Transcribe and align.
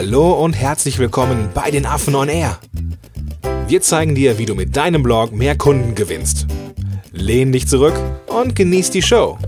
Hallo 0.00 0.32
und 0.44 0.52
herzlich 0.52 1.00
willkommen 1.00 1.48
bei 1.54 1.72
den 1.72 1.84
Affen 1.84 2.14
on 2.14 2.28
Air. 2.28 2.60
Wir 3.66 3.82
zeigen 3.82 4.14
dir, 4.14 4.38
wie 4.38 4.46
du 4.46 4.54
mit 4.54 4.76
deinem 4.76 5.02
Blog 5.02 5.32
mehr 5.32 5.58
Kunden 5.58 5.96
gewinnst. 5.96 6.46
Lehn 7.10 7.50
dich 7.50 7.66
zurück 7.66 8.00
und 8.28 8.54
genieß 8.54 8.92
die 8.92 9.02
Show. 9.02 9.38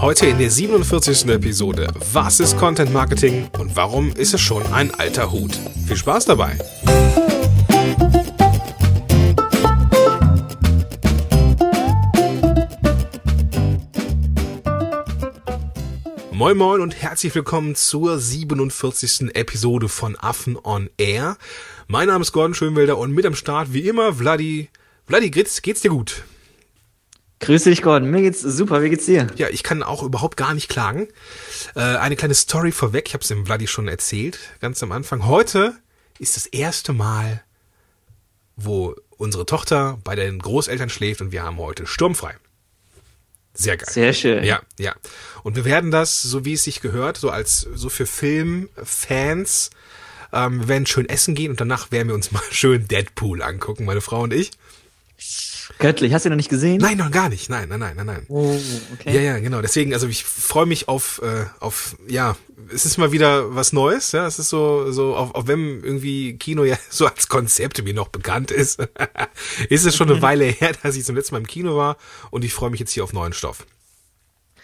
Heute 0.00 0.24
in 0.24 0.38
der 0.38 0.50
47. 0.50 1.26
Episode 1.26 1.88
Was 2.10 2.40
ist 2.40 2.56
Content 2.56 2.90
Marketing 2.90 3.48
und 3.58 3.76
warum 3.76 4.10
ist 4.12 4.32
es 4.32 4.40
schon 4.40 4.62
ein 4.72 4.94
alter 4.94 5.30
Hut? 5.30 5.58
Viel 5.86 5.98
Spaß 5.98 6.24
dabei! 6.24 6.56
Moin 16.38 16.56
Moin 16.56 16.80
und 16.80 16.94
herzlich 16.94 17.34
willkommen 17.34 17.74
zur 17.74 18.20
47. 18.20 19.34
Episode 19.34 19.88
von 19.88 20.14
Affen 20.14 20.56
on 20.56 20.88
Air. 20.96 21.36
Mein 21.88 22.06
Name 22.06 22.22
ist 22.22 22.30
Gordon 22.30 22.54
Schönwelder 22.54 22.96
und 22.96 23.10
mit 23.10 23.26
am 23.26 23.34
Start 23.34 23.72
wie 23.72 23.88
immer 23.88 24.14
Vladi. 24.14 24.68
Vladi, 25.08 25.32
geht's, 25.32 25.62
geht's 25.62 25.80
dir 25.80 25.90
gut? 25.90 26.22
Grüß 27.40 27.64
dich, 27.64 27.82
Gordon. 27.82 28.12
Mir 28.12 28.22
geht's 28.22 28.40
super. 28.40 28.84
Wie 28.84 28.88
geht's 28.88 29.06
dir? 29.06 29.26
Ja, 29.34 29.48
ich 29.48 29.64
kann 29.64 29.82
auch 29.82 30.04
überhaupt 30.04 30.36
gar 30.36 30.54
nicht 30.54 30.68
klagen. 30.68 31.08
Äh, 31.74 31.80
eine 31.80 32.14
kleine 32.14 32.34
Story 32.34 32.70
vorweg. 32.70 33.08
Ich 33.08 33.14
habe 33.14 33.22
es 33.22 33.28
dem 33.28 33.44
Vladi 33.44 33.66
schon 33.66 33.88
erzählt, 33.88 34.38
ganz 34.60 34.80
am 34.84 34.92
Anfang. 34.92 35.26
Heute 35.26 35.76
ist 36.20 36.36
das 36.36 36.46
erste 36.46 36.92
Mal, 36.92 37.42
wo 38.54 38.94
unsere 39.16 39.44
Tochter 39.44 39.98
bei 40.04 40.14
den 40.14 40.38
Großeltern 40.38 40.88
schläft 40.88 41.20
und 41.20 41.32
wir 41.32 41.42
haben 41.42 41.56
heute 41.56 41.88
sturmfrei. 41.88 42.36
Sehr 43.58 43.76
geil. 43.76 43.88
Sehr 43.90 44.12
schön. 44.12 44.44
Ja, 44.44 44.62
ja. 44.78 44.94
Und 45.42 45.56
wir 45.56 45.64
werden 45.64 45.90
das, 45.90 46.22
so 46.22 46.44
wie 46.44 46.52
es 46.52 46.62
sich 46.62 46.80
gehört, 46.80 47.16
so 47.16 47.30
als 47.30 47.66
so 47.74 47.88
für 47.88 48.06
Filmfans, 48.06 49.70
ähm, 50.32 50.60
wir 50.60 50.68
werden 50.68 50.86
schön 50.86 51.08
essen 51.08 51.34
gehen 51.34 51.50
und 51.50 51.60
danach 51.60 51.90
werden 51.90 52.08
wir 52.08 52.14
uns 52.14 52.30
mal 52.32 52.42
schön 52.52 52.86
Deadpool 52.86 53.42
angucken, 53.42 53.84
meine 53.84 54.00
Frau 54.00 54.22
und 54.22 54.32
ich. 54.32 54.52
Göttlich, 55.80 56.14
hast 56.14 56.24
du 56.24 56.28
ihn 56.28 56.30
noch 56.30 56.36
nicht 56.36 56.48
gesehen? 56.48 56.78
Nein, 56.78 56.98
noch 56.98 57.10
gar 57.10 57.28
nicht. 57.28 57.50
Nein, 57.50 57.68
nein, 57.68 57.80
nein, 57.80 57.96
nein, 57.96 58.06
nein. 58.06 58.26
Oh, 58.28 58.56
okay. 58.94 59.14
Ja, 59.14 59.20
ja, 59.20 59.38
genau. 59.40 59.60
Deswegen, 59.60 59.92
also 59.92 60.06
ich 60.06 60.22
freue 60.24 60.66
mich 60.66 60.86
auf, 60.86 61.20
äh, 61.24 61.46
auf, 61.58 61.96
ja, 62.06 62.36
es 62.72 62.84
ist 62.86 62.98
mal 62.98 63.12
wieder 63.12 63.54
was 63.54 63.72
Neues, 63.72 64.12
ja. 64.12 64.26
Es 64.26 64.38
ist 64.38 64.48
so, 64.48 64.90
so, 64.92 65.16
auf, 65.16 65.34
auf 65.34 65.46
wenn 65.46 65.82
irgendwie 65.82 66.36
Kino 66.36 66.64
ja 66.64 66.76
so 66.90 67.06
als 67.06 67.28
Konzept 67.28 67.82
mir 67.82 67.94
noch 67.94 68.08
bekannt 68.08 68.50
ist, 68.50 68.80
ist 69.68 69.86
es 69.86 69.96
schon 69.96 70.10
eine 70.10 70.22
Weile 70.22 70.44
her, 70.44 70.72
dass 70.82 70.96
ich 70.96 71.04
zum 71.04 71.16
letzten 71.16 71.34
Mal 71.34 71.40
im 71.40 71.46
Kino 71.46 71.76
war 71.76 71.96
und 72.30 72.44
ich 72.44 72.54
freue 72.54 72.70
mich 72.70 72.80
jetzt 72.80 72.92
hier 72.92 73.04
auf 73.04 73.12
neuen 73.12 73.32
Stoff. 73.32 73.66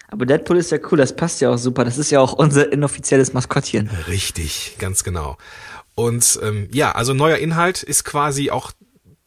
Aber 0.09 0.27
Deadpool 0.27 0.59
ist 0.59 0.71
ja 0.71 0.79
cool, 0.91 0.99
das 0.99 1.17
passt 1.17 1.41
ja 1.41 1.51
auch 1.51 1.59
super. 1.59 1.85
Das 1.85 1.99
ist 1.99 2.11
ja 2.11 2.21
auch 2.21 2.35
unser 2.35 2.71
inoffizielles 2.71 3.33
Maskottchen. 3.33 3.89
Richtig, 4.07 4.77
ganz 4.79 5.03
genau. 5.03 5.39
Und 5.95 6.39
ähm, 6.43 6.69
ja, 6.73 6.93
also 6.93 7.15
neuer 7.15 7.39
Inhalt 7.39 7.83
ist 7.83 8.05
quasi 8.05 8.51
auch 8.51 8.73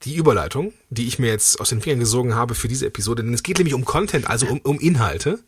die 0.03 0.15
Überleitung, 0.15 0.73
die 0.89 1.07
ich 1.07 1.19
mir 1.19 1.27
jetzt 1.27 1.59
aus 1.59 1.69
den 1.69 1.81
Fingern 1.81 1.99
gesogen 1.99 2.35
habe 2.35 2.55
für 2.55 2.67
diese 2.67 2.85
Episode. 2.85 3.23
Denn 3.23 3.33
es 3.33 3.43
geht 3.43 3.57
nämlich 3.57 3.73
um 3.73 3.83
Content, 3.83 4.29
also 4.29 4.45
um, 4.47 4.59
um 4.59 4.79
Inhalte. 4.79 5.39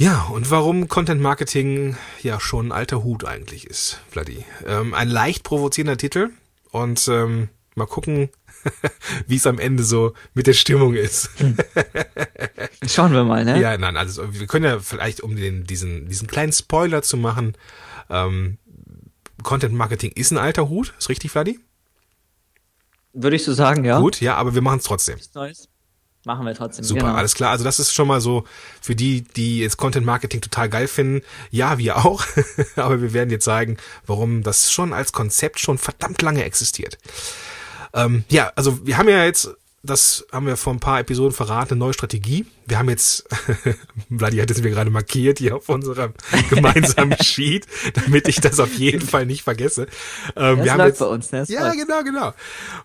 Ja, 0.00 0.28
und 0.32 0.48
warum 0.52 0.86
Content 0.86 1.20
Marketing 1.20 1.96
ja 2.22 2.38
schon 2.38 2.68
ein 2.68 2.72
alter 2.72 3.02
Hut 3.02 3.24
eigentlich 3.24 3.66
ist, 3.66 4.00
Vladi. 4.08 4.44
Ähm, 4.64 4.94
ein 4.94 5.08
leicht 5.08 5.42
provozierender 5.42 5.96
Titel 5.96 6.30
und 6.70 7.08
ähm, 7.08 7.48
mal 7.74 7.86
gucken, 7.86 8.28
wie 9.26 9.34
es 9.34 9.46
am 9.48 9.58
Ende 9.58 9.82
so 9.82 10.14
mit 10.34 10.46
der 10.46 10.52
Stimmung 10.52 10.94
ist. 10.94 11.30
Schauen 12.86 13.12
wir 13.12 13.24
mal, 13.24 13.44
ne? 13.44 13.60
Ja, 13.60 13.76
nein, 13.76 13.96
also 13.96 14.32
wir 14.32 14.46
können 14.46 14.66
ja 14.66 14.78
vielleicht, 14.78 15.20
um 15.20 15.34
den, 15.34 15.64
diesen, 15.64 16.08
diesen 16.08 16.28
kleinen 16.28 16.52
Spoiler 16.52 17.02
zu 17.02 17.16
machen, 17.16 17.56
ähm, 18.08 18.58
Content 19.42 19.74
Marketing 19.74 20.12
ist 20.12 20.30
ein 20.30 20.38
alter 20.38 20.68
Hut, 20.68 20.94
ist 20.96 21.08
richtig, 21.08 21.32
Vladi? 21.32 21.58
Würde 23.14 23.34
ich 23.34 23.42
so 23.42 23.52
sagen, 23.52 23.84
ja. 23.84 23.98
Gut, 23.98 24.20
ja, 24.20 24.36
aber 24.36 24.54
wir 24.54 24.62
machen 24.62 24.78
es 24.78 24.84
trotzdem. 24.84 25.18
Neues. 25.34 25.68
Machen 26.28 26.44
wir 26.44 26.54
trotzdem. 26.54 26.84
Super, 26.84 27.06
genau. 27.06 27.14
alles 27.14 27.34
klar. 27.34 27.52
Also 27.52 27.64
das 27.64 27.80
ist 27.80 27.94
schon 27.94 28.06
mal 28.06 28.20
so 28.20 28.44
für 28.82 28.94
die, 28.94 29.22
die 29.22 29.60
jetzt 29.60 29.78
Content 29.78 30.04
Marketing 30.04 30.42
total 30.42 30.68
geil 30.68 30.86
finden. 30.86 31.22
Ja, 31.50 31.78
wir 31.78 32.04
auch. 32.04 32.22
aber 32.76 33.00
wir 33.00 33.14
werden 33.14 33.30
jetzt 33.30 33.46
zeigen, 33.46 33.78
warum 34.06 34.42
das 34.42 34.70
schon 34.70 34.92
als 34.92 35.12
Konzept 35.12 35.58
schon 35.58 35.78
verdammt 35.78 36.20
lange 36.20 36.44
existiert. 36.44 36.98
Ähm, 37.94 38.24
ja, 38.28 38.52
also 38.56 38.86
wir 38.86 38.98
haben 38.98 39.08
ja 39.08 39.24
jetzt, 39.24 39.48
das 39.82 40.26
haben 40.32 40.46
wir 40.46 40.56
vor 40.56 40.72
ein 40.72 40.80
paar 40.80 41.00
Episoden 41.00 41.32
verraten, 41.32 41.74
eine 41.74 41.78
neue 41.78 41.94
Strategie. 41.94 42.46
Wir 42.66 42.78
haben 42.78 42.88
jetzt, 42.90 43.28
Vladi 44.16 44.38
hat 44.38 44.50
es 44.50 44.60
mir 44.60 44.70
gerade 44.70 44.90
markiert 44.90 45.38
hier 45.38 45.56
auf 45.56 45.68
unserem 45.68 46.14
gemeinsamen 46.50 47.16
Sheet, 47.22 47.66
damit 47.94 48.26
ich 48.28 48.40
das 48.40 48.58
auf 48.58 48.74
jeden 48.74 49.06
Fall 49.06 49.24
nicht 49.24 49.42
vergesse. 49.42 49.86
Ähm, 50.36 50.56
Das 50.58 50.64
wir 50.64 50.72
haben 50.72 50.86
jetzt, 50.86 50.98
bei 50.98 51.06
uns, 51.06 51.30
ne? 51.30 51.40
Das 51.40 51.48
ja, 51.48 51.66
läuft. 51.66 51.78
genau, 51.78 52.02
genau. 52.02 52.34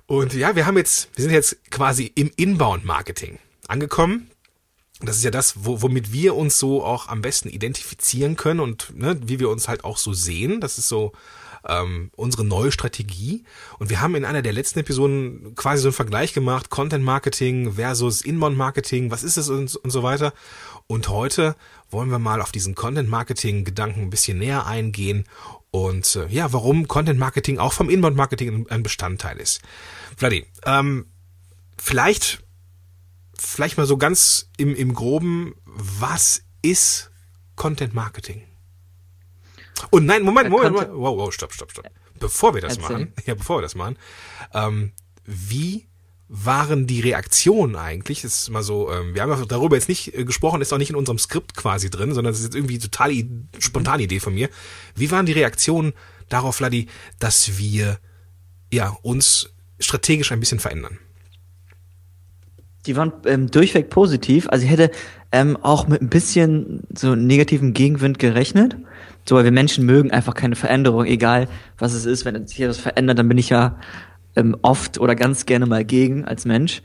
Und 0.05 0.33
ja, 0.33 0.55
wir 0.55 0.65
haben 0.65 0.77
jetzt, 0.77 1.09
wir 1.15 1.23
sind 1.23 1.33
jetzt 1.33 1.57
quasi 1.71 2.11
im 2.15 2.31
Inbound-Marketing 2.35 3.39
angekommen. 3.67 4.29
Das 5.01 5.17
ist 5.17 5.23
ja 5.23 5.31
das, 5.31 5.65
wo, 5.65 5.81
womit 5.81 6.13
wir 6.13 6.35
uns 6.35 6.59
so 6.59 6.83
auch 6.83 7.07
am 7.07 7.21
besten 7.21 7.49
identifizieren 7.49 8.35
können 8.37 8.59
und 8.59 8.95
ne, 8.95 9.19
wie 9.25 9.39
wir 9.39 9.49
uns 9.49 9.67
halt 9.67 9.83
auch 9.83 9.97
so 9.97 10.13
sehen. 10.13 10.61
Das 10.61 10.77
ist 10.77 10.87
so 10.87 11.11
ähm, 11.67 12.11
unsere 12.15 12.43
neue 12.43 12.71
Strategie. 12.71 13.43
Und 13.79 13.89
wir 13.89 14.01
haben 14.01 14.15
in 14.15 14.25
einer 14.25 14.41
der 14.41 14.53
letzten 14.53 14.79
Episoden 14.79 15.55
quasi 15.55 15.81
so 15.81 15.89
einen 15.89 15.93
Vergleich 15.93 16.33
gemacht, 16.33 16.69
Content 16.69 17.03
Marketing 17.03 17.73
versus 17.73 18.21
Inbound 18.21 18.57
Marketing, 18.57 19.11
was 19.11 19.23
ist 19.23 19.37
es 19.37 19.49
und, 19.49 19.75
und 19.75 19.89
so 19.89 20.03
weiter. 20.03 20.33
Und 20.87 21.09
heute 21.09 21.55
wollen 21.89 22.09
wir 22.09 22.19
mal 22.19 22.41
auf 22.41 22.51
diesen 22.51 22.75
Content 22.75 23.09
Marketing 23.09 23.63
Gedanken 23.63 24.01
ein 24.01 24.09
bisschen 24.09 24.39
näher 24.39 24.65
eingehen 24.65 25.25
und 25.71 26.15
äh, 26.15 26.27
ja, 26.27 26.53
warum 26.53 26.87
Content 26.87 27.19
Marketing 27.19 27.57
auch 27.57 27.73
vom 27.73 27.89
Inbound 27.89 28.15
Marketing 28.15 28.67
ein 28.69 28.83
Bestandteil 28.83 29.39
ist. 29.39 29.61
Vladi, 30.15 30.45
ähm, 30.65 31.07
vielleicht, 31.77 32.43
vielleicht 33.37 33.77
mal 33.77 33.87
so 33.87 33.97
ganz 33.97 34.49
im, 34.57 34.75
im 34.75 34.93
Groben, 34.93 35.55
was 35.65 36.43
ist 36.61 37.09
Content 37.55 37.93
Marketing? 37.93 38.43
Und 39.89 40.05
nein, 40.05 40.23
Moment, 40.23 40.49
Moment, 40.49 40.73
Moment, 40.73 40.91
wow, 40.93 41.17
wow, 41.17 41.33
stopp, 41.33 41.53
stopp, 41.53 41.71
stopp. 41.71 41.85
Bevor 42.19 42.53
wir 42.53 42.61
das 42.61 42.77
Erzähl. 42.77 42.91
machen, 42.97 43.13
ja, 43.25 43.35
bevor 43.35 43.57
wir 43.57 43.61
das 43.61 43.75
machen, 43.75 43.97
ähm, 44.53 44.91
wie 45.25 45.87
waren 46.27 46.87
die 46.87 47.01
Reaktionen 47.01 47.75
eigentlich? 47.75 48.21
Das 48.21 48.33
ist 48.33 48.49
mal 48.49 48.63
so, 48.63 48.91
ähm, 48.91 49.13
wir 49.13 49.21
haben 49.21 49.29
ja 49.29 49.45
darüber 49.45 49.75
jetzt 49.75 49.89
nicht 49.89 50.17
äh, 50.17 50.25
gesprochen, 50.25 50.61
ist 50.61 50.73
auch 50.73 50.77
nicht 50.77 50.89
in 50.89 50.95
unserem 50.95 51.19
Skript 51.19 51.55
quasi 51.55 51.89
drin, 51.89 52.13
sondern 52.13 52.33
es 52.33 52.39
ist 52.39 52.45
jetzt 52.45 52.55
irgendwie 52.55 52.79
total 52.79 53.11
spontane 53.59 54.03
Idee 54.03 54.19
von 54.19 54.33
mir. 54.33 54.49
Wie 54.95 55.11
waren 55.11 55.25
die 55.25 55.33
Reaktionen 55.33 55.93
darauf, 56.29 56.55
Vladi, 56.55 56.87
dass 57.19 57.57
wir 57.57 57.99
ja 58.71 58.97
uns 59.01 59.53
strategisch 59.79 60.31
ein 60.31 60.39
bisschen 60.39 60.59
verändern? 60.59 60.97
Die 62.85 62.95
waren 62.95 63.13
ähm, 63.25 63.49
durchweg 63.49 63.89
positiv. 63.89 64.47
Also 64.49 64.65
ich 64.65 64.71
hätte 64.71 64.91
ähm, 65.33 65.57
auch 65.61 65.87
mit 65.87 66.01
ein 66.01 66.07
bisschen 66.07 66.83
so 66.97 67.15
negativem 67.15 67.73
Gegenwind 67.73 68.19
gerechnet. 68.19 68.77
So, 69.27 69.35
weil 69.35 69.43
wir 69.45 69.51
Menschen 69.51 69.85
mögen 69.85 70.11
einfach 70.11 70.33
keine 70.33 70.55
Veränderung, 70.55 71.05
egal 71.05 71.47
was 71.77 71.93
es 71.93 72.05
ist. 72.05 72.23
Wenn 72.25 72.45
sich 72.47 72.61
etwas 72.61 72.77
verändert, 72.77 73.17
dann 73.19 73.27
bin 73.29 73.37
ich 73.37 73.49
ja 73.49 73.77
ähm, 74.35 74.57
oft 74.63 74.99
oder 74.99 75.15
ganz 75.15 75.45
gerne 75.45 75.65
mal 75.65 75.85
gegen 75.85 76.25
als 76.25 76.43
Mensch. 76.45 76.81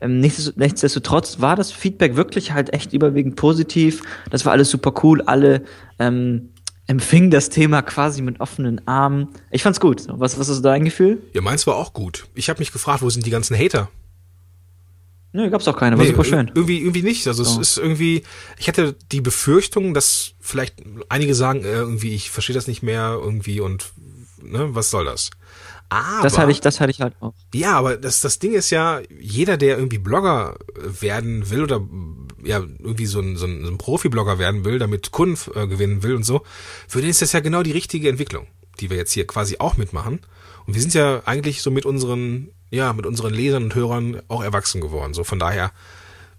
Ähm, 0.00 0.20
nichtsdest- 0.20 0.54
nichtsdestotrotz 0.56 1.40
war 1.40 1.56
das 1.56 1.72
Feedback 1.72 2.16
wirklich 2.16 2.52
halt 2.52 2.72
echt 2.74 2.92
überwiegend 2.92 3.36
positiv. 3.36 4.02
Das 4.30 4.44
war 4.44 4.52
alles 4.52 4.68
super 4.70 4.92
cool. 5.02 5.22
Alle 5.22 5.62
ähm, 5.98 6.50
empfingen 6.86 7.30
das 7.30 7.48
Thema 7.50 7.82
quasi 7.82 8.20
mit 8.22 8.40
offenen 8.40 8.86
Armen. 8.86 9.28
Ich 9.50 9.62
fand's 9.62 9.80
gut. 9.80 10.04
Was, 10.08 10.38
was 10.38 10.48
ist 10.48 10.62
dein 10.62 10.84
Gefühl? 10.84 11.22
Ja, 11.32 11.40
meins 11.40 11.66
war 11.66 11.76
auch 11.76 11.92
gut. 11.94 12.26
Ich 12.34 12.48
habe 12.50 12.58
mich 12.58 12.70
gefragt, 12.72 13.02
wo 13.02 13.08
sind 13.10 13.24
die 13.26 13.30
ganzen 13.30 13.56
Hater? 13.58 13.88
Nö, 15.32 15.50
gab's 15.50 15.68
auch 15.68 15.76
keine. 15.76 15.96
War 15.98 16.04
Nee, 16.04 16.10
super 16.10 16.24
schön. 16.24 16.50
Irgendwie, 16.54 16.78
irgendwie 16.78 17.02
nicht. 17.02 17.26
Also 17.26 17.42
es 17.42 17.54
So. 17.54 17.60
ist 17.60 17.76
irgendwie, 17.78 18.22
ich 18.58 18.68
hatte 18.68 18.96
die 19.12 19.20
Befürchtung, 19.20 19.92
dass 19.94 20.32
vielleicht 20.40 20.76
einige 21.08 21.34
sagen, 21.34 21.64
äh, 21.64 21.72
irgendwie, 21.72 22.14
ich 22.14 22.30
verstehe 22.30 22.54
das 22.54 22.66
nicht 22.66 22.82
mehr 22.82 23.18
irgendwie 23.22 23.60
und 23.60 23.92
ne, 24.42 24.74
was 24.74 24.90
soll 24.90 25.04
das? 25.04 25.30
Aber, 25.90 26.22
Das 26.22 26.36
hatte 26.36 26.50
ich, 26.52 26.60
das 26.60 26.80
hatte 26.80 26.90
ich 26.90 27.00
halt 27.00 27.14
auch. 27.20 27.32
ja, 27.54 27.72
aber 27.78 27.96
das, 27.96 28.20
das 28.20 28.38
Ding 28.38 28.52
ist 28.52 28.70
ja, 28.70 29.00
jeder, 29.20 29.56
der 29.56 29.78
irgendwie 29.78 29.98
Blogger 29.98 30.56
werden 30.76 31.48
will 31.50 31.62
oder 31.62 31.80
ja, 32.44 32.58
irgendwie 32.58 33.06
so 33.06 33.20
ein, 33.20 33.36
so 33.36 33.46
ein, 33.46 33.64
so 33.64 33.70
ein 33.70 33.78
Profi-Blogger 33.78 34.38
werden 34.38 34.64
will, 34.64 34.78
damit 34.78 35.10
Kunden 35.12 35.38
äh, 35.54 35.66
gewinnen 35.66 36.02
will 36.02 36.14
und 36.14 36.24
so, 36.24 36.42
für 36.86 37.00
den 37.00 37.10
ist 37.10 37.22
das 37.22 37.32
ja 37.32 37.40
genau 37.40 37.62
die 37.62 37.72
richtige 37.72 38.08
Entwicklung, 38.08 38.46
die 38.80 38.90
wir 38.90 38.96
jetzt 38.98 39.12
hier 39.12 39.26
quasi 39.26 39.56
auch 39.58 39.76
mitmachen. 39.76 40.20
Und 40.68 40.74
wir 40.74 40.82
sind 40.82 40.92
ja 40.92 41.22
eigentlich 41.24 41.62
so 41.62 41.70
mit 41.70 41.86
unseren, 41.86 42.50
ja, 42.70 42.92
mit 42.92 43.06
unseren 43.06 43.32
Lesern 43.32 43.64
und 43.64 43.74
Hörern 43.74 44.20
auch 44.28 44.42
erwachsen 44.44 44.82
geworden. 44.82 45.14
So 45.14 45.24
von 45.24 45.38
daher, 45.38 45.72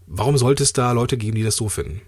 warum 0.06 0.38
sollte 0.38 0.62
es 0.62 0.72
da 0.72 0.92
Leute 0.92 1.18
geben, 1.18 1.36
die 1.36 1.44
das 1.44 1.56
so 1.56 1.68
finden? 1.68 2.02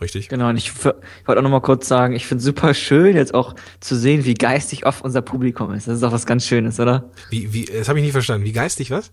Richtig? 0.00 0.28
Genau, 0.30 0.48
und 0.48 0.56
ich, 0.56 0.68
ich 0.70 0.84
wollte 0.84 1.38
auch 1.38 1.42
noch 1.42 1.50
mal 1.50 1.60
kurz 1.60 1.86
sagen, 1.86 2.14
ich 2.14 2.24
finde 2.26 2.42
super 2.42 2.72
schön, 2.72 3.14
jetzt 3.14 3.34
auch 3.34 3.54
zu 3.80 3.94
sehen, 3.94 4.24
wie 4.24 4.32
geistig 4.32 4.86
oft 4.86 5.04
unser 5.04 5.20
Publikum 5.20 5.74
ist. 5.74 5.86
Das 5.86 5.98
ist 5.98 6.02
auch 6.02 6.12
was 6.12 6.24
ganz 6.24 6.46
Schönes, 6.46 6.80
oder? 6.80 7.10
Wie, 7.28 7.52
wie, 7.52 7.66
das 7.66 7.88
habe 7.90 7.98
ich 7.98 8.04
nicht 8.04 8.12
verstanden. 8.12 8.46
Wie 8.46 8.52
geistig 8.52 8.90
was? 8.90 9.12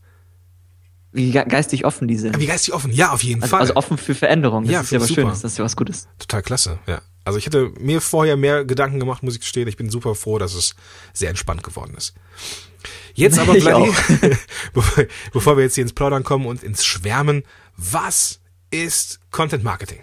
Wie 1.12 1.32
ge 1.32 1.44
geistig 1.46 1.84
offen 1.86 2.08
die 2.08 2.16
sind. 2.18 2.36
Ah, 2.36 2.40
Wie 2.40 2.46
geistig 2.46 2.74
offen? 2.74 2.92
Ja, 2.94 3.12
auf 3.12 3.24
jeden 3.24 3.42
Also, 3.42 3.52
Fall. 3.52 3.62
also 3.62 3.76
offen 3.76 3.98
für 3.98 4.16
Veränderung. 4.16 4.64
Das 4.64 4.72
Ja, 4.72 4.82
ist 4.82 4.92
ja 4.92 5.02
was 5.02 5.08
super. 5.10 5.22
Schönes, 5.22 5.42
das 5.42 5.52
ist 5.54 5.58
ja 5.58 5.66
was 5.66 5.76
Gutes. 5.76 6.08
Total 6.18 6.42
klasse, 6.42 6.80
ja. 6.88 7.02
Also 7.26 7.40
ich 7.40 7.46
hätte 7.48 7.72
mir 7.80 8.02
vorher 8.02 8.38
mehr 8.38 8.64
Gedanken 8.64 9.00
gemacht, 9.00 9.24
muss 9.24 9.34
ich 9.34 9.42
gestehen. 9.42 9.68
Ich 9.68 9.78
bin 9.78 9.90
super 9.90 10.16
froh, 10.16 10.38
dass 10.38 10.54
es 10.54 10.76
sehr 11.12 11.30
entspannt 11.30 11.64
geworden 11.64 11.96
ist. 11.98 12.14
Jetzt 13.16 13.40
aber, 13.40 13.56
Vladi, 13.60 13.92
bevor, 14.74 15.06
bevor 15.34 15.58
wir 15.58 15.64
jetzt 15.64 15.76
hier 15.76 15.82
ins 15.82 15.94
Plaudern 15.94 16.24
kommen 16.24 16.46
und 16.46 16.64
ins 16.64 16.86
Schwärmen, 16.86 17.44
was 17.76 18.40
ist 18.70 19.20
Content 19.32 19.64
Marketing? 19.64 20.00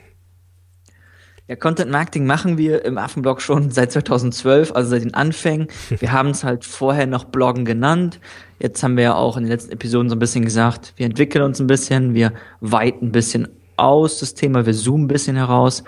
Ja, 1.48 1.56
Content 1.56 1.90
Marketing 1.90 2.24
machen 2.24 2.56
wir 2.56 2.84
im 2.84 2.98
Affenblog 2.98 3.40
schon 3.40 3.70
seit 3.70 3.92
2012, 3.92 4.72
also 4.72 4.90
seit 4.90 5.02
den 5.02 5.14
Anfängen. 5.14 5.68
Wir 5.98 6.12
haben 6.12 6.30
es 6.30 6.44
halt 6.44 6.64
vorher 6.64 7.06
noch 7.06 7.24
Bloggen 7.24 7.64
genannt. 7.64 8.20
Jetzt 8.60 8.82
haben 8.82 8.96
wir 8.96 9.04
ja 9.04 9.14
auch 9.16 9.36
in 9.36 9.42
den 9.42 9.50
letzten 9.50 9.72
Episoden 9.72 10.08
so 10.08 10.14
ein 10.14 10.20
bisschen 10.20 10.44
gesagt, 10.44 10.92
wir 10.96 11.04
entwickeln 11.04 11.42
uns 11.42 11.60
ein 11.60 11.66
bisschen, 11.66 12.14
wir 12.14 12.32
weiten 12.60 13.06
ein 13.06 13.12
bisschen 13.12 13.48
aus 13.82 14.18
das 14.20 14.34
Thema, 14.34 14.66
wir 14.66 14.74
zoomen 14.74 15.04
ein 15.04 15.08
bisschen 15.08 15.36
heraus. 15.36 15.84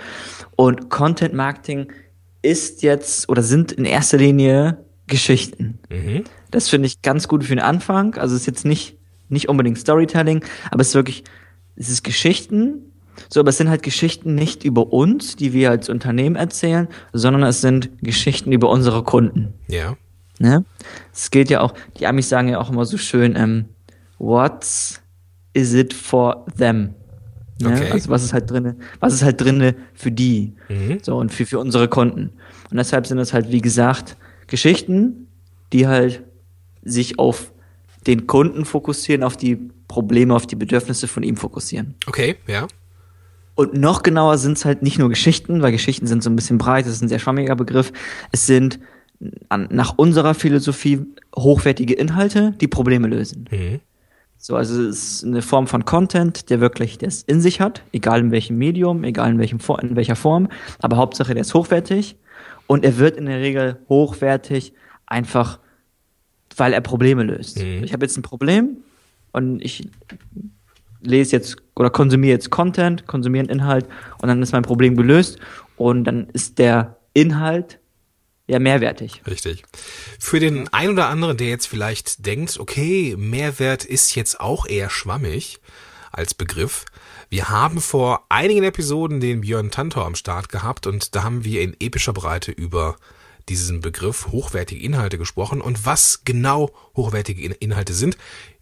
Und 0.56 0.90
Content 0.90 1.34
Marketing 1.34 1.92
ist 2.42 2.82
jetzt 2.82 3.28
oder 3.28 3.42
sind 3.42 3.72
in 3.72 3.84
erster 3.84 4.18
Linie 4.18 4.84
Geschichten. 5.06 5.78
Mhm. 5.90 6.24
Das 6.50 6.68
finde 6.68 6.86
ich 6.86 7.02
ganz 7.02 7.28
gut 7.28 7.44
für 7.44 7.54
den 7.54 7.64
Anfang. 7.64 8.14
Also 8.16 8.34
es 8.34 8.42
ist 8.42 8.46
jetzt 8.46 8.64
nicht, 8.64 8.96
nicht 9.28 9.48
unbedingt 9.48 9.78
Storytelling, 9.78 10.44
aber 10.70 10.80
es 10.80 10.88
ist 10.88 10.94
wirklich, 10.94 11.24
es 11.76 11.88
ist 11.88 12.04
Geschichten. 12.04 12.92
So, 13.28 13.40
aber 13.40 13.50
es 13.50 13.58
sind 13.58 13.68
halt 13.68 13.82
Geschichten 13.82 14.34
nicht 14.34 14.64
über 14.64 14.92
uns, 14.92 15.36
die 15.36 15.52
wir 15.52 15.70
als 15.70 15.88
Unternehmen 15.88 16.36
erzählen, 16.36 16.88
sondern 17.12 17.44
es 17.44 17.60
sind 17.60 17.90
Geschichten 18.02 18.50
über 18.50 18.68
unsere 18.70 19.04
Kunden. 19.04 19.54
Ja. 19.68 19.96
Ne? 20.38 20.64
Es 21.12 21.30
geht 21.30 21.48
ja 21.48 21.60
auch, 21.60 21.74
die 21.98 22.06
Amis 22.06 22.28
sagen 22.28 22.48
ja 22.48 22.60
auch 22.60 22.70
immer 22.70 22.84
so 22.84 22.98
schön, 22.98 23.36
ähm, 23.36 23.66
what 24.18 24.66
is 25.52 25.74
it 25.74 25.94
for 25.94 26.44
them? 26.58 26.94
Ne? 27.60 27.72
Okay. 27.72 27.90
Also 27.92 28.10
was 28.10 28.24
ist 28.24 28.32
halt 28.32 28.50
drinne, 28.50 28.76
was 29.00 29.14
ist 29.14 29.22
halt 29.22 29.40
drinne 29.40 29.76
für 29.94 30.10
die, 30.10 30.54
mhm. 30.68 30.98
so 31.02 31.16
und 31.16 31.32
für, 31.32 31.46
für 31.46 31.58
unsere 31.58 31.88
Kunden. 31.88 32.32
Und 32.70 32.76
deshalb 32.76 33.06
sind 33.06 33.18
es 33.18 33.32
halt, 33.32 33.50
wie 33.52 33.60
gesagt, 33.60 34.16
Geschichten, 34.46 35.28
die 35.72 35.86
halt 35.86 36.22
sich 36.82 37.18
auf 37.18 37.52
den 38.06 38.26
Kunden 38.26 38.64
fokussieren, 38.64 39.22
auf 39.22 39.36
die 39.36 39.56
Probleme, 39.88 40.34
auf 40.34 40.46
die 40.46 40.56
Bedürfnisse 40.56 41.08
von 41.08 41.22
ihm 41.22 41.36
fokussieren. 41.36 41.94
Okay, 42.06 42.36
ja. 42.46 42.66
Und 43.54 43.74
noch 43.74 44.02
genauer 44.02 44.38
sind 44.38 44.56
es 44.58 44.64
halt 44.64 44.82
nicht 44.82 44.98
nur 44.98 45.08
Geschichten, 45.08 45.62
weil 45.62 45.72
Geschichten 45.72 46.06
sind 46.06 46.22
so 46.22 46.30
ein 46.30 46.36
bisschen 46.36 46.58
breit, 46.58 46.86
das 46.86 46.94
ist 46.94 47.02
ein 47.02 47.08
sehr 47.08 47.20
schwammiger 47.20 47.54
Begriff. 47.54 47.92
Es 48.32 48.46
sind 48.46 48.80
an, 49.48 49.68
nach 49.70 49.96
unserer 49.96 50.34
Philosophie 50.34 51.00
hochwertige 51.36 51.94
Inhalte, 51.94 52.52
die 52.60 52.68
Probleme 52.68 53.06
lösen. 53.06 53.48
Mhm. 53.50 53.80
So, 54.36 54.56
also 54.56 54.82
es 54.82 54.96
ist 54.96 55.24
eine 55.24 55.40
Form 55.40 55.66
von 55.66 55.84
Content, 55.84 56.50
der 56.50 56.60
wirklich 56.60 56.98
das 56.98 57.22
in 57.22 57.40
sich 57.40 57.60
hat, 57.60 57.82
egal 57.92 58.20
in 58.20 58.30
welchem 58.30 58.58
Medium, 58.58 59.04
egal 59.04 59.30
in, 59.30 59.38
welchem, 59.38 59.58
in 59.80 59.96
welcher 59.96 60.16
Form, 60.16 60.48
aber 60.80 60.98
Hauptsache 60.98 61.32
der 61.32 61.40
ist 61.40 61.54
hochwertig 61.54 62.16
und 62.66 62.84
er 62.84 62.98
wird 62.98 63.16
in 63.16 63.26
der 63.26 63.40
Regel 63.40 63.78
hochwertig 63.88 64.74
einfach 65.06 65.58
weil 66.56 66.72
er 66.72 66.80
Probleme 66.80 67.22
löst. 67.22 67.58
Mhm. 67.58 67.84
Ich 67.84 67.92
habe 67.92 68.04
jetzt 68.04 68.16
ein 68.16 68.22
Problem 68.22 68.78
und 69.32 69.60
ich 69.60 69.88
lese 71.00 71.32
jetzt 71.36 71.56
oder 71.76 71.90
konsumiere 71.90 72.32
jetzt 72.32 72.50
Content, 72.50 73.06
konsumiere 73.06 73.42
einen 73.42 73.60
Inhalt 73.60 73.86
und 74.20 74.28
dann 74.28 74.42
ist 74.42 74.52
mein 74.52 74.62
Problem 74.62 74.96
gelöst 74.96 75.38
und 75.76 76.04
dann 76.04 76.28
ist 76.32 76.58
der 76.58 76.96
Inhalt 77.12 77.78
ja 78.46 78.58
mehrwertig. 78.58 79.22
Richtig. 79.26 79.64
Für 80.18 80.40
den 80.40 80.72
ein 80.72 80.90
oder 80.90 81.08
anderen, 81.08 81.36
der 81.36 81.48
jetzt 81.48 81.66
vielleicht 81.66 82.26
denkt, 82.26 82.58
okay, 82.58 83.14
Mehrwert 83.16 83.84
ist 83.84 84.14
jetzt 84.14 84.40
auch 84.40 84.66
eher 84.66 84.90
schwammig 84.90 85.60
als 86.12 86.34
Begriff. 86.34 86.84
Wir 87.28 87.48
haben 87.48 87.80
vor 87.80 88.24
einigen 88.28 88.62
Episoden 88.62 89.20
den 89.20 89.40
Björn 89.40 89.70
Tantor 89.70 90.06
am 90.06 90.14
Start 90.14 90.48
gehabt 90.48 90.86
und 90.86 91.14
da 91.14 91.22
haben 91.22 91.44
wir 91.44 91.62
in 91.62 91.74
epischer 91.80 92.12
Breite 92.12 92.52
über 92.52 92.96
diesen 93.48 93.80
Begriff 93.80 94.28
hochwertige 94.28 94.82
Inhalte 94.82 95.18
gesprochen 95.18 95.60
und 95.60 95.84
was 95.84 96.22
genau 96.24 96.70
hochwertige 96.96 97.54
Inhalte 97.54 97.92
sind. 97.92 98.16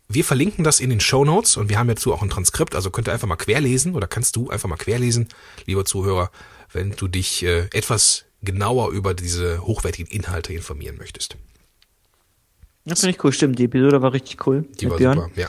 Wir 0.08 0.25
verlinken 0.25 0.64
das 0.64 0.81
in 0.81 0.90
den 0.90 1.00
Show 1.00 1.25
Notes 1.25 1.56
und 1.56 1.69
wir 1.69 1.78
haben 1.78 1.88
dazu 1.88 2.12
auch 2.12 2.23
ein 2.23 2.31
Transkript, 2.31 2.75
also 2.75 2.90
könnt 2.90 3.08
ihr 3.08 3.12
einfach 3.12 3.28
mal 3.28 3.37
querlesen 3.37 3.94
oder 3.94 4.06
kannst 4.06 4.37
du 4.37 4.50
einfach 4.50 4.69
mal 4.69 4.76
querlesen, 4.76 5.28
lieber 5.67 5.85
Zuhörer, 5.85 6.31
wenn 6.73 6.93
du 6.93 7.08
dich 7.08 7.44
äh, 7.44 7.69
etwas 7.73 8.25
genauer 8.43 8.91
über 8.91 9.15
diese 9.15 9.65
hochwertigen 9.65 10.11
Inhalte 10.11 10.53
informieren 10.53 10.97
möchtest. 10.97 11.37
Das 12.85 13.00
finde 13.00 13.17
ich 13.17 13.25
cool, 13.25 13.33
stimmt. 13.33 13.59
Die 13.59 13.65
Episode 13.65 14.03
war 14.03 14.12
richtig 14.12 14.47
cool. 14.47 14.67
Die 14.81 14.91
war 14.91 14.97
Björn. 14.97 15.19
super, 15.19 15.31
ja. 15.37 15.49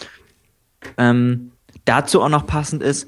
Ähm, 0.98 1.52
dazu 1.86 2.22
auch 2.22 2.30
noch 2.30 2.46
passend 2.46 2.84
ist, 2.84 3.08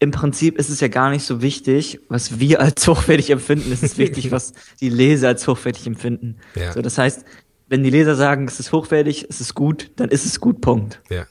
im 0.00 0.12
Prinzip 0.12 0.56
ist 0.58 0.70
es 0.70 0.80
ja 0.80 0.88
gar 0.88 1.10
nicht 1.10 1.24
so 1.24 1.42
wichtig, 1.42 2.00
was 2.08 2.38
wir 2.38 2.60
als 2.60 2.86
hochwertig 2.86 3.30
empfinden. 3.30 3.72
Es 3.72 3.82
ist 3.82 3.98
wichtig, 3.98 4.30
was 4.30 4.52
die 4.80 4.88
Leser 4.88 5.28
als 5.28 5.46
hochwertig 5.46 5.86
empfinden. 5.86 6.36
Ja. 6.54 6.72
So, 6.72 6.82
das 6.82 6.98
heißt, 6.98 7.24
wenn 7.68 7.82
die 7.82 7.90
Leser 7.90 8.14
sagen, 8.14 8.46
es 8.46 8.60
ist 8.60 8.72
hochwertig, 8.72 9.26
es 9.28 9.40
ist 9.40 9.54
gut, 9.54 9.90
dann 9.96 10.08
ist 10.08 10.24
es 10.24 10.40
gut, 10.40 10.60
Punkt. 10.60 11.02
Ja. 11.10 11.26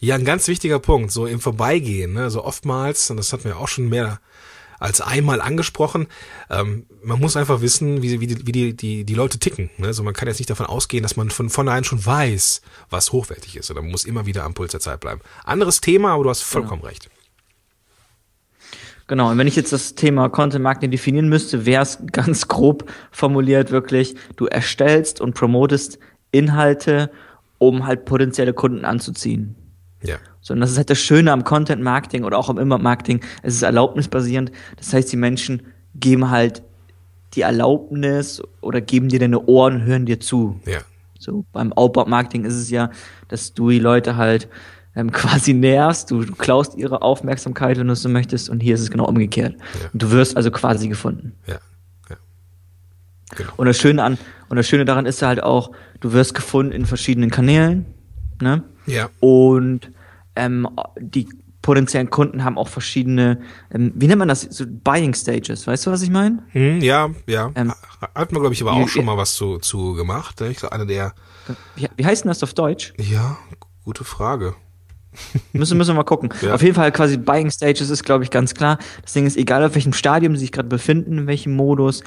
Ja, 0.00 0.14
ein 0.14 0.24
ganz 0.24 0.48
wichtiger 0.48 0.78
Punkt, 0.78 1.10
so 1.10 1.26
im 1.26 1.40
Vorbeigehen, 1.40 2.14
ne? 2.14 2.30
so 2.30 2.44
oftmals, 2.44 3.10
und 3.10 3.18
das 3.18 3.32
hatten 3.32 3.44
wir 3.44 3.58
auch 3.58 3.68
schon 3.68 3.88
mehr 3.88 4.20
als 4.78 5.00
einmal 5.00 5.40
angesprochen, 5.40 6.06
ähm, 6.50 6.86
man 7.02 7.18
muss 7.18 7.36
einfach 7.36 7.60
wissen, 7.60 8.02
wie, 8.02 8.20
wie, 8.20 8.26
die, 8.26 8.46
wie 8.46 8.52
die, 8.52 8.76
die, 8.76 9.04
die 9.04 9.14
Leute 9.14 9.38
ticken. 9.38 9.70
Ne? 9.78 9.88
Also 9.88 10.02
man 10.02 10.14
kann 10.14 10.28
jetzt 10.28 10.38
nicht 10.38 10.50
davon 10.50 10.66
ausgehen, 10.66 11.02
dass 11.02 11.16
man 11.16 11.30
von 11.30 11.50
vornherein 11.50 11.84
schon 11.84 12.04
weiß, 12.04 12.62
was 12.90 13.12
hochwertig 13.12 13.56
ist, 13.56 13.66
sondern 13.66 13.84
man 13.86 13.92
muss 13.92 14.04
immer 14.04 14.26
wieder 14.26 14.44
am 14.44 14.54
Puls 14.54 14.72
der 14.72 14.80
Zeit 14.80 15.00
bleiben. 15.00 15.20
Anderes 15.44 15.80
Thema, 15.80 16.12
aber 16.12 16.24
du 16.24 16.30
hast 16.30 16.42
vollkommen 16.42 16.82
genau. 16.82 16.88
recht. 16.88 17.10
Genau, 19.08 19.30
und 19.30 19.38
wenn 19.38 19.46
ich 19.46 19.54
jetzt 19.54 19.72
das 19.72 19.94
Thema 19.94 20.28
Content 20.28 20.64
Marketing 20.64 20.90
definieren 20.90 21.28
müsste, 21.28 21.64
wäre 21.64 21.82
es 21.82 21.98
ganz 22.12 22.48
grob 22.48 22.90
formuliert 23.12 23.70
wirklich, 23.70 24.16
du 24.36 24.46
erstellst 24.46 25.20
und 25.20 25.34
promotest 25.34 25.98
Inhalte, 26.32 27.10
um 27.58 27.86
halt 27.86 28.04
potenzielle 28.04 28.52
Kunden 28.52 28.84
anzuziehen. 28.84 29.54
Ja. 30.02 30.16
So, 30.46 30.54
und 30.54 30.60
das 30.60 30.70
ist 30.70 30.76
halt 30.76 30.90
das 30.90 31.00
Schöne 31.00 31.32
am 31.32 31.42
Content 31.42 31.82
Marketing 31.82 32.22
oder 32.22 32.38
auch 32.38 32.48
am 32.48 32.56
Inbound 32.56 32.80
Marketing. 32.80 33.20
Es 33.42 33.54
ist 33.54 33.62
erlaubnisbasierend. 33.62 34.52
Das 34.76 34.92
heißt, 34.92 35.10
die 35.10 35.16
Menschen 35.16 35.62
geben 35.96 36.30
halt 36.30 36.62
die 37.34 37.40
Erlaubnis 37.40 38.40
oder 38.60 38.80
geben 38.80 39.08
dir 39.08 39.18
deine 39.18 39.44
Ohren 39.46 39.74
und 39.74 39.84
hören 39.86 40.06
dir 40.06 40.20
zu. 40.20 40.60
Ja. 40.64 40.82
So, 41.18 41.44
beim 41.52 41.72
Outbound 41.72 42.06
Marketing 42.06 42.44
ist 42.44 42.54
es 42.54 42.70
ja, 42.70 42.90
dass 43.26 43.54
du 43.54 43.70
die 43.70 43.80
Leute 43.80 44.16
halt 44.16 44.48
ähm, 44.94 45.10
quasi 45.12 45.52
näherst, 45.52 46.12
du, 46.12 46.22
du, 46.22 46.36
klaust 46.36 46.76
ihre 46.76 47.02
Aufmerksamkeit, 47.02 47.76
wenn 47.76 47.88
du 47.88 47.94
es 47.94 48.02
so 48.02 48.08
möchtest, 48.08 48.48
und 48.48 48.60
hier 48.60 48.76
ist 48.76 48.82
es 48.82 48.90
genau 48.92 49.06
umgekehrt. 49.06 49.56
Ja. 49.58 49.90
Und 49.92 50.00
du 50.00 50.12
wirst 50.12 50.36
also 50.36 50.52
quasi 50.52 50.86
gefunden. 50.86 51.34
Ja. 51.48 51.58
ja. 52.08 52.16
Genau. 53.34 53.50
Und 53.56 53.66
das 53.66 53.78
Schöne 53.78 54.04
an, 54.04 54.16
und 54.48 54.58
das 54.58 54.68
Schöne 54.68 54.84
daran 54.84 55.06
ist 55.06 55.22
halt 55.22 55.42
auch, 55.42 55.72
du 55.98 56.12
wirst 56.12 56.34
gefunden 56.34 56.70
in 56.70 56.86
verschiedenen 56.86 57.32
Kanälen, 57.32 57.86
ne? 58.40 58.62
Ja. 58.86 59.10
Und 59.18 59.90
ähm, 60.36 60.68
die 60.98 61.28
potenziellen 61.62 62.10
Kunden 62.10 62.44
haben 62.44 62.58
auch 62.58 62.68
verschiedene, 62.68 63.40
ähm, 63.72 63.92
wie 63.96 64.06
nennt 64.06 64.20
man 64.20 64.28
das, 64.28 64.42
so 64.42 64.64
Buying 64.68 65.14
Stages, 65.14 65.66
weißt 65.66 65.86
du, 65.86 65.90
was 65.90 66.02
ich 66.02 66.10
meine? 66.10 66.44
Hm, 66.52 66.80
ja, 66.80 67.10
ja. 67.26 67.50
Ähm, 67.56 67.72
Hat 68.14 68.30
man, 68.30 68.40
glaube 68.40 68.52
ich, 68.52 68.62
aber 68.62 68.72
auch 68.72 68.88
schon 68.88 69.04
mal 69.04 69.16
was 69.16 69.34
zu, 69.34 69.58
zu 69.58 69.94
gemacht. 69.94 70.40
Ne? 70.40 70.50
Ich 70.50 70.58
glaube, 70.58 70.74
einer 70.74 70.86
der. 70.86 71.14
Wie, 71.74 71.88
wie 71.96 72.06
heißt 72.06 72.24
denn 72.24 72.28
das 72.28 72.42
auf 72.42 72.54
Deutsch? 72.54 72.94
Ja, 72.98 73.36
gute 73.84 74.04
Frage 74.04 74.54
müssen, 75.52 75.78
müssen 75.78 75.90
wir 75.90 75.94
mal 75.94 76.04
gucken. 76.04 76.32
Ja. 76.42 76.54
Auf 76.54 76.62
jeden 76.62 76.74
Fall 76.74 76.92
quasi 76.92 77.16
Buying 77.16 77.50
Stages 77.50 77.90
ist, 77.90 78.04
glaube 78.04 78.24
ich, 78.24 78.30
ganz 78.30 78.54
klar. 78.54 78.78
Das 79.02 79.12
Ding 79.12 79.26
ist, 79.26 79.36
egal 79.36 79.64
auf 79.64 79.74
welchem 79.74 79.92
Stadium 79.92 80.34
sie 80.34 80.40
sich 80.40 80.52
gerade 80.52 80.68
befinden, 80.68 81.18
in 81.18 81.26
welchem 81.26 81.54
Modus, 81.54 82.02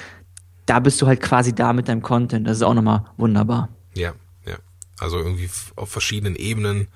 da 0.65 0.79
bist 0.79 1.01
du 1.01 1.07
halt 1.07 1.21
quasi 1.21 1.53
da 1.53 1.74
mit 1.74 1.88
deinem 1.88 2.01
Content. 2.01 2.48
Das 2.48 2.57
ist 2.57 2.63
auch 2.63 2.74
nochmal 2.74 3.05
wunderbar. 3.17 3.69
Ja, 3.95 4.13
ja. 4.45 4.57
Also 5.00 5.17
irgendwie 5.17 5.50
auf 5.75 5.89
verschiedenen 5.89 6.36
Ebenen 6.36 6.88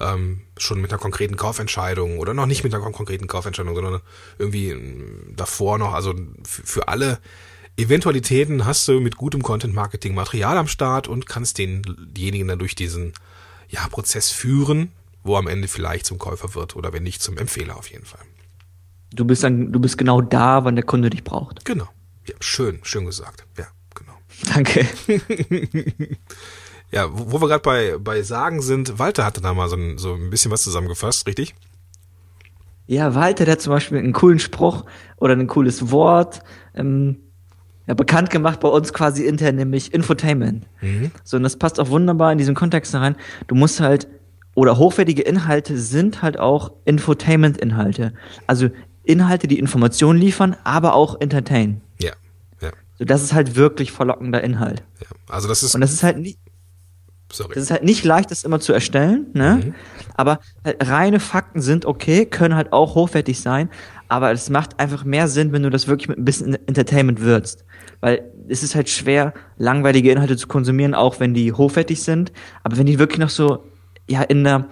ähm, 0.00 0.42
schon 0.56 0.80
mit 0.80 0.90
einer 0.92 1.00
konkreten 1.00 1.36
Kaufentscheidung 1.36 2.18
oder 2.18 2.34
noch 2.34 2.46
nicht 2.46 2.64
mit 2.64 2.74
einer 2.74 2.90
konkreten 2.90 3.26
Kaufentscheidung, 3.26 3.74
sondern 3.74 4.00
irgendwie 4.38 4.70
ähm, 4.70 5.34
davor 5.36 5.78
noch, 5.78 5.92
also 5.92 6.14
für 6.44 6.88
alle 6.88 7.18
Eventualitäten 7.76 8.66
hast 8.66 8.88
du 8.88 8.98
mit 8.98 9.16
gutem 9.16 9.42
Content 9.42 9.72
Marketing 9.72 10.12
Material 10.14 10.58
am 10.58 10.66
Start 10.66 11.06
und 11.06 11.26
kannst 11.26 11.58
den, 11.58 11.82
diejenigen 12.10 12.48
dann 12.48 12.58
durch 12.58 12.74
diesen 12.74 13.12
ja, 13.68 13.86
Prozess 13.88 14.30
führen, 14.30 14.90
wo 15.22 15.36
am 15.36 15.46
Ende 15.46 15.68
vielleicht 15.68 16.04
zum 16.04 16.18
Käufer 16.18 16.56
wird 16.56 16.74
oder 16.74 16.92
wenn 16.92 17.04
nicht 17.04 17.22
zum 17.22 17.38
Empfehler 17.38 17.76
auf 17.76 17.90
jeden 17.90 18.04
Fall. 18.04 18.20
Du 19.12 19.24
bist 19.24 19.44
dann, 19.44 19.72
du 19.72 19.78
bist 19.78 19.96
genau 19.96 20.20
da, 20.20 20.64
wann 20.64 20.74
der 20.74 20.84
Kunde 20.84 21.08
dich 21.08 21.22
braucht. 21.22 21.64
Genau. 21.64 21.88
Ja, 22.26 22.34
schön, 22.40 22.80
schön 22.82 23.06
gesagt. 23.06 23.46
Ja, 23.56 23.68
genau. 23.94 24.18
Danke. 24.52 24.86
ja, 26.90 27.06
wo, 27.10 27.32
wo 27.32 27.40
wir 27.40 27.48
gerade 27.48 27.62
bei, 27.62 27.96
bei 27.98 28.22
Sagen 28.22 28.62
sind, 28.62 28.98
Walter 28.98 29.24
hatte 29.24 29.40
da 29.40 29.54
mal 29.54 29.68
so 29.68 29.76
ein, 29.76 29.98
so 29.98 30.14
ein 30.14 30.30
bisschen 30.30 30.50
was 30.50 30.62
zusammengefasst, 30.62 31.26
richtig? 31.26 31.54
Ja, 32.86 33.14
Walter, 33.14 33.44
der 33.44 33.52
hat 33.52 33.60
zum 33.60 33.72
Beispiel 33.72 33.98
einen 33.98 34.12
coolen 34.14 34.38
Spruch 34.38 34.84
oder 35.16 35.34
ein 35.34 35.46
cooles 35.46 35.90
Wort 35.90 36.40
ähm, 36.74 37.18
ja, 37.86 37.94
bekannt 37.94 38.30
gemacht 38.30 38.60
bei 38.60 38.68
uns 38.68 38.92
quasi 38.92 39.24
intern, 39.24 39.56
nämlich 39.56 39.92
Infotainment. 39.92 40.66
Mhm. 40.80 41.10
So, 41.24 41.36
und 41.36 41.42
das 41.42 41.56
passt 41.56 41.78
auch 41.80 41.90
wunderbar 41.90 42.32
in 42.32 42.38
diesen 42.38 42.54
Kontext 42.54 42.94
rein. 42.94 43.16
Du 43.46 43.54
musst 43.54 43.80
halt 43.80 44.08
oder 44.54 44.76
hochwertige 44.76 45.22
Inhalte 45.22 45.78
sind 45.78 46.22
halt 46.22 46.38
auch 46.38 46.72
Infotainment-Inhalte. 46.84 48.12
Also 48.46 48.70
Inhalte, 49.04 49.46
die 49.46 49.58
Informationen 49.58 50.18
liefern, 50.18 50.56
aber 50.64 50.94
auch 50.94 51.20
entertain. 51.20 51.80
Ja, 52.00 52.12
ja, 52.60 52.70
So, 52.98 53.04
das 53.04 53.22
ist 53.22 53.32
halt 53.34 53.54
wirklich 53.54 53.92
verlockender 53.92 54.42
Inhalt. 54.42 54.82
ja. 55.00 55.06
Also 55.28 55.46
das 55.46 55.62
ist, 55.62 55.74
Und 55.74 55.80
das 55.82 55.92
ist 55.92 56.02
halt 56.02 56.18
nicht, 56.18 56.38
sorry. 57.32 57.54
das 57.54 57.64
ist 57.64 57.70
halt 57.70 57.84
nicht 57.84 58.04
leicht, 58.04 58.30
das 58.30 58.44
immer 58.44 58.60
zu 58.60 58.72
erstellen, 58.72 59.26
ne? 59.32 59.60
Mhm. 59.64 59.74
Aber 60.16 60.40
halt 60.64 60.88
reine 60.88 61.20
Fakten 61.20 61.60
sind 61.60 61.86
okay, 61.86 62.26
können 62.26 62.54
halt 62.54 62.72
auch 62.72 62.94
hochwertig 62.94 63.40
sein, 63.40 63.70
aber 64.08 64.32
es 64.32 64.48
macht 64.50 64.80
einfach 64.80 65.04
mehr 65.04 65.28
Sinn, 65.28 65.52
wenn 65.52 65.62
du 65.62 65.70
das 65.70 65.86
wirklich 65.86 66.08
mit 66.08 66.18
ein 66.18 66.24
bisschen 66.24 66.54
Entertainment 66.66 67.20
würzt. 67.20 67.64
Weil 68.00 68.30
es 68.48 68.62
ist 68.62 68.74
halt 68.74 68.88
schwer, 68.88 69.34
langweilige 69.58 70.10
Inhalte 70.10 70.36
zu 70.36 70.48
konsumieren, 70.48 70.94
auch 70.94 71.20
wenn 71.20 71.34
die 71.34 71.52
hochwertig 71.52 72.02
sind. 72.02 72.32
Aber 72.62 72.78
wenn 72.78 72.86
die 72.86 72.98
wirklich 72.98 73.18
noch 73.18 73.30
so, 73.30 73.64
ja, 74.08 74.22
in 74.22 74.46
einer, 74.46 74.68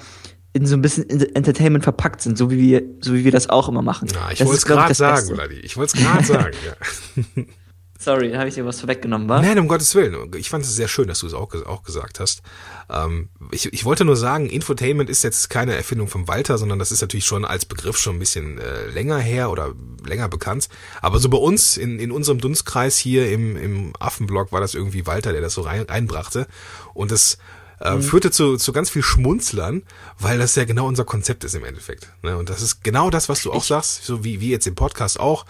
in 0.55 0.65
so 0.65 0.75
ein 0.75 0.81
bisschen 0.81 1.09
Entertainment 1.35 1.85
verpackt 1.85 2.23
sind, 2.23 2.39
so 2.39 2.51
wie 2.51 2.59
wir, 2.59 2.83
so 3.01 3.13
wie 3.13 3.25
wir 3.25 3.33
das 3.33 3.51
auch 3.51 3.69
immer 3.69 3.83
machen. 3.83 4.09
Ja, 4.15 4.31
ich 4.33 4.41
wollte 4.41 4.57
es 4.57 4.65
gerade 4.65 4.95
sagen. 4.95 5.35
Vladi. 5.35 5.57
Ich 5.57 5.77
wollte 5.77 5.99
es 5.99 6.03
gerade 6.03 6.25
sagen, 6.25 6.57
ja. 6.65 7.45
Sorry, 8.07 8.31
habe 8.35 8.49
ich 8.49 8.55
dir 8.55 8.65
was 8.65 8.79
vorweggenommen, 8.79 9.29
wa? 9.29 9.43
Nein, 9.43 9.59
um 9.59 9.67
Gottes 9.67 9.93
Willen. 9.97 10.31
Ich 10.37 10.49
fand 10.49 10.65
es 10.65 10.73
sehr 10.77 10.87
schön, 10.87 11.09
dass 11.09 11.19
du 11.19 11.27
es 11.27 11.35
auch, 11.35 11.53
auch 11.67 11.83
gesagt 11.83 12.21
hast. 12.21 12.41
Ähm, 12.89 13.31
ich, 13.51 13.73
ich 13.73 13.85
wollte 13.85 14.05
nur 14.05 14.15
sagen, 14.15 14.49
Infotainment 14.49 15.11
ist 15.11 15.25
jetzt 15.25 15.51
keine 15.51 15.75
Erfindung 15.75 16.07
von 16.07 16.29
Walter, 16.29 16.57
sondern 16.57 16.79
das 16.79 16.93
ist 16.93 17.01
natürlich 17.01 17.25
schon 17.25 17.45
als 17.45 17.65
Begriff 17.65 17.99
schon 17.99 18.15
ein 18.15 18.19
bisschen 18.21 18.59
äh, 18.59 18.87
länger 18.91 19.19
her 19.19 19.51
oder 19.51 19.73
länger 20.07 20.29
bekannt. 20.29 20.69
Aber 21.03 21.19
so 21.19 21.29
bei 21.29 21.37
uns 21.37 21.77
in, 21.77 21.99
in 21.99 22.13
unserem 22.13 22.39
Dunstkreis 22.39 22.97
hier 22.97 23.29
im, 23.29 23.57
im 23.57 23.93
Affenblog 23.99 24.53
war 24.53 24.61
das 24.61 24.77
irgendwie 24.77 25.05
Walter, 25.05 25.33
der 25.33 25.41
das 25.41 25.55
so 25.55 25.63
rein, 25.63 25.83
reinbrachte. 25.83 26.47
Und 26.95 27.11
das 27.11 27.39
äh, 27.81 27.99
führte 27.99 28.31
zu, 28.31 28.57
zu 28.57 28.73
ganz 28.73 28.89
viel 28.89 29.03
Schmunzlern, 29.03 29.83
weil 30.19 30.39
das 30.39 30.55
ja 30.55 30.65
genau 30.65 30.87
unser 30.87 31.05
Konzept 31.05 31.43
ist 31.43 31.57
im 31.57 31.65
Endeffekt. 31.65 32.13
Ne? 32.23 32.37
Und 32.39 32.51
das 32.51 32.63
ist 32.63 32.85
genau 32.85 33.11
das, 33.11 33.29
was 33.29 33.43
du 33.43 33.53
auch 33.53 33.65
sagst, 33.65 34.05
so 34.05 34.23
wie, 34.23 34.41
wie 34.41 34.51
jetzt 34.51 34.69
im 34.69 34.77
Podcast 34.77 35.19
auch, 35.19 35.45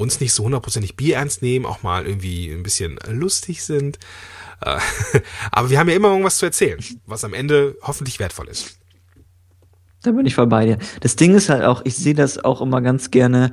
uns 0.00 0.18
nicht 0.20 0.32
so 0.32 0.44
hundertprozentig 0.44 0.96
Bier 0.96 1.16
ernst 1.16 1.42
nehmen, 1.42 1.66
auch 1.66 1.82
mal 1.82 2.06
irgendwie 2.06 2.50
ein 2.50 2.62
bisschen 2.62 2.98
lustig 3.08 3.62
sind. 3.62 3.98
Äh, 4.62 4.78
Aber 5.52 5.70
wir 5.70 5.78
haben 5.78 5.88
ja 5.88 5.94
immer 5.94 6.08
irgendwas 6.08 6.38
zu 6.38 6.46
erzählen, 6.46 6.82
was 7.06 7.22
am 7.22 7.34
Ende 7.34 7.76
hoffentlich 7.82 8.18
wertvoll 8.18 8.48
ist. 8.48 8.78
Da 10.02 10.12
bin 10.12 10.24
ich 10.24 10.34
voll 10.34 10.46
bei 10.46 10.64
dir. 10.64 10.78
Das 11.00 11.16
Ding 11.16 11.34
ist 11.34 11.50
halt 11.50 11.62
auch, 11.62 11.82
ich 11.84 11.94
sehe 11.94 12.14
das 12.14 12.42
auch 12.42 12.62
immer 12.62 12.80
ganz 12.80 13.10
gerne. 13.10 13.52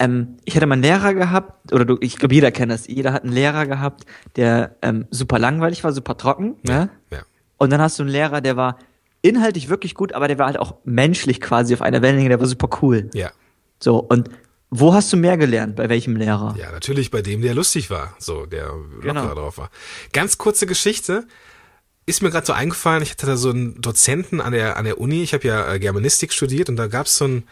Ähm, 0.00 0.38
ich 0.44 0.56
hatte 0.56 0.66
mal 0.66 0.72
einen 0.72 0.82
Lehrer 0.82 1.14
gehabt, 1.14 1.72
oder 1.72 1.84
du, 1.84 1.96
ich 2.00 2.16
glaube, 2.16 2.34
jeder 2.34 2.50
kennt 2.50 2.72
das. 2.72 2.88
Jeder 2.88 3.12
hat 3.12 3.22
einen 3.22 3.32
Lehrer 3.32 3.66
gehabt, 3.66 4.06
der 4.34 4.76
ähm, 4.82 5.06
super 5.10 5.38
langweilig 5.38 5.84
war, 5.84 5.92
super 5.92 6.16
trocken. 6.16 6.56
Ne? 6.62 6.90
Ja. 7.12 7.22
Und 7.58 7.70
dann 7.70 7.80
hast 7.80 7.98
du 8.00 8.02
einen 8.02 8.10
Lehrer, 8.10 8.40
der 8.40 8.56
war 8.56 8.78
inhaltlich 9.22 9.68
wirklich 9.68 9.94
gut, 9.94 10.12
aber 10.14 10.26
der 10.26 10.38
war 10.38 10.46
halt 10.46 10.58
auch 10.58 10.76
menschlich 10.84 11.40
quasi 11.40 11.74
auf 11.74 11.82
einer 11.82 12.02
Wellenlänge, 12.02 12.30
der 12.30 12.40
war 12.40 12.46
super 12.46 12.70
cool. 12.82 13.10
Ja. 13.14 13.30
So, 13.78 13.98
und 13.98 14.30
wo 14.70 14.94
hast 14.94 15.12
du 15.12 15.16
mehr 15.16 15.36
gelernt? 15.36 15.76
Bei 15.76 15.88
welchem 15.88 16.16
Lehrer? 16.16 16.54
Ja, 16.58 16.70
natürlich 16.70 17.10
bei 17.10 17.22
dem, 17.22 17.42
der 17.42 17.54
lustig 17.54 17.90
war, 17.90 18.14
so, 18.18 18.46
der 18.46 18.72
Genau. 19.00 19.14
lockerer 19.22 19.34
drauf 19.34 19.58
war. 19.58 19.70
Ganz 20.12 20.38
kurze 20.38 20.66
Geschichte. 20.66 21.26
Ist 22.06 22.22
mir 22.22 22.30
gerade 22.30 22.46
so 22.46 22.52
eingefallen, 22.52 23.02
ich 23.02 23.10
hatte 23.10 23.26
da 23.26 23.36
so 23.36 23.50
einen 23.50 23.80
Dozenten 23.80 24.40
an 24.40 24.52
der, 24.52 24.76
an 24.76 24.84
der 24.84 24.98
Uni, 25.00 25.22
ich 25.22 25.32
habe 25.34 25.46
ja 25.46 25.72
äh, 25.74 25.78
Germanistik 25.78 26.32
studiert 26.32 26.68
und 26.68 26.76
da 26.76 26.86
gab's 26.88 27.16
so 27.16 27.24
einen, 27.26 27.44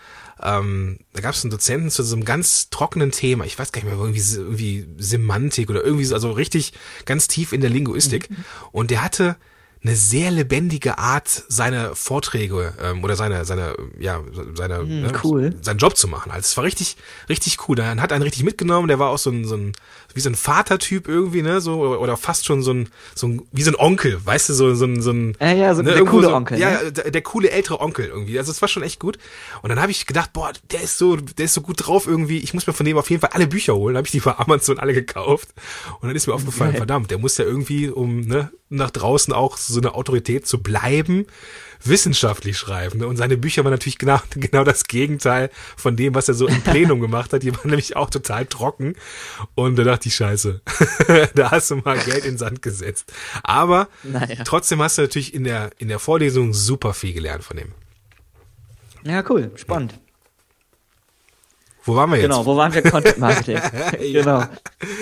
ähm, 0.43 0.99
da 1.13 1.21
gab's 1.21 1.45
einen 1.45 1.51
Dozenten 1.51 1.91
zu 1.91 2.03
so 2.03 2.17
einem 2.17 2.25
ganz 2.25 2.71
trockenen 2.71 3.13
Thema, 3.13 3.45
ich 3.45 3.59
weiß 3.59 3.71
gar 3.73 3.83
nicht 3.83 3.91
mehr, 3.93 4.01
irgendwie, 4.01 4.35
irgendwie 4.37 4.89
Semantik 4.99 5.71
oder 5.71 5.85
irgendwie 5.85 6.07
so, 6.07 6.15
also 6.15 6.33
richtig 6.33 6.73
ganz 7.05 7.29
tief 7.29 7.53
in 7.53 7.61
der 7.61 7.71
Linguistik. 7.71 8.29
Und 8.73 8.91
der 8.91 9.03
hatte 9.05 9.37
eine 9.83 9.95
sehr 9.95 10.31
lebendige 10.31 10.99
Art, 10.99 11.45
seine 11.49 11.95
Vorträge 11.95 12.75
ähm, 12.83 13.05
oder 13.05 13.17
seine, 13.17 13.45
seine, 13.45 13.75
ja, 13.99 14.21
seine, 14.55 14.85
ne, 14.85 15.13
cool. 15.23 15.55
seinen 15.63 15.79
Job 15.79 15.97
zu 15.97 16.09
machen. 16.09 16.33
Also 16.33 16.47
es 16.47 16.57
war 16.57 16.65
richtig, 16.65 16.97
richtig 17.29 17.69
cool. 17.69 17.77
Dann 17.77 18.01
hat 18.01 18.13
einen 18.13 18.23
richtig 18.23 18.43
mitgenommen. 18.45 18.89
Der 18.89 18.99
war 18.99 19.11
auch 19.11 19.19
so 19.19 19.31
ein, 19.31 19.45
so 19.45 19.57
ein 19.57 19.73
wie 20.15 20.21
so 20.21 20.31
ein 20.31 20.35
Vatertyp 20.35 21.07
irgendwie, 21.07 21.43
ne, 21.43 21.61
so 21.61 21.81
oder, 21.97 22.17
fast 22.17 22.47
schon 22.47 22.63
so 22.63 22.73
ein, 22.73 22.89
so 23.15 23.29
ein, 23.29 23.43
wie 23.53 23.63
so 23.63 23.71
ein 23.71 23.77
Onkel, 23.77 24.19
weißt 24.25 24.49
du, 24.49 24.55
so, 24.55 24.75
so 24.75 24.87
ein, 24.87 25.03
so 25.03 25.13
ein, 25.13 25.37
Ja, 25.41 25.53
ja, 25.53 25.75
so 25.75 25.83
der 25.83 25.95
irgendwo 25.95 26.17
coole 26.17 26.29
so, 26.29 26.35
Onkel, 26.35 26.59
Ja, 26.59 26.83
ne? 26.83 26.93
der, 26.93 27.11
der 27.11 27.23
coole 27.23 27.51
ältere 27.51 27.81
Onkel 27.81 28.07
irgendwie. 28.07 28.39
Also 28.39 28.51
es 28.51 28.61
war 28.61 28.69
schon 28.69 28.83
echt 28.83 28.99
gut. 28.99 29.19
Und 29.63 29.69
dann 29.69 29.81
habe 29.81 29.93
ich 29.93 30.07
gedacht, 30.07 30.33
boah, 30.33 30.53
der 30.73 30.83
ist 30.83 30.99
so, 30.99 31.17
der 31.17 31.45
ist 31.45 31.55
so 31.55 31.61
gut 31.61 31.87
drauf 31.87 32.07
irgendwie. 32.07 32.39
Ich 32.39 32.55
muss 32.55 32.67
mir 32.67 32.73
von 32.73 32.87
dem 32.87 32.97
auf 32.97 33.11
jeden 33.11 33.21
Fall 33.21 33.31
alle 33.33 33.47
Bücher 33.47 33.75
holen. 33.77 33.97
Habe 33.97 34.07
ich 34.07 34.13
die 34.13 34.21
bei 34.21 34.37
Amazon 34.37 34.79
alle 34.79 34.95
gekauft. 34.95 35.51
Und 36.01 36.09
dann 36.09 36.17
ist 36.17 36.27
mir 36.27 36.35
aufgefallen, 36.35 36.73
Geil. 36.73 36.79
verdammt, 36.79 37.11
der 37.11 37.19
muss 37.19 37.37
ja 37.37 37.45
irgendwie, 37.45 37.89
um 37.89 38.23
ne, 38.23 38.51
nach 38.71 38.91
draußen 38.91 39.33
auch 39.33 39.57
so 39.57 39.68
eine 39.77 39.95
Autorität 39.95 40.47
zu 40.47 40.63
bleiben, 40.63 41.27
wissenschaftlich 41.85 42.57
schreiben. 42.59 43.01
Ne? 43.01 43.07
Und 43.07 43.17
seine 43.17 43.37
Bücher 43.37 43.65
waren 43.65 43.73
natürlich 43.73 43.99
genau, 43.99 44.19
genau 44.31 44.65
das 44.65 44.85
Gegenteil 44.85 45.51
von 45.77 45.97
dem, 45.97 46.15
was 46.15 46.29
er 46.29 46.35
so 46.35 46.49
im 46.49 46.63
Plenum 46.63 47.01
gemacht 47.01 47.33
hat. 47.33 47.43
Die 47.43 47.55
waren 47.55 47.69
nämlich 47.69 47.97
auch 47.97 48.11
total 48.11 48.47
trocken. 48.47 48.95
Und 49.55 49.77
da 49.77 49.85
dachte 49.85 50.09
ich, 50.09 50.15
scheiße, 50.15 50.61
da 51.35 51.51
hast 51.51 51.71
du 51.71 51.77
mal 51.77 51.99
Geld 51.99 52.25
in 52.25 52.33
den 52.33 52.39
Sand 52.39 52.63
gesetzt. 52.63 53.13
Aber 53.43 53.89
Naja. 54.03 54.43
trotzdem 54.45 54.83
hast 54.83 54.99
du 54.99 55.03
natürlich 55.03 55.35
in 55.35 55.45
der, 55.45 55.71
in 55.79 55.89
der 55.89 55.99
Vorlesung 55.99 56.55
super 56.55 56.95
viel 56.95 57.13
gelernt 57.13 57.45
von 57.45 57.57
dem. 57.57 57.73
Ja, 59.05 59.23
cool, 59.29 59.53
spannend. 59.57 59.95
Wo 61.85 61.95
waren 61.97 62.11
wir 62.11 62.17
jetzt? 62.19 62.25
Genau, 62.25 62.45
wo 62.45 62.57
waren 62.57 62.75
wir? 62.75 62.83
Content 62.83 63.19
Marketing. 63.19 63.61
genau. 64.13 64.45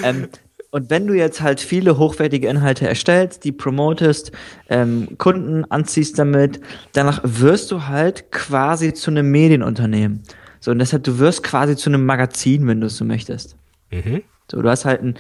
Ähm, 0.05 0.29
und 0.77 0.91
wenn 0.91 1.07
du 1.07 1.15
jetzt 1.15 1.41
halt 1.41 1.59
viele 1.59 1.97
hochwertige 1.97 2.49
Inhalte 2.49 2.87
erstellst, 2.87 3.45
die 3.45 3.53
promotest, 3.53 4.31
ähm, 4.69 5.09
Kunden 5.17 5.65
anziehst 5.65 6.19
damit, 6.19 6.61
danach 6.93 7.19
wirst 7.25 7.71
du 7.71 7.87
halt 7.87 8.31
quasi 8.31 8.93
zu 8.93 9.11
einem 9.11 9.31
Medienunternehmen. 9.31 10.23
So, 10.61 10.73
und 10.73 10.79
deshalb, 10.79 11.05
du 11.05 11.19
wirst 11.19 11.43
quasi 11.43 11.77
zu 11.77 11.89
einem 11.89 12.05
Magazin, 12.05 12.67
wenn 12.67 12.83
du 12.83 12.89
es 12.89 12.99
so 12.99 13.07
möchtest. 13.07 13.57
Mhm. 13.91 14.21
So, 14.51 14.61
du 14.61 14.69
hast 14.69 14.85
halt 14.85 15.03
ein, 15.03 15.15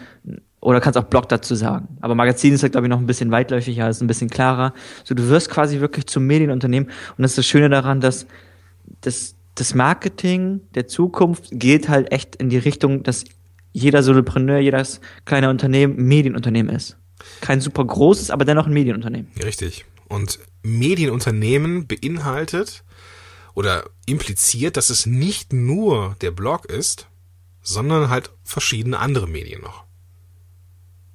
oder 0.60 0.82
kannst 0.82 0.98
auch 0.98 1.04
Blog 1.04 1.30
dazu 1.30 1.54
sagen. 1.54 1.88
Aber 2.02 2.14
Magazin 2.14 2.52
ist 2.52 2.62
halt, 2.62 2.72
glaube 2.72 2.88
ich, 2.88 2.90
noch 2.90 3.00
ein 3.00 3.06
bisschen 3.06 3.30
weitläufiger, 3.30 3.88
ist 3.88 4.02
ein 4.02 4.08
bisschen 4.08 4.28
klarer. 4.28 4.74
So, 5.04 5.14
du 5.14 5.26
wirst 5.30 5.48
quasi 5.48 5.80
wirklich 5.80 6.06
zum 6.06 6.26
Medienunternehmen. 6.26 6.90
Und 7.16 7.22
das 7.22 7.30
ist 7.30 7.38
das 7.38 7.46
Schöne 7.46 7.70
daran, 7.70 8.02
dass 8.02 8.26
das, 9.00 9.36
das 9.54 9.74
Marketing 9.74 10.60
der 10.74 10.86
Zukunft 10.86 11.48
geht 11.50 11.88
halt 11.88 12.12
echt 12.12 12.36
in 12.36 12.50
die 12.50 12.58
Richtung, 12.58 13.04
dass 13.04 13.24
jeder 13.76 14.02
Solopreneur, 14.02 14.58
jedes 14.58 15.02
kleine 15.26 15.50
Unternehmen 15.50 15.96
Medienunternehmen 15.96 16.74
ist. 16.74 16.96
Kein 17.42 17.60
super 17.60 17.84
großes, 17.84 18.30
aber 18.30 18.46
dennoch 18.46 18.66
ein 18.66 18.72
Medienunternehmen. 18.72 19.30
Richtig. 19.44 19.84
Und 20.08 20.38
Medienunternehmen 20.62 21.86
beinhaltet 21.86 22.84
oder 23.54 23.84
impliziert, 24.06 24.78
dass 24.78 24.88
es 24.88 25.04
nicht 25.04 25.52
nur 25.52 26.16
der 26.22 26.30
Blog 26.30 26.64
ist, 26.66 27.06
sondern 27.60 28.08
halt 28.08 28.30
verschiedene 28.44 28.98
andere 28.98 29.26
Medien 29.28 29.60
noch. 29.60 29.84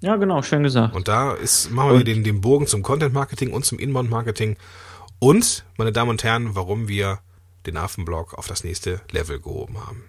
Ja, 0.01 0.17
genau, 0.17 0.43
schön 0.43 0.61
gesagt. 0.61 0.95
Und 0.95 1.07
da 1.07 1.33
ist, 1.33 1.71
machen 1.71 1.97
wir 1.97 2.03
den, 2.03 2.23
den 2.23 2.41
Bogen 2.41 2.67
zum 2.67 2.83
Content 2.83 3.13
Marketing 3.13 3.53
und 3.53 3.65
zum 3.65 3.79
Inbound 3.79 4.09
Marketing. 4.09 4.55
Und, 5.17 5.65
meine 5.77 5.91
Damen 5.91 6.11
und 6.11 6.23
Herren, 6.23 6.55
warum 6.55 6.87
wir 6.87 7.19
den 7.65 7.77
Affenblog 7.77 8.35
auf 8.35 8.47
das 8.47 8.63
nächste 8.63 9.01
Level 9.11 9.39
gehoben 9.39 9.79
haben. 9.79 10.03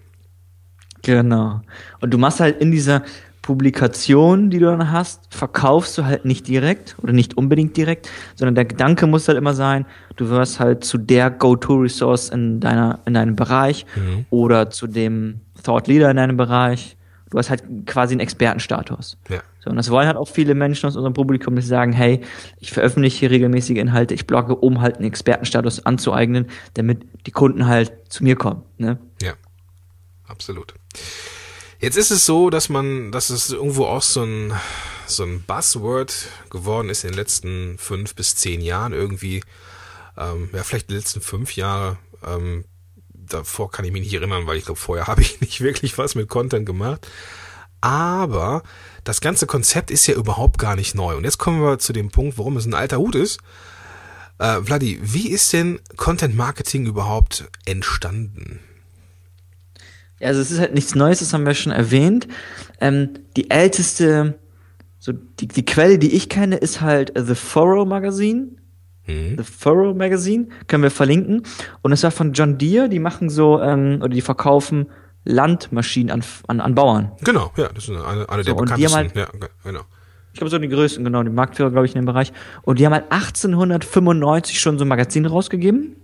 Genau. 1.02 1.60
Und 2.00 2.12
du 2.14 2.18
machst 2.18 2.40
halt 2.40 2.60
in 2.60 2.70
dieser 2.70 3.02
Publikation, 3.42 4.50
die 4.50 4.60
du 4.60 4.66
dann 4.66 4.92
hast, 4.92 5.22
verkaufst 5.34 5.98
du 5.98 6.04
halt 6.04 6.24
nicht 6.24 6.46
direkt 6.46 6.94
oder 7.02 7.12
nicht 7.12 7.36
unbedingt 7.36 7.76
direkt, 7.76 8.08
sondern 8.36 8.54
der 8.54 8.64
Gedanke 8.64 9.06
muss 9.08 9.26
halt 9.26 9.36
immer 9.36 9.52
sein, 9.52 9.84
du 10.16 10.28
wirst 10.28 10.60
halt 10.60 10.84
zu 10.84 10.96
der 10.96 11.28
Go-To-Resource 11.30 12.30
in 12.30 12.60
deiner, 12.60 13.00
in 13.04 13.14
deinem 13.14 13.34
Bereich 13.36 13.84
Mhm. 13.96 14.26
oder 14.30 14.70
zu 14.70 14.86
dem 14.86 15.40
Thought 15.62 15.88
Leader 15.88 16.10
in 16.10 16.16
deinem 16.18 16.36
Bereich. 16.36 16.96
Du 17.30 17.38
hast 17.38 17.50
halt 17.50 17.64
quasi 17.86 18.12
einen 18.14 18.20
Expertenstatus. 18.20 19.16
Ja. 19.28 19.40
So, 19.60 19.70
und 19.70 19.76
das 19.76 19.90
wollen 19.90 20.06
halt 20.06 20.16
auch 20.16 20.28
viele 20.28 20.54
Menschen 20.54 20.86
aus 20.86 20.96
unserem 20.96 21.14
Publikum, 21.14 21.56
die 21.56 21.62
sagen, 21.62 21.92
hey, 21.92 22.20
ich 22.60 22.72
veröffentliche 22.72 23.20
hier 23.20 23.30
regelmäßige 23.30 23.78
Inhalte, 23.78 24.14
ich 24.14 24.26
blogge, 24.26 24.54
um 24.54 24.80
halt 24.80 24.96
einen 24.96 25.06
Expertenstatus 25.06 25.84
anzueignen, 25.86 26.46
damit 26.74 27.06
die 27.26 27.30
Kunden 27.30 27.66
halt 27.66 27.92
zu 28.08 28.22
mir 28.22 28.36
kommen. 28.36 28.62
Ne? 28.78 28.98
Ja, 29.22 29.32
absolut. 30.26 30.74
Jetzt 31.80 31.96
ist 31.96 32.12
es 32.12 32.24
so, 32.24 32.48
dass 32.48 32.68
man, 32.68 33.10
dass 33.10 33.30
es 33.30 33.50
irgendwo 33.50 33.86
auch 33.86 34.02
so 34.02 34.22
ein, 34.22 34.52
so 35.06 35.24
ein 35.24 35.42
Buzzword 35.42 36.28
geworden 36.48 36.88
ist 36.88 37.02
in 37.02 37.10
den 37.10 37.18
letzten 37.18 37.76
fünf 37.78 38.14
bis 38.14 38.36
zehn 38.36 38.60
Jahren 38.60 38.92
irgendwie. 38.92 39.42
Ähm, 40.16 40.48
ja, 40.52 40.62
vielleicht 40.62 40.90
die 40.90 40.94
letzten 40.94 41.20
fünf 41.20 41.56
Jahre. 41.56 41.98
Ähm, 42.24 42.64
davor 43.08 43.70
kann 43.70 43.84
ich 43.84 43.92
mich 43.92 44.02
nicht 44.02 44.14
erinnern, 44.14 44.46
weil 44.46 44.58
ich 44.58 44.64
glaube, 44.64 44.78
vorher 44.78 45.06
habe 45.08 45.22
ich 45.22 45.40
nicht 45.40 45.60
wirklich 45.60 45.98
was 45.98 46.14
mit 46.14 46.28
Content 46.28 46.66
gemacht. 46.66 47.08
Aber 47.80 48.62
das 49.02 49.20
ganze 49.20 49.46
Konzept 49.46 49.90
ist 49.90 50.06
ja 50.06 50.14
überhaupt 50.14 50.58
gar 50.58 50.76
nicht 50.76 50.94
neu. 50.94 51.16
Und 51.16 51.24
jetzt 51.24 51.38
kommen 51.38 51.60
wir 51.60 51.80
zu 51.80 51.92
dem 51.92 52.10
Punkt, 52.10 52.38
warum 52.38 52.56
es 52.56 52.64
ein 52.64 52.74
alter 52.74 52.98
Hut 52.98 53.16
ist. 53.16 53.40
Äh, 54.38 54.62
Vladi, 54.62 55.00
wie 55.02 55.30
ist 55.30 55.52
denn 55.52 55.80
Content 55.96 56.36
Marketing 56.36 56.86
überhaupt 56.86 57.50
entstanden? 57.64 58.60
Also 60.22 60.40
es 60.40 60.50
ist 60.50 60.60
halt 60.60 60.74
nichts 60.74 60.94
Neues, 60.94 61.20
das 61.20 61.32
haben 61.32 61.44
wir 61.46 61.54
schon 61.54 61.72
erwähnt. 61.72 62.28
Ähm, 62.80 63.10
die 63.36 63.50
älteste, 63.50 64.38
so 64.98 65.12
die, 65.12 65.48
die 65.48 65.64
Quelle, 65.64 65.98
die 65.98 66.14
ich 66.14 66.28
kenne, 66.28 66.56
ist 66.56 66.80
halt 66.80 67.12
The 67.16 67.34
Furrow 67.34 67.86
Magazine. 67.86 68.48
Mhm. 69.06 69.36
The 69.38 69.44
Furrow 69.44 69.96
Magazine, 69.96 70.46
können 70.68 70.82
wir 70.84 70.90
verlinken. 70.90 71.42
Und 71.82 71.92
es 71.92 72.02
war 72.04 72.10
von 72.12 72.32
John 72.32 72.58
Deere, 72.58 72.88
die 72.88 73.00
machen 73.00 73.28
so, 73.30 73.60
ähm, 73.60 73.98
oder 74.00 74.10
die 74.14 74.20
verkaufen 74.20 74.86
Landmaschinen 75.24 76.10
an, 76.10 76.22
an, 76.48 76.60
an 76.60 76.74
Bauern. 76.74 77.12
Genau, 77.22 77.52
ja, 77.56 77.68
das 77.74 77.84
ist 77.84 77.90
eine, 77.90 78.28
eine 78.28 78.42
der 78.42 78.54
So, 78.54 78.56
bekanntesten. 78.56 79.10
ja, 79.14 79.26
genau. 79.64 79.80
Ich 80.32 80.38
glaube, 80.38 80.50
so 80.50 80.58
die 80.58 80.68
größten, 80.68 81.04
genau, 81.04 81.22
die 81.22 81.30
Marktführer, 81.30 81.70
glaube 81.70 81.84
ich, 81.86 81.94
in 81.94 82.00
dem 82.00 82.06
Bereich. 82.06 82.32
Und 82.62 82.78
die 82.78 82.86
haben 82.86 82.94
halt 82.94 83.04
1895 83.10 84.58
schon 84.60 84.78
so 84.78 84.84
ein 84.84 84.88
Magazin 84.88 85.26
rausgegeben. 85.26 85.96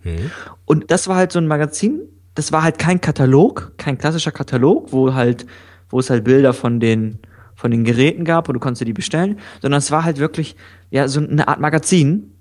Und 0.66 0.90
das 0.90 1.08
war 1.08 1.16
halt 1.16 1.32
so 1.32 1.38
ein 1.38 1.46
Magazin, 1.46 2.02
das 2.38 2.52
war 2.52 2.62
halt 2.62 2.78
kein 2.78 3.00
Katalog, 3.00 3.72
kein 3.78 3.98
klassischer 3.98 4.30
Katalog, 4.30 4.92
wo 4.92 5.12
halt, 5.12 5.44
wo 5.90 5.98
es 5.98 6.08
halt 6.08 6.22
Bilder 6.22 6.52
von 6.54 6.78
den, 6.78 7.18
von 7.56 7.72
den 7.72 7.82
Geräten 7.82 8.24
gab 8.24 8.48
und 8.48 8.54
du 8.54 8.60
konntest 8.60 8.80
dir 8.80 8.84
die 8.84 8.92
bestellen, 8.92 9.40
sondern 9.60 9.78
es 9.78 9.90
war 9.90 10.04
halt 10.04 10.18
wirklich, 10.18 10.54
ja, 10.90 11.08
so 11.08 11.18
eine 11.18 11.48
Art 11.48 11.58
Magazin. 11.58 12.34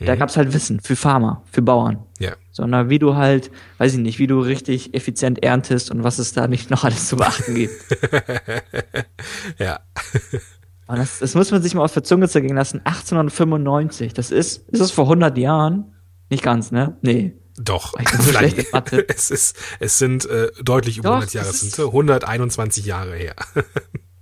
Da 0.00 0.16
gab's 0.16 0.36
halt 0.36 0.52
Wissen 0.52 0.80
für 0.80 0.96
Farmer, 0.96 1.44
für 1.52 1.62
Bauern. 1.62 2.02
Ja. 2.18 2.32
Sondern 2.50 2.90
wie 2.90 2.98
du 2.98 3.14
halt, 3.14 3.52
weiß 3.78 3.94
ich 3.94 4.00
nicht, 4.00 4.18
wie 4.18 4.26
du 4.26 4.40
richtig 4.40 4.92
effizient 4.92 5.40
erntest 5.44 5.92
und 5.92 6.02
was 6.02 6.18
es 6.18 6.32
da 6.32 6.48
nicht 6.48 6.68
noch 6.70 6.82
alles 6.82 7.08
zu 7.08 7.16
beachten 7.16 7.54
gibt. 7.54 7.74
Ja. 9.58 9.78
Und 10.88 10.98
das, 10.98 11.20
das 11.20 11.36
muss 11.36 11.52
man 11.52 11.62
sich 11.62 11.74
mal 11.74 11.84
auf 11.84 11.94
der 11.94 12.02
Zunge 12.02 12.28
zergehen 12.28 12.56
lassen. 12.56 12.80
1895, 12.84 14.14
das 14.14 14.32
ist, 14.32 14.68
ist 14.68 14.80
es 14.80 14.90
vor 14.90 15.04
100 15.04 15.38
Jahren? 15.38 15.94
Nicht 16.28 16.42
ganz, 16.42 16.72
ne? 16.72 16.96
Nee. 17.00 17.34
Doch. 17.56 17.94
Ich 18.00 18.10
bin 18.10 18.20
so 18.20 18.32
schlecht 18.32 18.58
in 18.58 18.66
Mathe. 18.72 19.08
es 19.14 19.30
ist, 19.30 19.56
es 19.80 19.98
sind 19.98 20.26
äh, 20.26 20.50
deutlich 20.62 20.98
über 20.98 21.10
Doch, 21.10 21.14
100 21.16 21.34
Jahre, 21.34 21.48
es 21.48 21.60
sind 21.60 21.78
121 21.78 22.84
Jahre 22.84 23.14
her. 23.14 23.34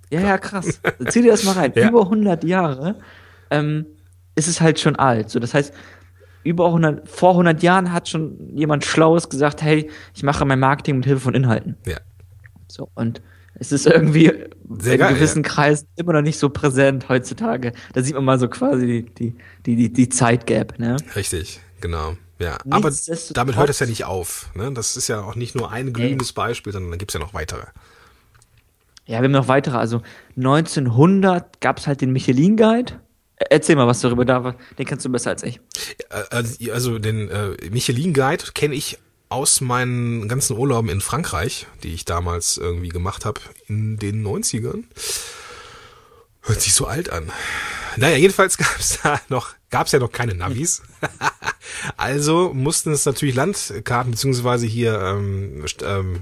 Ja, 0.09 0.21
ja, 0.21 0.37
krass. 0.37 0.79
Zieh 1.09 1.23
dir 1.23 1.31
das 1.31 1.43
mal 1.43 1.53
rein. 1.53 1.73
Ja. 1.75 1.89
Über 1.89 2.01
100 2.03 2.43
Jahre 2.43 2.99
ähm, 3.49 3.87
ist 4.35 4.47
es 4.47 4.61
halt 4.61 4.79
schon 4.79 4.95
alt. 4.95 5.31
So, 5.31 5.39
das 5.39 5.55
heißt, 5.55 5.73
über 6.43 6.67
100, 6.67 7.09
vor 7.09 7.31
100 7.31 7.63
Jahren 7.63 7.91
hat 7.91 8.07
schon 8.09 8.55
jemand 8.55 8.85
Schlaues 8.85 9.27
gesagt, 9.29 9.63
hey, 9.63 9.89
ich 10.13 10.21
mache 10.21 10.45
mein 10.45 10.59
Marketing 10.59 10.97
mit 10.97 11.05
Hilfe 11.05 11.21
von 11.21 11.33
Inhalten. 11.33 11.77
ja. 11.87 11.97
So, 12.67 12.89
und 12.93 13.23
es 13.55 13.71
ist 13.71 13.87
irgendwie 13.87 14.31
Sehr 14.79 14.93
in 14.93 14.99
geil, 14.99 15.13
gewissen 15.15 15.41
Kreisen 15.43 15.87
immer 15.95 16.13
noch 16.13 16.21
nicht 16.21 16.37
so 16.37 16.49
präsent 16.49 17.09
heutzutage. 17.09 17.71
Da 17.93 18.01
sieht 18.03 18.13
man 18.15 18.25
mal 18.25 18.39
so 18.39 18.47
quasi 18.49 18.85
die, 18.85 19.05
die, 19.15 19.35
die, 19.65 19.75
die, 19.75 19.93
die 19.93 20.09
Zeitgap, 20.09 20.77
ne? 20.79 20.97
Richtig, 21.15 21.59
genau. 21.81 22.17
Ja, 22.43 22.57
aber 22.69 22.91
damit 23.33 23.55
hört 23.55 23.69
es 23.69 23.79
ja 23.79 23.85
nicht 23.85 24.03
auf. 24.05 24.49
Ne? 24.53 24.71
Das 24.73 24.97
ist 24.97 25.07
ja 25.07 25.21
auch 25.21 25.35
nicht 25.35 25.55
nur 25.55 25.71
ein 25.71 25.93
glühendes 25.93 26.33
Beispiel, 26.33 26.73
sondern 26.73 26.91
da 26.91 26.97
gibt's 26.97 27.13
ja 27.13 27.19
noch 27.19 27.33
weitere. 27.33 27.63
Ja, 29.05 29.19
wir 29.19 29.25
haben 29.25 29.31
noch 29.31 29.47
weitere. 29.47 29.77
Also 29.77 30.01
1900 30.37 31.61
gab's 31.61 31.87
halt 31.87 32.01
den 32.01 32.11
Michelin-Guide. 32.11 32.93
Äh, 33.37 33.45
Erzähl 33.49 33.75
mal 33.75 33.87
was 33.87 34.01
darüber, 34.01 34.25
da, 34.25 34.55
den 34.77 34.85
kannst 34.85 35.05
du 35.05 35.09
besser 35.09 35.31
als 35.31 35.43
ich. 35.43 35.59
Äh, 36.09 36.23
Also 36.29 36.71
also 36.71 36.99
den 36.99 37.29
äh, 37.29 37.55
Michelin 37.69 38.13
Guide 38.13 38.43
kenne 38.53 38.75
ich 38.75 38.97
aus 39.29 39.61
meinen 39.61 40.27
ganzen 40.27 40.57
Urlauben 40.57 40.89
in 40.89 41.01
Frankreich, 41.01 41.65
die 41.81 41.93
ich 41.93 42.05
damals 42.05 42.57
irgendwie 42.57 42.89
gemacht 42.89 43.25
habe 43.25 43.41
in 43.67 43.97
den 43.97 44.25
90ern. 44.25 44.83
Hört 46.43 46.61
sich 46.61 46.73
so 46.73 46.85
alt 46.87 47.09
an. 47.09 47.31
Naja, 47.97 48.17
jedenfalls 48.17 48.57
gab's 48.59 48.99
da 49.01 49.19
noch, 49.29 49.51
gab's 49.69 49.91
ja 49.91 49.99
noch 49.99 50.11
keine 50.11 50.35
Navis. 50.35 50.81
also 51.97 52.53
mussten 52.53 52.91
es 52.91 53.05
natürlich 53.05 53.35
Landkarten, 53.35 54.11
beziehungsweise 54.11 54.65
hier, 54.65 54.99
ähm, 54.99 55.65
ähm, 55.81 56.21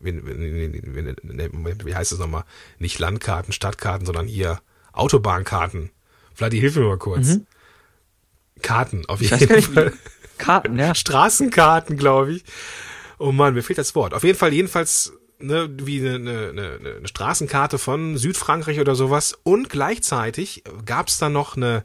wie, 0.00 1.94
heißt 1.94 2.12
es 2.12 2.18
nochmal? 2.18 2.44
Nicht 2.78 2.98
Landkarten, 2.98 3.52
Stadtkarten, 3.52 4.04
sondern 4.04 4.26
hier 4.26 4.60
Autobahnkarten. 4.92 5.90
Vladi, 6.34 6.58
hilf 6.58 6.76
mir 6.76 6.84
mal 6.84 6.98
kurz. 6.98 7.38
Karten, 8.62 9.04
auf 9.06 9.20
Mhm. 9.20 9.26
Ich 9.26 9.32
weiß 9.32 9.40
jeden 9.40 9.62
Fall. 9.62 9.92
Karten, 10.38 10.78
ja. 10.78 10.94
Straßenkarten, 10.94 11.96
glaube 11.96 12.32
ich. 12.34 12.44
Oh 13.18 13.32
Mann, 13.32 13.54
mir 13.54 13.62
fehlt 13.62 13.78
das 13.78 13.94
Wort. 13.94 14.14
Auf 14.14 14.24
jeden 14.24 14.38
Fall, 14.38 14.52
jedenfalls, 14.52 15.12
ne, 15.42 15.68
wie 15.82 16.00
eine, 16.00 16.14
eine, 16.14 16.48
eine, 16.48 16.94
eine 16.98 17.08
Straßenkarte 17.08 17.78
von 17.78 18.16
Südfrankreich 18.16 18.80
oder 18.80 18.94
sowas. 18.94 19.38
Und 19.42 19.68
gleichzeitig 19.68 20.64
gab's 20.84 21.18
da 21.18 21.28
noch 21.28 21.56
eine, 21.56 21.82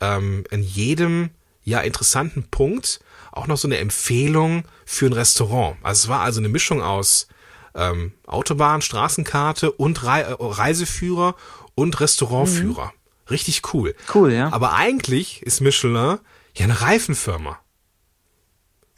ähm, 0.00 0.44
in 0.50 0.62
jedem 0.62 1.30
ja 1.62 1.80
interessanten 1.80 2.44
Punkt 2.44 3.00
auch 3.32 3.46
noch 3.46 3.56
so 3.56 3.68
eine 3.68 3.78
Empfehlung 3.78 4.64
für 4.84 5.06
ein 5.06 5.12
Restaurant. 5.12 5.76
Also 5.82 6.04
es 6.04 6.08
war 6.08 6.20
also 6.20 6.40
eine 6.40 6.48
Mischung 6.48 6.82
aus 6.82 7.28
ähm, 7.74 8.12
Autobahn, 8.26 8.82
Straßenkarte 8.82 9.70
und 9.72 10.04
Rei 10.04 10.22
äh, 10.22 10.36
Reiseführer 10.38 11.36
und 11.74 12.00
Restaurantführer. 12.00 12.92
Richtig 13.30 13.62
cool. 13.72 13.94
Cool, 14.12 14.32
ja. 14.32 14.52
Aber 14.52 14.74
eigentlich 14.74 15.42
ist 15.42 15.60
Michelin 15.60 16.18
ja 16.54 16.64
eine 16.64 16.80
Reifenfirma. 16.80 17.58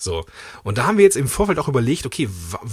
So. 0.02 0.24
Und 0.64 0.78
da 0.78 0.86
haben 0.86 0.98
wir 0.98 1.04
jetzt 1.04 1.16
im 1.16 1.28
Vorfeld 1.28 1.58
auch 1.60 1.68
überlegt, 1.68 2.06
okay, 2.06 2.28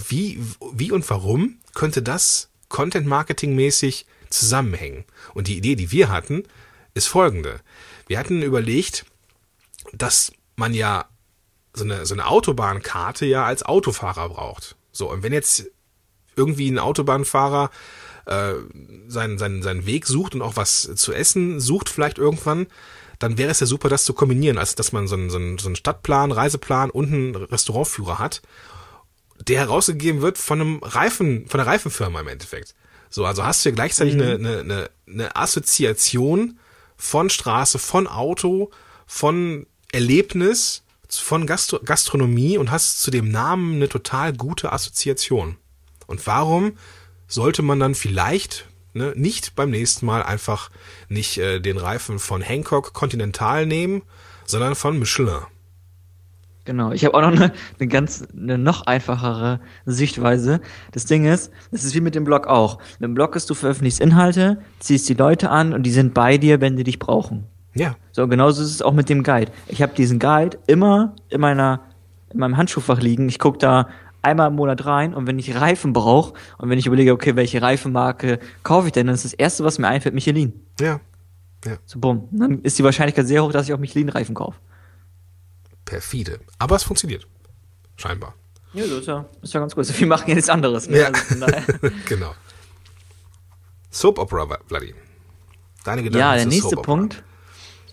wie, 0.07 0.43
wie 0.73 0.91
und 0.91 1.07
warum 1.09 1.59
könnte 1.75 2.01
das 2.01 2.49
Content 2.69 3.05
Marketing 3.05 3.55
mäßig 3.55 4.07
zusammenhängen? 4.29 5.05
Und 5.35 5.47
die 5.47 5.57
Idee, 5.57 5.75
die 5.75 5.91
wir 5.91 6.09
hatten, 6.09 6.43
ist 6.95 7.07
folgende. 7.07 7.61
Wir 8.07 8.17
hatten 8.17 8.41
überlegt, 8.41 9.05
dass 9.93 10.31
man 10.55 10.73
ja 10.73 11.05
so 11.73 11.83
eine, 11.83 12.05
so 12.07 12.15
eine 12.15 12.25
Autobahnkarte 12.25 13.27
ja 13.27 13.45
als 13.45 13.61
Autofahrer 13.61 14.29
braucht. 14.29 14.75
So, 14.91 15.11
und 15.11 15.21
wenn 15.21 15.31
jetzt 15.31 15.67
irgendwie 16.35 16.69
ein 16.69 16.79
Autobahnfahrer 16.79 17.69
äh, 18.25 18.53
seinen, 19.07 19.37
seinen, 19.37 19.61
seinen 19.61 19.85
Weg 19.85 20.07
sucht 20.07 20.33
und 20.33 20.41
auch 20.41 20.55
was 20.55 20.89
zu 20.95 21.13
essen 21.13 21.59
sucht 21.59 21.89
vielleicht 21.89 22.17
irgendwann, 22.17 22.65
dann 23.19 23.37
wäre 23.37 23.51
es 23.51 23.59
ja 23.59 23.67
super, 23.67 23.89
das 23.89 24.05
zu 24.05 24.13
kombinieren, 24.13 24.57
als 24.57 24.75
dass 24.75 24.91
man 24.91 25.07
so 25.07 25.15
einen, 25.15 25.29
so 25.29 25.37
einen, 25.37 25.75
Stadtplan, 25.75 26.31
Reiseplan 26.31 26.89
und 26.89 27.13
einen 27.13 27.35
Restaurantführer 27.35 28.17
hat, 28.17 28.41
der 29.47 29.59
herausgegeben 29.59 30.21
wird 30.21 30.37
von 30.37 30.61
einem 30.61 30.79
Reifen, 30.81 31.47
von 31.47 31.57
der 31.57 31.67
Reifenfirma 31.67 32.21
im 32.21 32.27
Endeffekt. 32.27 32.75
So, 33.09 33.25
also 33.25 33.43
hast 33.43 33.63
du 33.63 33.69
ja 33.69 33.75
gleichzeitig 33.75 34.13
eine, 34.13 34.35
eine, 34.35 34.59
eine, 34.59 34.89
eine 35.07 35.35
Assoziation 35.35 36.59
von 36.95 37.29
Straße, 37.29 37.79
von 37.79 38.07
Auto, 38.07 38.71
von 39.05 39.65
Erlebnis, 39.91 40.83
von 41.09 41.47
Gastro 41.47 41.79
Gastronomie 41.83 42.57
und 42.57 42.71
hast 42.71 43.01
zu 43.01 43.09
dem 43.09 43.29
Namen 43.31 43.75
eine 43.75 43.89
total 43.89 44.33
gute 44.33 44.71
Assoziation. 44.71 45.57
Und 46.07 46.25
warum 46.27 46.77
sollte 47.27 47.63
man 47.63 47.79
dann 47.79 47.95
vielleicht 47.95 48.65
ne, 48.99 49.13
nicht 49.15 49.55
beim 49.55 49.71
nächsten 49.71 50.05
Mal 50.05 50.21
einfach 50.21 50.69
nicht 51.07 51.37
äh, 51.37 51.59
den 51.59 51.77
Reifen 51.77 52.19
von 52.19 52.41
Hancock 52.41 52.93
Continental 52.93 53.65
nehmen, 53.65 54.03
sondern 54.45 54.75
von 54.75 54.99
Michelin? 54.99 55.39
Genau. 56.65 56.91
Ich 56.91 57.03
habe 57.03 57.15
auch 57.15 57.21
noch 57.21 57.31
eine, 57.31 57.51
eine 57.79 57.87
ganz, 57.87 58.27
eine 58.37 58.57
noch 58.59 58.85
einfachere 58.85 59.59
Sichtweise. 59.85 60.61
Das 60.91 61.05
Ding 61.05 61.25
ist, 61.25 61.51
das 61.71 61.83
ist 61.83 61.95
wie 61.95 62.01
mit 62.01 62.13
dem 62.13 62.25
Blog 62.25 62.45
auch. 62.45 62.77
Mit 62.99 63.07
dem 63.07 63.15
Blog 63.15 63.35
ist, 63.35 63.49
du 63.49 63.55
veröffentlichst 63.55 63.99
Inhalte, 63.99 64.61
ziehst 64.79 65.09
die 65.09 65.15
Leute 65.15 65.49
an 65.49 65.73
und 65.73 65.83
die 65.83 65.91
sind 65.91 66.13
bei 66.13 66.37
dir, 66.37 66.61
wenn 66.61 66.75
die 66.75 66.83
dich 66.83 66.99
brauchen. 66.99 67.45
Ja, 67.73 67.95
So, 68.11 68.27
genauso 68.27 68.61
ist 68.61 68.71
es 68.71 68.81
auch 68.81 68.93
mit 68.93 69.09
dem 69.09 69.23
Guide. 69.23 69.51
Ich 69.67 69.81
habe 69.81 69.95
diesen 69.95 70.19
Guide 70.19 70.59
immer 70.67 71.15
in 71.29 71.39
meiner, 71.39 71.81
in 72.31 72.39
meinem 72.39 72.57
Handschuhfach 72.57 72.99
liegen. 72.99 73.29
Ich 73.29 73.39
gucke 73.39 73.57
da 73.57 73.87
einmal 74.21 74.47
im 74.49 74.55
Monat 74.55 74.85
rein 74.85 75.13
und 75.13 75.27
wenn 75.27 75.39
ich 75.39 75.55
Reifen 75.55 75.93
brauche 75.93 76.33
und 76.57 76.69
wenn 76.69 76.77
ich 76.79 76.87
überlege, 76.87 77.11
okay, 77.13 77.35
welche 77.35 77.61
Reifenmarke 77.61 78.39
kaufe 78.63 78.87
ich 78.87 78.93
denn, 78.93 79.07
dann 79.07 79.15
ist 79.15 79.25
das 79.25 79.33
erste, 79.33 79.63
was 79.63 79.79
mir 79.79 79.87
einfällt, 79.87 80.15
Michelin. 80.15 80.53
ja, 80.79 80.99
So, 81.85 81.99
bumm. 81.99 82.27
Dann 82.31 82.61
ist 82.61 82.77
die 82.79 82.83
Wahrscheinlichkeit 82.83 83.27
sehr 83.27 83.43
hoch, 83.43 83.51
dass 83.51 83.67
ich 83.67 83.73
auch 83.73 83.79
Michelin-Reifen 83.79 84.35
kaufe. 84.35 84.57
perfide. 85.85 86.39
Aber 86.57 86.75
es 86.75 86.83
funktioniert. 86.83 87.27
Scheinbar. 87.95 88.35
Ja, 88.73 88.83
das 88.83 88.99
ist 88.99 89.07
ja, 89.07 89.25
ist 89.41 89.53
ja 89.53 89.59
ganz 89.59 89.75
gut. 89.75 89.99
Wir 89.99 90.07
machen 90.07 90.29
ja 90.29 90.35
nichts 90.35 90.49
anderes. 90.49 90.87
Ne? 90.87 90.99
Ja. 90.99 91.07
Also 91.07 91.45
genau. 92.07 92.31
Soap 93.89 94.19
Opera, 94.19 94.47
Vladi. 94.67 94.93
Deine 95.83 96.03
Gedanken 96.03 96.19
Ja, 96.19 96.35
der 96.35 96.45
nächste 96.45 96.69
Soap 96.69 96.79
Opera. 96.79 96.83
Punkt. 96.95 97.23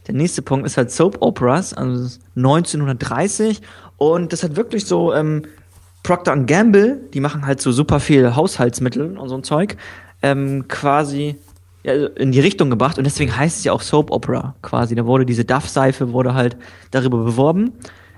Der 0.07 0.15
nächste 0.15 0.43
Punkt 0.43 0.67
ist 0.67 0.77
halt 0.77 0.91
Soap 0.93 1.17
Operas, 1.21 1.73
also 1.73 2.03
das 2.03 2.13
ist 2.13 2.23
1930 2.37 3.61
und 3.97 4.33
das 4.33 4.43
hat 4.45 4.55
wirklich 4.55 4.85
so 4.85 5.13
ähm, 5.15 5.43
Procter 6.07 6.37
Gamble, 6.37 7.01
die 7.13 7.19
machen 7.19 7.45
halt 7.47 7.61
so 7.61 7.73
super 7.73 7.99
viel 7.99 8.37
Haushaltsmittel 8.37 9.19
und 9.19 9.29
so 9.29 9.35
ein 9.35 9.43
Zeug, 9.43 9.77
ähm, 10.23 10.69
quasi 10.69 11.35
ja, 11.83 12.07
in 12.07 12.31
die 12.31 12.39
Richtung 12.39 12.71
gebracht 12.71 12.97
und 12.97 13.03
deswegen 13.03 13.37
heißt 13.37 13.59
es 13.59 13.65
ja 13.65 13.73
auch 13.73 13.83
Soap 13.83 14.13
Opera 14.13 14.55
quasi. 14.63 14.95
Da 14.95 15.05
wurde 15.05 15.27
diese 15.27 15.45
Duff-Seife 15.45 16.13
wurde 16.13 16.35
halt 16.35 16.57
darüber 16.93 17.25
beworben. 17.25 17.73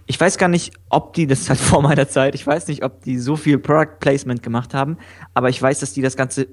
Ich 0.04 0.20
weiß 0.20 0.36
gar 0.36 0.48
nicht, 0.48 0.74
ob 0.90 1.14
die, 1.14 1.26
das 1.26 1.40
ist 1.40 1.48
halt 1.48 1.58
vor 1.70 1.80
meiner 1.80 2.06
Zeit, 2.06 2.34
ich 2.34 2.46
weiß 2.46 2.68
nicht, 2.68 2.84
ob 2.84 3.02
die 3.04 3.18
so 3.18 3.36
viel 3.36 3.58
Product 3.58 3.98
Placement 4.00 4.42
gemacht 4.42 4.74
haben, 4.74 4.98
aber 5.32 5.48
ich 5.48 5.60
weiß, 5.60 5.80
dass 5.80 5.94
die 5.94 6.02
das 6.02 6.14
Ganze 6.14 6.46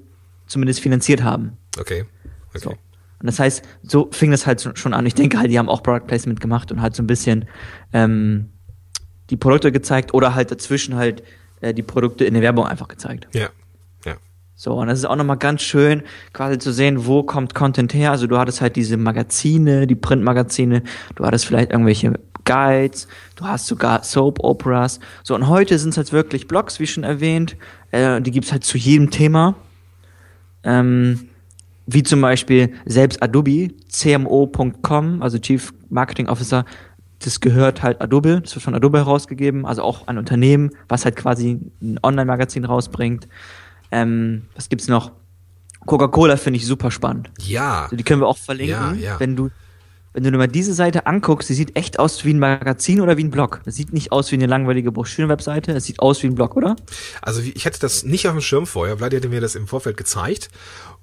zumindest 0.46 0.80
finanziert 0.80 1.22
haben. 1.22 1.58
Okay. 1.78 2.06
okay. 2.48 2.58
So. 2.58 2.70
Und 2.70 3.26
das 3.26 3.38
heißt, 3.38 3.62
so 3.82 4.08
fing 4.10 4.30
das 4.30 4.46
halt 4.46 4.70
schon 4.78 4.94
an. 4.94 5.04
Ich 5.04 5.14
denke 5.14 5.38
halt, 5.38 5.50
die 5.50 5.58
haben 5.58 5.68
auch 5.68 5.82
Product 5.82 6.06
Placement 6.06 6.40
gemacht 6.40 6.72
und 6.72 6.80
halt 6.80 6.96
so 6.96 7.02
ein 7.02 7.06
bisschen 7.06 7.44
ähm, 7.92 8.48
die 9.30 9.36
Produkte 9.36 9.72
gezeigt 9.72 10.14
oder 10.14 10.34
halt 10.34 10.50
dazwischen 10.50 10.96
halt 10.96 11.22
äh, 11.60 11.74
die 11.74 11.82
Produkte 11.82 12.24
in 12.24 12.34
der 12.34 12.42
Werbung 12.42 12.66
einfach 12.66 12.88
gezeigt. 12.88 13.28
Ja. 13.32 13.48
Ja. 14.04 14.16
So, 14.54 14.74
und 14.74 14.86
das 14.86 14.98
ist 14.98 15.04
auch 15.04 15.16
nochmal 15.16 15.36
ganz 15.36 15.62
schön, 15.62 16.02
quasi 16.32 16.58
zu 16.58 16.72
sehen, 16.72 17.06
wo 17.06 17.22
kommt 17.22 17.54
Content 17.54 17.92
her. 17.94 18.10
Also 18.10 18.26
du 18.26 18.38
hattest 18.38 18.60
halt 18.60 18.76
diese 18.76 18.96
Magazine, 18.96 19.86
die 19.86 19.94
Printmagazine, 19.94 20.82
du 21.14 21.24
hattest 21.24 21.46
vielleicht 21.46 21.72
irgendwelche 21.72 22.18
Guides, 22.44 23.08
du 23.34 23.44
hast 23.44 23.66
sogar 23.66 24.02
Soap-Operas. 24.02 25.00
So, 25.24 25.34
und 25.34 25.48
heute 25.48 25.78
sind 25.78 25.90
es 25.90 25.96
halt 25.96 26.12
wirklich 26.12 26.48
Blogs, 26.48 26.80
wie 26.80 26.86
schon 26.86 27.04
erwähnt. 27.04 27.56
Äh, 27.90 28.22
die 28.22 28.30
gibt's 28.30 28.52
halt 28.52 28.64
zu 28.64 28.78
jedem 28.78 29.10
Thema. 29.10 29.56
Ähm, 30.62 31.28
wie 31.86 32.02
zum 32.02 32.20
Beispiel 32.20 32.72
selbst 32.84 33.22
Adobe, 33.22 33.68
cmo.com, 33.88 35.22
also 35.22 35.38
Chief 35.38 35.72
Marketing 35.88 36.28
Officer, 36.28 36.64
das 37.20 37.40
gehört 37.40 37.82
halt 37.82 38.00
Adobe, 38.00 38.40
das 38.42 38.54
wird 38.54 38.62
von 38.62 38.74
Adobe 38.74 38.98
herausgegeben, 38.98 39.64
also 39.66 39.82
auch 39.82 40.06
ein 40.06 40.18
Unternehmen, 40.18 40.70
was 40.88 41.04
halt 41.04 41.16
quasi 41.16 41.58
ein 41.80 41.98
Online-Magazin 42.02 42.64
rausbringt. 42.64 43.26
Ähm, 43.90 44.46
was 44.54 44.68
gibt's 44.68 44.88
noch? 44.88 45.12
Coca-Cola 45.86 46.36
finde 46.36 46.58
ich 46.58 46.66
super 46.66 46.90
spannend. 46.90 47.30
Ja. 47.40 47.84
Also 47.84 47.96
die 47.96 48.04
können 48.04 48.20
wir 48.20 48.26
auch 48.26 48.36
verlinken, 48.38 48.98
Ja, 48.98 49.12
ja. 49.12 49.20
wenn 49.20 49.36
du 49.36 49.50
wenn 50.12 50.24
du 50.24 50.30
dir 50.30 50.38
mal 50.38 50.48
diese 50.48 50.72
Seite 50.72 51.06
anguckst, 51.06 51.50
die 51.50 51.52
sieht 51.52 51.76
echt 51.76 51.98
aus 51.98 52.24
wie 52.24 52.32
ein 52.32 52.38
Magazin 52.38 53.02
oder 53.02 53.18
wie 53.18 53.24
ein 53.24 53.30
Blog. 53.30 53.60
Das 53.66 53.74
sieht 53.76 53.92
nicht 53.92 54.12
aus 54.12 54.32
wie 54.32 54.36
eine 54.36 54.46
langweilige 54.46 54.90
Broschüren-Webseite, 54.90 55.72
es 55.72 55.84
sieht 55.84 56.00
aus 56.00 56.22
wie 56.22 56.28
ein 56.28 56.34
Blog, 56.34 56.56
oder? 56.56 56.74
Also 57.20 57.42
ich 57.42 57.66
hatte 57.66 57.78
das 57.80 58.02
nicht 58.02 58.26
auf 58.26 58.32
dem 58.32 58.40
Schirm 58.40 58.66
vorher. 58.66 58.96
Vladi 58.96 59.16
hatte 59.16 59.28
mir 59.28 59.42
das 59.42 59.54
im 59.56 59.66
Vorfeld 59.66 59.98
gezeigt. 59.98 60.48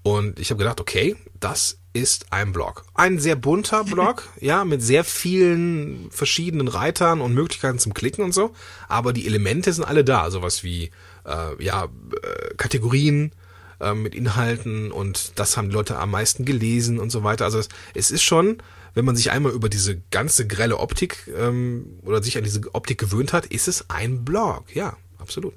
Und 0.01 0.39
ich 0.39 0.49
habe 0.49 0.57
gedacht, 0.57 0.81
okay, 0.81 1.15
das 1.39 1.77
ist 1.93 2.31
ein 2.31 2.51
Blog. 2.51 2.83
Ein 2.95 3.19
sehr 3.19 3.35
bunter 3.35 3.83
Blog, 3.83 4.27
ja, 4.41 4.65
mit 4.65 4.81
sehr 4.81 5.03
vielen 5.03 6.09
verschiedenen 6.09 6.67
Reitern 6.67 7.21
und 7.21 7.33
Möglichkeiten 7.33 7.79
zum 7.79 7.93
Klicken 7.93 8.23
und 8.23 8.33
so. 8.33 8.51
Aber 8.87 9.13
die 9.13 9.25
Elemente 9.25 9.71
sind 9.71 9.83
alle 9.83 10.03
da. 10.03 10.31
Sowas 10.31 10.63
wie, 10.63 10.89
äh, 11.25 11.63
ja, 11.63 11.85
äh, 11.85 12.55
Kategorien 12.57 13.31
äh, 13.79 13.93
mit 13.93 14.15
Inhalten 14.15 14.91
und 14.91 15.33
das 15.39 15.55
haben 15.55 15.69
die 15.69 15.75
Leute 15.75 15.97
am 15.97 16.11
meisten 16.11 16.45
gelesen 16.45 16.99
und 16.99 17.11
so 17.11 17.23
weiter. 17.23 17.45
Also 17.45 17.59
es, 17.59 17.69
es 17.93 18.11
ist 18.11 18.23
schon, 18.23 18.57
wenn 18.95 19.05
man 19.05 19.15
sich 19.15 19.31
einmal 19.31 19.51
über 19.51 19.69
diese 19.69 20.01
ganze 20.11 20.47
grelle 20.47 20.79
Optik 20.79 21.29
ähm, 21.37 21.99
oder 22.03 22.23
sich 22.23 22.37
an 22.37 22.43
diese 22.43 22.61
Optik 22.73 22.97
gewöhnt 22.97 23.33
hat, 23.33 23.45
ist 23.45 23.67
es 23.67 23.89
ein 23.89 24.25
Blog. 24.25 24.65
Ja, 24.73 24.97
absolut. 25.19 25.53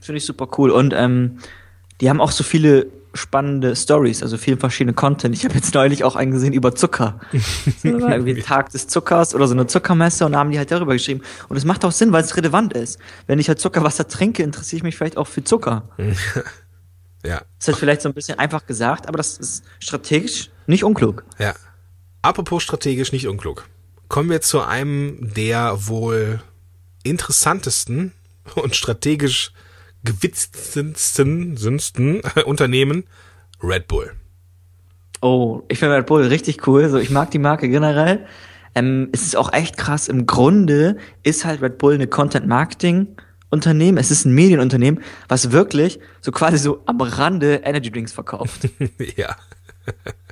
Finde 0.00 0.18
ich 0.18 0.24
super 0.24 0.48
cool. 0.58 0.70
Und 0.70 0.94
ähm, 0.94 1.38
die 2.00 2.08
haben 2.08 2.20
auch 2.20 2.32
so 2.32 2.42
viele 2.42 2.86
spannende 3.14 3.74
Stories, 3.74 4.22
also 4.22 4.36
viel 4.36 4.56
verschiedene 4.56 4.94
Content. 4.94 5.34
Ich 5.34 5.44
habe 5.44 5.54
jetzt 5.54 5.74
neulich 5.74 6.04
auch 6.04 6.16
einen 6.16 6.32
gesehen 6.32 6.52
über 6.52 6.74
Zucker. 6.74 7.20
So, 7.82 8.00
war 8.00 8.10
irgendwie 8.10 8.40
Tag 8.42 8.70
des 8.70 8.88
Zuckers 8.88 9.34
oder 9.34 9.46
so 9.48 9.54
eine 9.54 9.66
Zuckermesse 9.66 10.26
und 10.26 10.32
da 10.32 10.38
haben 10.38 10.50
die 10.50 10.58
halt 10.58 10.70
darüber 10.70 10.92
geschrieben. 10.92 11.22
Und 11.48 11.56
es 11.56 11.64
macht 11.64 11.84
auch 11.84 11.92
Sinn, 11.92 12.12
weil 12.12 12.22
es 12.22 12.36
relevant 12.36 12.74
ist. 12.74 12.98
Wenn 13.26 13.38
ich 13.38 13.48
halt 13.48 13.58
Zuckerwasser 13.58 14.06
trinke, 14.06 14.42
interessiere 14.42 14.78
ich 14.78 14.82
mich 14.82 14.96
vielleicht 14.96 15.16
auch 15.16 15.26
für 15.26 15.42
Zucker. 15.44 15.88
Ja, 17.22 17.42
Ist 17.58 17.68
halt 17.68 17.76
vielleicht 17.76 18.00
so 18.00 18.08
ein 18.08 18.14
bisschen 18.14 18.38
einfach 18.38 18.64
gesagt, 18.64 19.06
aber 19.06 19.18
das 19.18 19.36
ist 19.36 19.62
strategisch 19.78 20.50
nicht 20.66 20.84
unklug. 20.84 21.24
Ja. 21.38 21.54
Apropos 22.22 22.62
strategisch 22.62 23.12
nicht 23.12 23.28
unklug. 23.28 23.68
Kommen 24.08 24.30
wir 24.30 24.40
zu 24.40 24.62
einem 24.62 25.32
der 25.34 25.86
wohl 25.86 26.40
interessantesten 27.02 28.12
und 28.54 28.74
strategisch 28.74 29.52
gewitztesten 29.52 29.60
sünsten 30.06 32.22
Unternehmen, 32.44 33.04
Red 33.62 33.88
Bull. 33.88 34.12
Oh, 35.20 35.62
ich 35.68 35.78
finde 35.78 35.96
Red 35.96 36.06
Bull 36.06 36.22
richtig 36.22 36.66
cool. 36.66 36.88
So, 36.88 36.98
ich 36.98 37.10
mag 37.10 37.30
die 37.30 37.38
Marke 37.38 37.68
generell. 37.68 38.26
Ähm, 38.74 39.08
es 39.12 39.22
ist 39.22 39.36
auch 39.36 39.52
echt 39.52 39.76
krass. 39.76 40.08
Im 40.08 40.26
Grunde 40.26 40.96
ist 41.22 41.44
halt 41.44 41.60
Red 41.60 41.78
Bull 41.78 41.94
eine 41.94 42.06
Content-Marketing-Unternehmen. 42.06 43.98
Es 43.98 44.10
ist 44.10 44.24
ein 44.24 44.34
Medienunternehmen, 44.34 45.02
was 45.28 45.52
wirklich 45.52 46.00
so 46.20 46.32
quasi 46.32 46.58
so 46.58 46.82
am 46.86 47.00
Rande 47.00 47.62
Energy 47.64 47.90
Drinks 47.90 48.12
verkauft. 48.12 48.68
ja. 49.16 49.36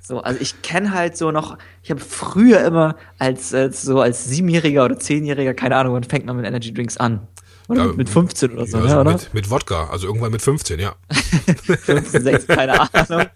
So, 0.02 0.20
also 0.20 0.40
ich 0.40 0.62
kenne 0.62 0.94
halt 0.94 1.18
so 1.18 1.30
noch, 1.30 1.58
ich 1.82 1.90
habe 1.90 2.00
früher 2.00 2.64
immer 2.64 2.96
als, 3.18 3.52
als 3.52 3.82
so 3.82 4.00
als 4.00 4.24
Siebenjähriger 4.24 4.84
oder 4.84 4.98
Zehnjähriger, 4.98 5.52
keine 5.52 5.76
Ahnung, 5.76 5.94
wann 5.94 6.04
fängt 6.04 6.24
man 6.24 6.36
mit 6.36 6.46
Energy 6.46 6.72
Drinks 6.72 6.96
an? 6.96 7.26
Oder 7.68 7.86
Ja, 7.86 7.92
mit 7.92 8.08
15 8.08 8.52
oder 8.52 8.66
so, 8.66 8.78
ja, 8.78 8.82
ne, 8.84 8.90
so 8.90 9.00
oder? 9.00 9.12
mit, 9.12 9.34
mit 9.34 9.50
Wodka, 9.50 9.88
also 9.90 10.06
irgendwann 10.06 10.32
mit 10.32 10.40
15, 10.42 10.80
ja. 10.80 10.94
15, 11.10 12.22
16, 12.22 12.56
keine 12.56 12.80
Ahnung. 12.80 13.26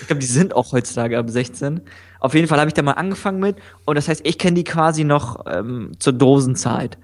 Ich 0.00 0.06
glaube, 0.06 0.20
die 0.20 0.26
sind 0.26 0.54
auch 0.54 0.72
heutzutage 0.72 1.18
ab 1.18 1.28
16. 1.28 1.80
Auf 2.20 2.34
jeden 2.34 2.46
Fall 2.48 2.58
habe 2.60 2.68
ich 2.68 2.74
da 2.74 2.82
mal 2.82 2.92
angefangen 2.92 3.40
mit 3.40 3.56
und 3.84 3.96
das 3.96 4.08
heißt, 4.08 4.20
ich 4.24 4.38
kenne 4.38 4.54
die 4.54 4.64
quasi 4.64 5.04
noch 5.04 5.44
ähm, 5.46 5.92
zur 5.98 6.12
Dosenzeit. 6.12 6.98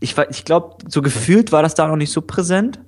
Ich, 0.00 0.16
ich 0.30 0.44
glaube, 0.44 0.76
so 0.88 1.02
gefühlt 1.02 1.52
war 1.52 1.62
das 1.62 1.74
da 1.74 1.86
noch 1.88 1.96
nicht 1.96 2.12
so 2.12 2.20
präsent, 2.22 2.78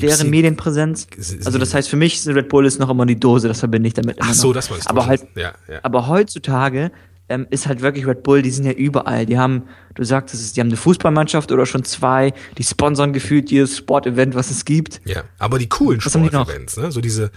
deren 0.00 0.24
die- 0.24 0.30
Medienpräsenz. 0.30 1.06
Also 1.44 1.58
das 1.58 1.72
heißt, 1.72 1.88
für 1.88 1.96
mich 1.96 2.16
ist 2.16 2.28
Red 2.28 2.48
Bull 2.50 2.66
ist 2.66 2.78
noch 2.78 2.90
immer 2.90 3.06
die 3.06 3.18
Dose, 3.18 3.48
das 3.48 3.60
verbinde 3.60 3.86
ich 3.88 3.94
damit 3.94 4.18
Ach 4.20 4.34
so, 4.34 4.48
noch. 4.48 4.54
das 4.54 4.68
du. 4.68 4.74
Aber 4.86 5.06
halt, 5.06 5.22
Ja, 5.34 5.52
ja. 5.68 5.78
aber 5.82 6.08
heutzutage 6.08 6.90
ähm, 7.28 7.46
ist 7.50 7.66
halt 7.66 7.82
wirklich 7.82 8.06
Red 8.06 8.22
Bull, 8.22 8.42
die 8.42 8.50
sind 8.50 8.64
ja 8.64 8.72
überall. 8.72 9.26
Die 9.26 9.38
haben, 9.38 9.64
du 9.94 10.04
sagtest 10.04 10.42
es, 10.42 10.52
die 10.52 10.60
haben 10.60 10.68
eine 10.68 10.76
Fußballmannschaft 10.76 11.50
oder 11.52 11.66
schon 11.66 11.84
zwei, 11.84 12.32
die 12.58 12.64
sponsern 12.64 13.12
gefühlt 13.12 13.50
jedes 13.50 13.76
Sportevent, 13.76 14.34
was 14.34 14.50
es 14.50 14.64
gibt. 14.64 15.00
Ja, 15.04 15.24
aber 15.38 15.58
die 15.58 15.68
coolen? 15.68 16.00
Sportevents, 16.00 16.76
ne? 16.76 16.92
So 16.92 17.00
diese, 17.00 17.30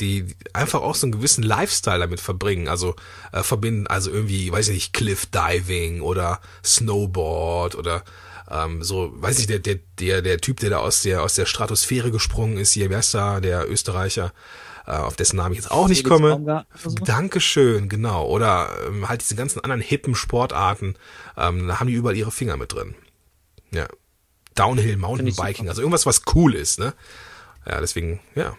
die 0.00 0.26
einfach 0.52 0.80
auch 0.80 0.94
so 0.94 1.06
einen 1.06 1.12
gewissen 1.12 1.42
Lifestyle 1.42 2.00
damit 2.00 2.20
verbringen. 2.20 2.68
Also 2.68 2.94
äh, 3.32 3.42
verbinden, 3.42 3.86
also 3.86 4.10
irgendwie, 4.10 4.50
weiß 4.50 4.68
ich 4.68 4.74
nicht, 4.74 4.92
Cliff 4.92 5.26
Diving 5.26 6.00
oder 6.00 6.40
Snowboard 6.64 7.74
oder 7.74 8.04
ähm, 8.50 8.82
so, 8.82 9.12
weiß 9.14 9.38
ich, 9.40 9.46
der, 9.46 9.58
der, 9.58 9.78
der, 9.98 10.22
der 10.22 10.38
Typ, 10.38 10.60
der 10.60 10.70
da 10.70 10.78
aus 10.78 11.02
der, 11.02 11.22
aus 11.22 11.34
der 11.34 11.46
Stratosphäre 11.46 12.10
gesprungen 12.10 12.56
ist, 12.56 12.72
hier, 12.72 12.90
wer 12.90 13.00
ist 13.00 13.14
da, 13.14 13.40
der 13.40 13.70
Österreicher, 13.70 14.32
auf 14.96 15.16
dessen 15.16 15.36
Namen 15.36 15.52
ich 15.52 15.60
jetzt 15.60 15.70
auch 15.70 15.88
nicht 15.88 16.04
komme. 16.04 16.64
So? 16.74 16.90
Dankeschön, 16.90 17.88
genau. 17.88 18.26
Oder 18.26 18.70
ähm, 18.86 19.08
halt 19.08 19.20
diese 19.20 19.34
ganzen 19.34 19.60
anderen 19.60 19.82
hippen 19.82 20.14
Sportarten, 20.14 20.94
ähm, 21.36 21.68
da 21.68 21.80
haben 21.80 21.88
die 21.88 21.94
überall 21.94 22.16
ihre 22.16 22.30
Finger 22.30 22.56
mit 22.56 22.72
drin. 22.72 22.94
Ja. 23.70 23.86
Downhill, 24.54 24.96
Mountainbiking, 24.96 25.68
also 25.68 25.82
irgendwas, 25.82 26.06
was 26.06 26.22
cool 26.34 26.54
ist, 26.54 26.80
ne? 26.80 26.94
Ja, 27.66 27.80
deswegen, 27.80 28.20
ja. 28.34 28.56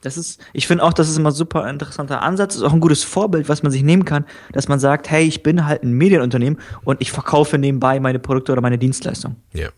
Das 0.00 0.16
ist, 0.18 0.40
ich 0.52 0.66
finde 0.66 0.84
auch, 0.84 0.92
das 0.92 1.08
ist 1.08 1.16
immer 1.16 1.30
ein 1.30 1.34
super 1.34 1.68
interessanter 1.68 2.22
Ansatz. 2.22 2.56
Ist 2.56 2.62
auch 2.62 2.72
ein 2.72 2.80
gutes 2.80 3.04
Vorbild, 3.04 3.48
was 3.48 3.62
man 3.62 3.72
sich 3.72 3.82
nehmen 3.82 4.04
kann, 4.04 4.26
dass 4.52 4.68
man 4.68 4.78
sagt, 4.78 5.10
hey, 5.10 5.24
ich 5.24 5.42
bin 5.42 5.66
halt 5.66 5.82
ein 5.82 5.92
Medienunternehmen 5.92 6.60
und 6.84 7.00
ich 7.00 7.10
verkaufe 7.10 7.58
nebenbei 7.58 8.00
meine 8.00 8.18
Produkte 8.18 8.52
oder 8.52 8.60
meine 8.60 8.76
Dienstleistung. 8.76 9.36
Ja. 9.52 9.70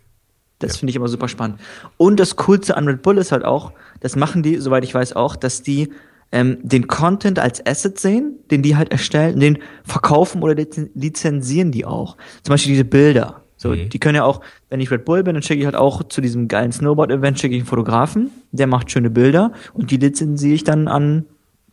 Das 0.59 0.73
Ja. 0.75 0.79
finde 0.79 0.91
ich 0.91 0.97
immer 0.97 1.09
super 1.09 1.29
spannend. 1.29 1.61
Und 1.97 2.19
das 2.19 2.37
Coolste 2.37 2.77
an 2.77 2.87
Red 2.89 3.03
Bull 3.03 3.19
ist 3.19 3.33
halt 3.33 3.45
auch, 3.45 3.73
das 4.01 4.17
machen 4.17 4.43
die, 4.43 4.57
soweit 4.57 4.85
ich 4.85 4.95
weiß, 4.95 5.15
auch, 5.17 5.37
dass 5.37 5.63
die 5.63 5.91
ähm, 6.33 6.59
den 6.63 6.89
Content 6.89 7.39
als 7.39 7.65
Asset 7.65 8.01
sehen, 8.01 8.41
den 8.51 8.61
die 8.63 8.75
halt 8.75 8.91
erstellen, 8.91 9.39
den 9.39 9.59
verkaufen 9.85 10.43
oder 10.43 10.55
lizen- 10.57 10.91
lizenzieren 10.95 11.71
die 11.71 11.85
auch. 11.85 12.17
Zum 12.43 12.53
Beispiel 12.55 12.73
diese 12.73 12.85
Bilder. 12.85 13.43
So, 13.57 13.69
Mhm. 13.71 13.91
die 13.91 13.99
können 14.01 14.17
ja 14.17 14.25
auch, 14.25 14.41
wenn 14.69 14.81
ich 14.81 14.91
Red 14.91 15.05
Bull 15.05 15.23
bin, 15.23 15.35
dann 15.35 15.43
schicke 15.45 15.61
ich 15.61 15.67
halt 15.67 15.77
auch 15.77 16.03
zu 16.03 16.21
diesem 16.21 16.49
geilen 16.49 16.73
Snowboard-Event, 16.73 17.39
schicke 17.39 17.55
ich 17.55 17.61
einen 17.61 17.69
Fotografen, 17.69 18.31
der 18.51 18.67
macht 18.67 18.91
schöne 18.91 19.09
Bilder 19.09 19.53
und 19.73 19.93
die 19.93 19.99
lizenziere 19.99 20.55
ich 20.55 20.65
dann 20.65 20.89
an, 20.89 21.27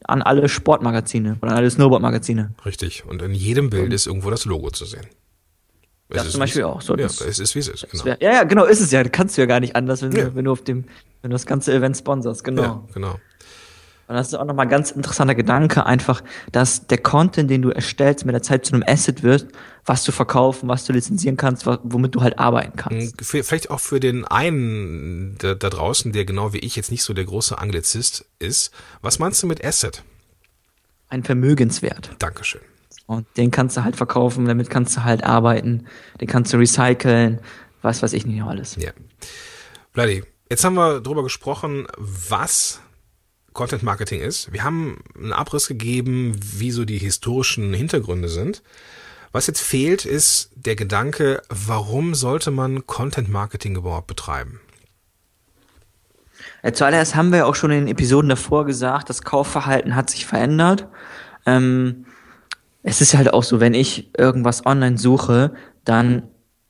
an 0.06 0.22
alle 0.22 0.48
Sportmagazine 0.48 1.38
oder 1.42 1.52
an 1.52 1.58
alle 1.58 1.70
Snowboard-Magazine. 1.72 2.52
Richtig. 2.64 3.06
Und 3.08 3.22
in 3.24 3.34
jedem 3.34 3.72
Bild 3.72 3.92
ist 3.92 4.06
irgendwo 4.06 4.30
das 4.30 4.46
Logo 4.46 4.70
zu 4.70 4.86
sehen. 4.86 5.08
Das 6.10 6.26
ist, 6.26 6.32
zum 6.34 6.42
Beispiel 6.42 6.64
auch. 6.64 6.82
So, 6.82 6.94
ja, 6.96 7.04
das- 7.04 7.22
es 7.22 7.40
ist, 7.40 7.56
wie 7.56 7.60
es 7.60 7.68
ist. 7.70 7.90
Genau. 7.90 8.06
wär, 8.06 8.18
ja, 8.22 8.34
ja, 8.34 8.44
genau, 8.44 8.66
ist 8.66 8.82
es 8.82 8.92
ja. 8.92 9.04
Kannst 9.04 9.38
du 9.38 9.42
ja 9.42 9.48
gar 9.48 9.60
nicht 9.60 9.76
anders, 9.76 10.02
wenn, 10.02 10.12
Ja. 10.12 10.26
du, 10.26 10.36
wenn 10.36 10.46
du 10.46 10.52
auf 10.52 10.64
dem, 10.64 10.84
wenn 11.22 11.32
du 11.32 11.36
das 11.36 11.46
ganze 11.46 11.74
Event 11.74 11.98
sponsorst, 11.98 12.44
genau. 12.44 12.62
Ja, 12.62 12.84
genau. 12.94 13.20
Und 14.06 14.16
das 14.16 14.28
ist 14.28 14.34
auch 14.36 14.44
nochmal 14.46 14.66
ein 14.66 14.70
ganz 14.70 14.92
interessanter 14.92 15.34
Gedanke, 15.34 15.86
einfach, 15.86 16.22
dass 16.52 16.88
der 16.88 16.98
Content, 16.98 17.50
den 17.50 17.62
du 17.62 17.70
erstellst, 17.70 18.26
mit 18.26 18.34
der 18.36 18.42
Zeit 18.44 18.66
zu 18.66 18.74
einem 18.74 18.84
Asset 18.86 19.24
wird, 19.24 19.48
was 19.86 20.04
du 20.04 20.12
verkaufen, 20.12 20.68
was 20.68 20.84
du 20.86 20.92
lizenzieren 20.92 21.38
kannst, 21.38 21.66
womit 21.66 22.14
du 22.14 22.22
halt 22.22 22.38
arbeiten 22.38 22.76
kannst. 22.76 23.24
Für- 23.24 23.44
Vielleicht 23.44 23.72
auch 23.72 23.80
für 23.80 24.02
den 24.02 24.26
einen 24.26 25.38
da, 25.40 25.56
da 25.56 25.70
draußen, 25.70 26.12
der 26.12 26.26
genau 26.26 26.52
wie 26.54 26.60
ich 26.60 26.76
jetzt 26.76 26.92
nicht 26.92 27.02
so 27.04 27.14
der 27.14 27.24
große 27.24 27.58
Anglizist 27.58 28.26
ist. 28.40 28.72
Was 29.02 29.20
meinst 29.20 29.42
du 29.42 29.48
mit 29.48 29.64
Asset? 29.64 30.04
Ein 31.08 31.24
Vermögenswert. 31.24 32.12
Dankeschön. 32.20 32.62
Und 33.06 33.28
den 33.38 33.52
kannst 33.52 33.76
du 33.78 33.84
halt 33.84 33.96
verkaufen, 33.96 34.46
damit 34.46 34.70
kannst 34.70 34.96
du 34.98 35.04
halt 35.04 35.24
arbeiten, 35.24 35.86
den 36.22 36.28
kannst 36.28 36.54
du 36.54 36.58
recyceln, 36.58 37.40
was 37.82 38.02
weiß 38.02 38.14
ich 38.14 38.26
nicht 38.26 38.40
noch 38.40 38.48
alles. 38.48 38.78
Ja. 38.78 38.92
Vladi, 39.92 40.24
jetzt 40.50 40.64
haben 40.64 40.76
wir 40.76 41.02
drüber 41.02 41.24
gesprochen, 41.24 41.88
was 41.98 42.80
Content 43.52 43.84
Marketing 43.84 44.22
ist. 44.22 44.52
Wir 44.52 44.64
haben 44.64 45.04
einen 45.16 45.34
Abriss 45.34 45.68
gegeben, 45.68 46.36
wie 46.40 46.72
so 46.72 46.86
die 46.86 46.98
historischen 46.98 47.74
Hintergründe 47.74 48.30
sind. 48.30 48.64
Was 49.32 49.48
jetzt 49.48 49.62
fehlt, 49.62 50.06
ist 50.06 50.52
der 50.56 50.76
Gedanke, 50.76 51.42
warum 51.50 52.14
sollte 52.16 52.52
man 52.52 52.86
Content 52.86 53.30
Marketing 53.30 53.76
überhaupt 53.76 54.08
betreiben? 54.08 54.62
Äh, 56.62 56.72
Zuallererst 56.72 57.16
haben 57.16 57.32
wir 57.32 57.40
ja 57.40 57.46
auch 57.46 57.56
schon 57.56 57.72
in 57.72 57.86
den 57.86 57.88
Episoden 57.88 58.30
davor 58.30 58.66
gesagt, 58.66 59.10
das 59.10 59.24
Kaufverhalten 59.24 59.96
hat 59.96 60.10
sich 60.10 60.26
verändert. 60.26 60.88
Ähm, 61.46 62.06
es 62.84 63.02
ist 63.02 63.16
halt 63.16 63.34
auch 63.34 63.44
so, 63.44 63.60
wenn 63.60 63.74
ich 63.74 64.12
irgendwas 64.18 64.66
online 64.66 64.98
suche, 64.98 65.54
dann, 65.86 66.24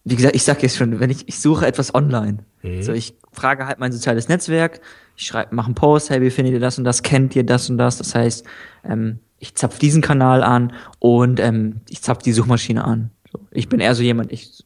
wie 0.03 0.15
gesagt, 0.15 0.35
ich 0.35 0.43
sag 0.43 0.61
jetzt 0.63 0.77
schon, 0.77 0.99
wenn 0.99 1.09
ich, 1.09 1.27
ich 1.27 1.39
suche 1.39 1.65
etwas 1.65 1.93
online. 1.93 2.45
So, 2.81 2.93
ich 2.93 3.15
frage 3.31 3.65
halt 3.65 3.79
mein 3.79 3.91
soziales 3.91 4.29
Netzwerk, 4.29 4.79
ich 5.17 5.25
schreibe, 5.25 5.53
mache 5.53 5.67
einen 5.67 5.75
Post, 5.75 6.09
hey, 6.09 6.21
wie 6.21 6.29
findet 6.29 6.53
ihr 6.53 6.59
das 6.59 6.77
und 6.77 6.83
das, 6.85 7.03
kennt 7.03 7.35
ihr 7.35 7.45
das 7.45 7.69
und 7.69 7.77
das? 7.77 7.97
Das 7.97 8.15
heißt, 8.15 8.45
ähm, 8.85 9.19
ich 9.39 9.55
zapf 9.55 9.79
diesen 9.79 10.01
Kanal 10.01 10.43
an 10.43 10.71
und 10.99 11.39
ähm, 11.39 11.81
ich 11.89 12.01
zapf 12.01 12.23
die 12.23 12.31
Suchmaschine 12.31 12.85
an. 12.85 13.09
So, 13.31 13.39
ich 13.51 13.67
bin 13.67 13.79
eher 13.79 13.95
so 13.95 14.03
jemand, 14.03 14.31
ich 14.31 14.63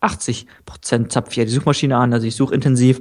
80 0.00 0.46
Prozent 0.64 1.12
zapfe 1.12 1.30
ich 1.30 1.36
ja 1.36 1.44
die 1.44 1.50
Suchmaschine 1.50 1.96
an, 1.96 2.12
also 2.12 2.26
ich 2.26 2.36
suche 2.36 2.54
intensiv. 2.54 3.00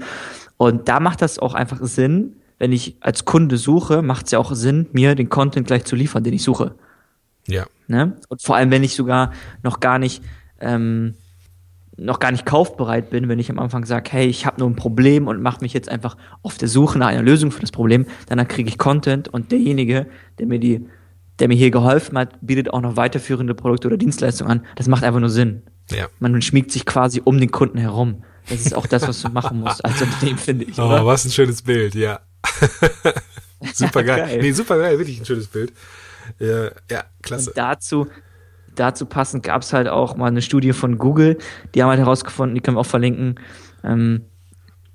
Und 0.58 0.88
da 0.88 1.00
macht 1.00 1.22
das 1.22 1.38
auch 1.38 1.54
einfach 1.54 1.80
Sinn, 1.84 2.38
wenn 2.58 2.72
ich 2.72 2.98
als 3.00 3.26
Kunde 3.26 3.58
suche, 3.58 4.02
macht 4.02 4.26
es 4.26 4.32
ja 4.32 4.40
auch 4.40 4.54
Sinn, 4.54 4.88
mir 4.92 5.16
den 5.16 5.30
Content 5.30 5.68
gleich 5.68 5.86
zu 5.86 5.96
liefern, 5.96 6.24
den 6.24 6.34
ich 6.34 6.44
suche. 6.44 6.76
Ja. 7.50 7.66
Ne? 7.88 8.18
Und 8.28 8.42
vor 8.42 8.56
allem, 8.56 8.72
wenn 8.72 8.84
ich 8.84 8.96
sogar 8.96 9.34
noch 9.64 9.80
gar 9.80 10.00
nicht 10.00 10.24
ähm, 10.60 11.16
noch 12.00 12.20
gar 12.20 12.32
nicht 12.32 12.46
kaufbereit 12.46 13.10
bin, 13.10 13.28
wenn 13.28 13.40
ich 13.40 13.50
am 13.50 13.60
Anfang 13.60 13.86
sage, 13.86 14.10
hey, 14.12 14.28
ich 14.28 14.46
habe 14.46 14.60
nur 14.60 14.70
ein 14.70 14.76
Problem 14.76 15.28
und 15.28 15.42
mache 15.42 15.62
mich 15.62 15.74
jetzt 15.74 15.90
einfach 15.90 16.16
auf 16.42 16.58
der 16.58 16.68
Suche 16.68 16.98
nach 16.98 17.08
einer 17.08 17.22
Lösung 17.22 17.52
für 17.52 17.62
das 17.62 17.72
Problem, 17.72 18.06
dann 18.28 18.48
kriege 18.48 18.70
ich 18.70 18.78
Content 18.78 19.28
und 19.28 19.52
derjenige, 19.52 20.08
der 20.40 20.48
mir 20.48 20.60
die, 20.60 20.86
der 21.40 21.48
mir 21.48 21.56
hier 21.56 21.72
geholfen 21.72 22.18
hat, 22.18 22.38
bietet 22.42 22.72
auch 22.74 22.82
noch 22.82 22.96
weiterführende 22.96 23.54
Produkte 23.54 23.88
oder 23.88 23.98
Dienstleistungen 23.98 24.52
an. 24.52 24.66
Das 24.76 24.88
macht 24.88 25.04
einfach 25.04 25.20
nur 25.20 25.30
Sinn. 25.30 25.64
Ja. 25.92 26.08
Man 26.20 26.42
schmiegt 26.42 26.72
sich 26.72 26.86
quasi 26.86 27.22
um 27.24 27.40
den 27.40 27.52
Kunden 27.52 27.78
herum. 27.78 28.24
Das 28.48 28.62
ist 28.62 28.76
auch 28.76 28.88
das, 28.88 29.08
was 29.08 29.22
du 29.22 29.30
machen 29.30 29.60
musst 29.60 29.84
als 29.84 30.02
Unternehmen, 30.02 30.40
finde 30.40 30.66
ich. 30.66 30.80
Oh, 30.80 30.86
oder? 30.86 31.06
was 31.06 31.26
ein 31.26 31.32
schönes 31.32 31.62
Bild, 31.62 31.96
ja. 31.96 32.20
super 33.74 34.04
geil. 34.04 34.20
Geil. 34.26 34.40
Nee, 34.42 34.52
super 34.54 34.78
geil, 34.78 34.98
wirklich 34.98 35.20
ein 35.20 35.26
schönes 35.26 35.48
Bild. 35.48 35.74
Ja, 36.40 36.70
ja 36.90 37.04
klasse. 37.22 37.50
Und 37.50 37.58
dazu, 37.58 38.08
dazu 38.76 39.06
passend 39.06 39.44
gab 39.44 39.62
es 39.62 39.74
halt 39.74 39.88
auch 39.88 40.16
mal 40.16 40.28
eine 40.28 40.42
Studie 40.42 40.74
von 40.74 40.98
Google, 40.98 41.38
die 41.74 41.82
haben 41.82 41.90
halt 41.90 42.00
herausgefunden, 42.00 42.56
die 42.56 42.62
können 42.62 42.78
wir 42.78 42.82
auch 42.82 42.86
verlinken. 42.86 43.36
Ähm, 43.84 44.26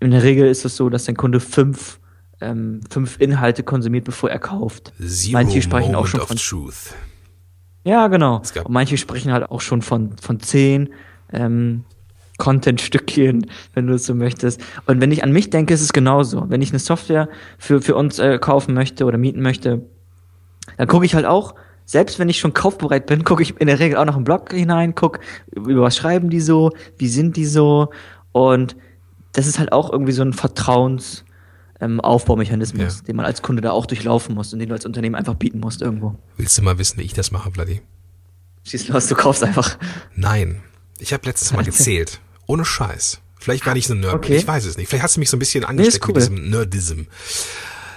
in 0.01 0.11
der 0.11 0.23
Regel 0.23 0.47
ist 0.49 0.65
es 0.65 0.77
so, 0.77 0.91
dass 0.91 1.05
dein 1.05 1.17
Kunde 1.17 1.41
fünf, 1.41 1.99
ähm, 2.41 2.81
fünf 2.91 3.21
Inhalte 3.21 3.63
konsumiert, 3.63 4.05
bevor 4.05 4.31
er 4.31 4.39
kauft. 4.39 4.93
Zero 4.99 5.33
manche 5.33 5.63
sprechen 5.63 5.93
Moment 5.93 5.97
auch 5.97 6.07
schon 6.07 6.21
von 6.21 6.37
Truth. 6.37 6.95
Ja, 7.85 8.09
genau. 8.09 8.43
Und 8.65 8.71
manche 8.71 8.97
sprechen 8.97 9.33
halt 9.33 9.51
auch 9.51 9.61
schon 9.61 9.83
von, 9.83 10.17
von 10.19 10.41
zehn 10.41 10.91
ähm, 11.33 11.85
Content-Stückchen, 12.39 13.47
wenn 13.75 13.87
du 13.87 13.95
es 13.95 14.07
so 14.07 14.15
möchtest. 14.15 14.61
Und 14.87 15.01
wenn 15.01 15.13
ich 15.13 15.23
an 15.23 15.33
mich 15.33 15.51
denke, 15.51 15.75
ist 15.75 15.83
es 15.83 15.93
genauso. 15.93 16.49
Wenn 16.49 16.63
ich 16.63 16.71
eine 16.71 16.79
Software 16.79 17.29
für, 17.59 17.81
für 17.81 17.95
uns 17.95 18.19
äh, 18.19 18.39
kaufen 18.39 18.75
möchte 18.75 19.05
oder 19.05 19.19
mieten 19.19 19.43
möchte, 19.43 19.83
dann 20.77 20.89
gucke 20.89 21.05
ich 21.07 21.15
halt 21.15 21.27
auch, 21.27 21.55
selbst 21.87 22.19
wenn 22.19 22.29
ich 22.29 22.39
schon 22.39 22.55
kaufbereit 22.55 23.07
bin, 23.07 23.25
gucke 23.25 23.43
ich 23.43 23.61
in 23.61 23.67
der 23.67 23.79
Regel 23.79 23.99
auch 23.99 24.05
noch 24.07 24.17
einen 24.17 24.25
Blog 24.25 24.53
hinein, 24.53 24.95
guck, 24.95 25.21
über 25.55 25.83
was 25.83 25.97
schreiben 25.97 26.31
die 26.31 26.41
so, 26.41 26.73
wie 26.99 27.09
sind 27.09 27.37
die 27.37 27.45
so. 27.47 27.91
Und 28.33 28.77
das 29.33 29.47
ist 29.47 29.59
halt 29.59 29.73
auch 29.73 29.91
irgendwie 29.93 30.13
so 30.13 30.23
ein 30.23 30.33
Vertrauens- 30.33 31.25
ähm, 31.81 32.01
Aufbaumechanismus, 32.01 32.99
Ja. 32.99 33.03
den 33.09 33.17
man 33.17 33.27
als 33.27 33.43
Kunde 33.43 33.61
da 33.61 33.73
auch 33.73 33.85
durchlaufen 33.87 34.35
muss 34.35 34.53
und 34.53 34.61
den 34.61 34.69
du 34.69 34.75
als 34.77 34.87
Unternehmen 34.87 35.17
einfach 35.17 35.35
bieten 35.35 35.59
musst 35.59 35.83
irgendwo. 35.83 36.15
Willst 36.37 36.57
du 36.57 36.63
mal 36.63 36.79
wissen, 36.79 36.99
wie 36.99 37.03
ich 37.03 37.15
das 37.15 37.33
mache, 37.33 37.51
Vladi? 37.51 37.83
Schieß 38.63 38.89
los, 38.89 39.09
du 39.09 39.17
kaufst 39.17 39.43
einfach. 39.43 39.77
Nein. 40.15 40.63
Ich 41.01 41.13
habe 41.13 41.27
letztes 41.27 41.53
Mal 41.53 41.65
gezählt. 41.65 42.21
Ohne 42.47 42.65
Scheiß. 42.65 43.21
Vielleicht 43.39 43.67
war 43.67 43.75
ich 43.77 43.89
so 43.89 43.95
ein 43.95 44.01
Nerd. 44.01 44.15
Okay. 44.15 44.37
Ich 44.37 44.47
weiß 44.47 44.65
es 44.65 44.77
nicht. 44.79 44.89
Vielleicht 44.89 45.03
hast 45.03 45.17
du 45.17 45.21
mich 45.21 45.29
so 45.29 45.37
ein 45.37 45.41
bisschen 45.41 45.65
angesteckt 45.65 46.07
cool. 46.07 46.15
mit 46.15 46.23
diesem 46.23 46.49
Nerdism. 46.51 47.01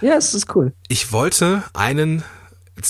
Ja, 0.02 0.16
es 0.16 0.34
ist 0.34 0.54
cool. 0.56 0.74
Ich 0.90 1.12
wollte 1.12 1.64
einen, 1.74 2.24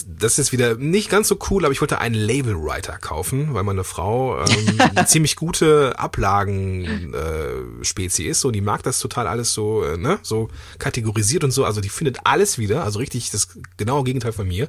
das 0.06 0.38
ist 0.38 0.52
wieder 0.52 0.76
nicht 0.76 1.10
ganz 1.10 1.28
so 1.30 1.38
cool, 1.50 1.64
aber 1.64 1.72
ich 1.72 1.80
wollte 1.80 2.00
einen 2.00 2.16
Labelwriter 2.16 2.98
kaufen, 2.98 3.54
weil 3.54 3.64
meine 3.64 3.84
Frau 3.84 4.44
ähm, 4.44 4.80
eine 4.96 5.06
ziemlich 5.06 5.36
gute 5.36 5.98
Ablagen 5.98 7.14
äh, 7.14 8.24
ist 8.24 8.46
und 8.46 8.54
die 8.54 8.62
mag 8.62 8.84
das 8.84 9.00
total 9.00 9.28
alles 9.28 9.54
so, 9.54 9.84
äh, 9.84 9.98
ne, 9.98 10.20
so 10.24 10.50
kategorisiert 10.80 11.44
und 11.44 11.52
so. 11.52 11.64
Also 11.64 11.80
die 11.80 11.90
findet 11.90 12.20
alles 12.26 12.58
wieder, 12.58 12.84
also 12.84 13.00
richtig 13.00 13.32
das 13.32 13.50
genaue 13.78 14.04
Gegenteil 14.04 14.34
von 14.34 14.48
mir. 14.48 14.68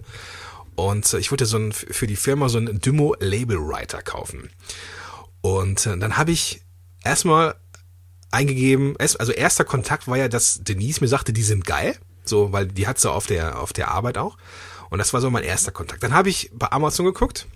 Und 0.77 1.13
äh, 1.13 1.19
ich 1.19 1.33
wollte 1.33 1.47
so 1.47 1.59
ein, 1.59 1.73
für 1.73 2.07
die 2.07 2.17
Firma 2.17 2.49
so 2.49 2.59
einen 2.59 2.81
Dymo 2.81 3.17
Labelwriter 3.19 4.03
kaufen. 4.03 4.51
Und 5.41 5.87
äh, 5.87 5.99
dann 5.99 6.17
habe 6.17 6.31
ich 6.31 6.63
erstmal 7.03 7.57
eingegeben, 8.31 8.95
also 8.99 9.33
erster 9.33 9.65
Kontakt 9.65 10.07
war 10.07 10.17
ja, 10.17 10.29
dass 10.29 10.61
Denise 10.63 11.01
mir 11.01 11.09
sagte, 11.09 11.33
die 11.33 11.43
sind 11.43 11.65
geil, 11.65 11.97
so, 12.25 12.53
weil 12.53 12.67
die 12.67 12.87
hat 12.87 13.01
sie 13.01 13.11
auf 13.11 13.27
der, 13.27 13.61
auf 13.61 13.73
der 13.73 13.91
Arbeit 13.91 14.19
auch. 14.19 14.37
Und 14.91 14.99
das 14.99 15.13
war 15.13 15.21
so 15.21 15.31
mein 15.31 15.45
erster 15.45 15.73
Kontakt. 15.73 16.03
Dann 16.03 16.15
habe 16.15 16.29
ich 16.29 16.51
bei 16.53 16.71
Amazon 16.71 17.07
geguckt, 17.07 17.47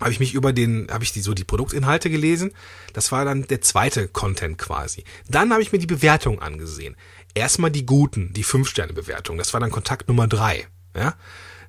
habe 0.00 0.10
ich 0.10 0.20
mich 0.20 0.34
über 0.34 0.52
den, 0.52 0.88
habe 0.90 1.04
ich 1.04 1.12
die 1.12 1.20
so 1.20 1.34
die 1.34 1.44
Produktinhalte 1.44 2.10
gelesen. 2.10 2.52
Das 2.92 3.12
war 3.12 3.24
dann 3.24 3.46
der 3.46 3.60
zweite 3.60 4.08
Content 4.08 4.58
quasi. 4.58 5.04
Dann 5.28 5.52
habe 5.52 5.62
ich 5.62 5.72
mir 5.72 5.78
die 5.78 5.86
Bewertung 5.86 6.40
angesehen. 6.40 6.96
Erstmal 7.34 7.70
die 7.70 7.86
guten, 7.86 8.32
die 8.32 8.44
Fünf-Sterne-Bewertung. 8.44 9.38
Das 9.38 9.52
war 9.52 9.60
dann 9.60 9.70
Kontakt 9.70 10.08
Nummer 10.08 10.26
drei. 10.26 10.66
Ja? 10.96 11.14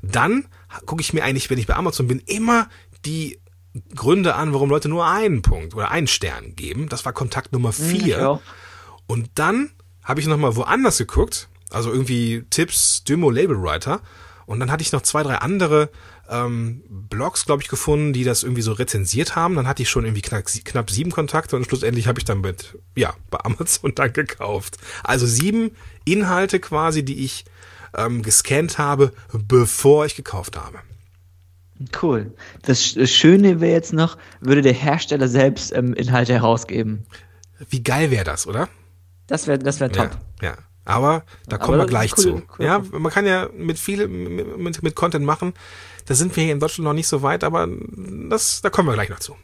Dann 0.02 0.48
gucke 0.86 1.02
ich 1.02 1.14
mir 1.14 1.24
eigentlich, 1.24 1.50
wenn 1.50 1.60
ich 1.60 1.68
bei 1.68 1.76
Amazon 1.76 2.08
bin, 2.08 2.20
immer 2.20 2.70
die 3.06 3.40
Gründe 3.94 4.36
an, 4.36 4.54
warum 4.54 4.70
Leute 4.70 4.90
nur 4.90 5.06
einen 5.06 5.42
Punkt 5.42 5.76
oder 5.76 5.92
einen 5.92 6.08
Stern 6.08 6.56
geben. 6.56 6.90
Das 6.90 7.06
war 7.06 7.14
Kontakt 7.14 7.54
Nummer 7.54 7.74
vier. 7.74 8.08
ich 8.08 8.16
auch. 8.18 8.42
Und 9.08 9.30
dann 9.36 9.72
habe 10.04 10.20
ich 10.20 10.28
nochmal 10.28 10.56
woanders 10.56 10.98
geguckt, 10.98 11.50
also 11.70 11.92
irgendwie 11.92 12.46
Tipps, 12.50 13.04
Dymo 13.04 13.30
Label 13.30 13.62
Writer. 13.62 14.02
Und 14.46 14.60
dann 14.60 14.72
hatte 14.72 14.82
ich 14.84 14.92
noch 14.92 15.02
zwei, 15.02 15.24
drei 15.24 15.36
andere 15.36 15.90
ähm, 16.30 16.84
Blogs, 16.90 17.46
glaube 17.46 17.64
ich, 17.64 17.68
gefunden, 17.70 18.14
die 18.14 18.24
das 18.24 18.44
irgendwie 18.44 18.62
so 18.62 18.74
rezensiert 18.74 19.36
haben. 19.36 19.56
Dann 19.56 19.68
hatte 19.68 19.82
ich 19.84 19.90
schon 19.90 20.06
irgendwie 20.06 20.22
knapp, 20.22 20.46
knapp 20.46 20.90
sieben 20.92 21.12
Kontakte 21.12 21.56
und 21.56 21.66
schlussendlich 21.66 22.08
habe 22.08 22.20
ich 22.20 22.26
dann 22.26 22.42
mit, 22.42 22.78
ja, 22.96 23.14
bei 23.32 23.40
Amazon 23.44 23.92
dann 23.96 24.14
gekauft. 24.14 24.78
Also 25.04 25.26
sieben 25.26 25.72
Inhalte 26.06 26.60
quasi, 26.60 27.04
die 27.04 27.24
ich 27.26 27.46
ähm, 27.98 28.22
gescannt 28.22 28.78
habe, 28.78 29.14
bevor 29.34 30.06
ich 30.06 30.16
gekauft 30.16 30.58
habe. 30.58 30.80
Cool. 32.02 32.34
Das 32.62 32.82
Sch- 32.82 33.06
Schöne 33.08 33.60
wäre 33.60 33.74
jetzt 33.74 33.94
noch, 33.94 34.18
würde 34.40 34.62
der 34.62 34.74
Hersteller 34.74 35.28
selbst 35.28 35.74
ähm, 35.74 35.94
Inhalte 35.94 36.34
herausgeben. 36.34 37.06
Wie 37.70 37.84
geil 37.84 38.12
wäre 38.12 38.24
das, 38.24 38.48
oder? 38.48 38.70
Das 39.28 39.48
wäre 39.48 39.60
das 39.60 39.80
wär 39.80 39.92
top. 39.92 40.18
Ja, 40.42 40.50
ja. 40.50 40.58
Aber 40.86 41.24
da 41.48 41.56
Aber 41.56 41.66
kommen 41.66 41.78
wir 41.80 41.84
das 41.84 41.90
gleich 41.90 42.12
cool, 42.18 42.24
zu. 42.24 42.34
cool. 42.58 42.66
Ja, 42.66 42.82
man 42.92 43.12
kann 43.12 43.26
ja 43.26 43.50
mit 43.58 43.80
viel 43.80 44.08
mit, 44.08 44.58
mit, 44.58 44.84
mit 44.84 44.96
Content 44.96 45.26
machen. 45.26 45.54
Da 46.06 46.14
sind 46.14 46.36
wir 46.36 46.44
hier 46.44 46.54
in 46.54 46.60
Deutschland 46.60 46.86
noch 46.86 46.94
nicht 46.94 47.08
so 47.08 47.24
weit, 47.24 47.44
aber 47.44 47.68
das, 48.30 48.62
da 48.62 48.70
kommen 48.70 48.88
wir 48.88 48.94
gleich 48.94 49.10
noch 49.10 49.20
zu. 49.20 49.36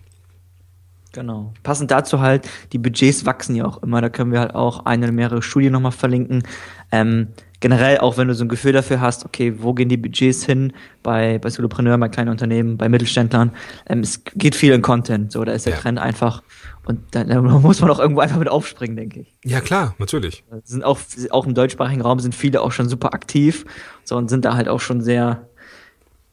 Genau. 1.14 1.54
Passend 1.64 1.92
dazu 1.92 2.22
halt, 2.22 2.48
die 2.72 2.78
Budgets 2.78 3.26
wachsen 3.26 3.56
ja 3.56 3.66
auch 3.66 3.84
immer. 3.84 4.02
Da 4.02 4.10
können 4.10 4.32
wir 4.32 4.40
halt 4.40 4.56
auch 4.56 4.86
eine 4.86 5.06
oder 5.06 5.14
mehrere 5.14 5.42
Studien 5.42 5.74
nochmal 5.74 5.92
verlinken. 5.92 6.44
Ähm, 6.92 7.28
generell 7.60 8.00
auch, 8.00 8.18
wenn 8.18 8.28
du 8.28 8.34
so 8.34 8.46
ein 8.46 8.50
Gefühl 8.50 8.72
dafür 8.72 9.02
hast, 9.02 9.26
okay, 9.26 9.56
wo 9.58 9.74
gehen 9.74 9.90
die 9.90 9.98
Budgets 9.98 10.46
hin 10.46 10.74
bei, 11.04 11.38
bei 11.40 11.50
Solopreneuren, 11.50 12.00
bei 12.00 12.10
kleinen 12.10 12.30
Unternehmen, 12.30 12.78
bei 12.78 12.88
Mittelständlern. 12.90 13.52
Ähm, 13.88 14.00
es 14.00 14.24
geht 14.36 14.56
viel 14.56 14.74
in 14.74 14.82
Content. 14.82 15.32
So, 15.32 15.44
da 15.44 15.52
ist 15.52 15.66
der 15.66 15.74
Ja. 15.74 15.80
Trend 15.80 16.00
einfach. 16.00 16.44
Und 16.86 17.00
da, 17.12 17.24
da 17.24 17.42
muss 17.42 17.82
man 17.82 17.92
auch 17.92 18.00
irgendwo 18.00 18.22
einfach 18.22 18.40
mit 18.40 18.50
aufspringen, 18.50 18.96
denke 18.96 19.22
ich. 19.22 19.34
Ja, 19.44 19.62
klar, 19.62 19.96
natürlich. 20.00 20.44
sind 20.64 20.84
auch, 20.84 21.00
auch 21.30 21.46
im 21.46 21.54
deutschsprachigen 21.54 22.02
Raum 22.02 22.20
sind 22.20 22.34
viele 22.34 22.62
auch 22.62 22.72
schon 22.72 22.90
super 22.90 23.14
aktiv 23.14 23.66
so, 24.04 24.18
und 24.18 24.30
sind 24.30 24.46
da 24.46 24.56
halt 24.56 24.68
auch 24.68 24.80
schon 24.80 25.02
sehr 25.02 25.48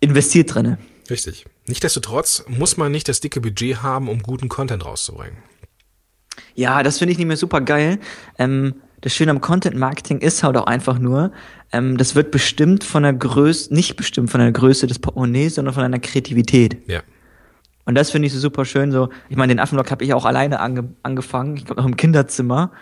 investiert 0.01 0.55
drinne. 0.55 0.79
Richtig. 1.11 1.45
Nichtsdestotrotz 1.69 2.45
muss 2.49 2.77
man 2.77 2.91
nicht 2.91 3.09
das 3.09 3.21
dicke 3.21 3.41
Budget 3.41 3.83
haben, 3.83 4.09
um 4.09 4.23
guten 4.23 4.49
Content 4.49 4.85
rauszubringen. 4.85 5.39
Ja, 6.55 6.83
das 6.83 6.99
finde 6.99 7.13
ich 7.13 7.19
nicht 7.19 7.27
mehr 7.27 7.37
super 7.37 7.61
geil. 7.61 7.99
Ähm, 8.39 8.75
das 9.01 9.15
Schöne 9.15 9.31
am 9.31 9.41
Content 9.41 9.77
Marketing 9.77 10.19
ist 10.19 10.43
halt 10.43 10.57
auch 10.57 10.67
einfach 10.67 10.99
nur, 10.99 11.31
ähm, 11.73 11.97
das 11.99 12.15
wird 12.15 12.31
bestimmt 12.31 12.85
von 12.85 13.03
der 13.03 13.13
Größe, 13.13 13.73
nicht 13.73 13.97
bestimmt 13.97 14.31
von 14.31 14.41
der 14.41 14.51
Größe 14.51 14.87
des 14.87 14.99
Portemonnaies, 14.99 15.55
sondern 15.55 15.75
von 15.75 15.85
einer 15.85 16.01
Kreativität. 16.01 16.79
Ja. 16.89 17.03
Und 17.85 17.95
das 17.95 18.11
finde 18.11 18.27
ich 18.27 18.33
so 18.33 18.39
super 18.39 18.65
schön. 18.65 18.91
So, 18.91 19.09
ich 19.29 19.37
meine, 19.37 19.55
den 19.55 19.61
Affenblog 19.61 19.91
habe 19.91 20.05
ich 20.05 20.13
auch 20.15 20.25
alleine 20.25 20.61
ange 20.61 20.95
angefangen. 21.03 21.57
Ich 21.57 21.65
glaube 21.65 21.81
noch 21.81 21.89
im 21.89 21.97
Kinderzimmer 21.97 22.73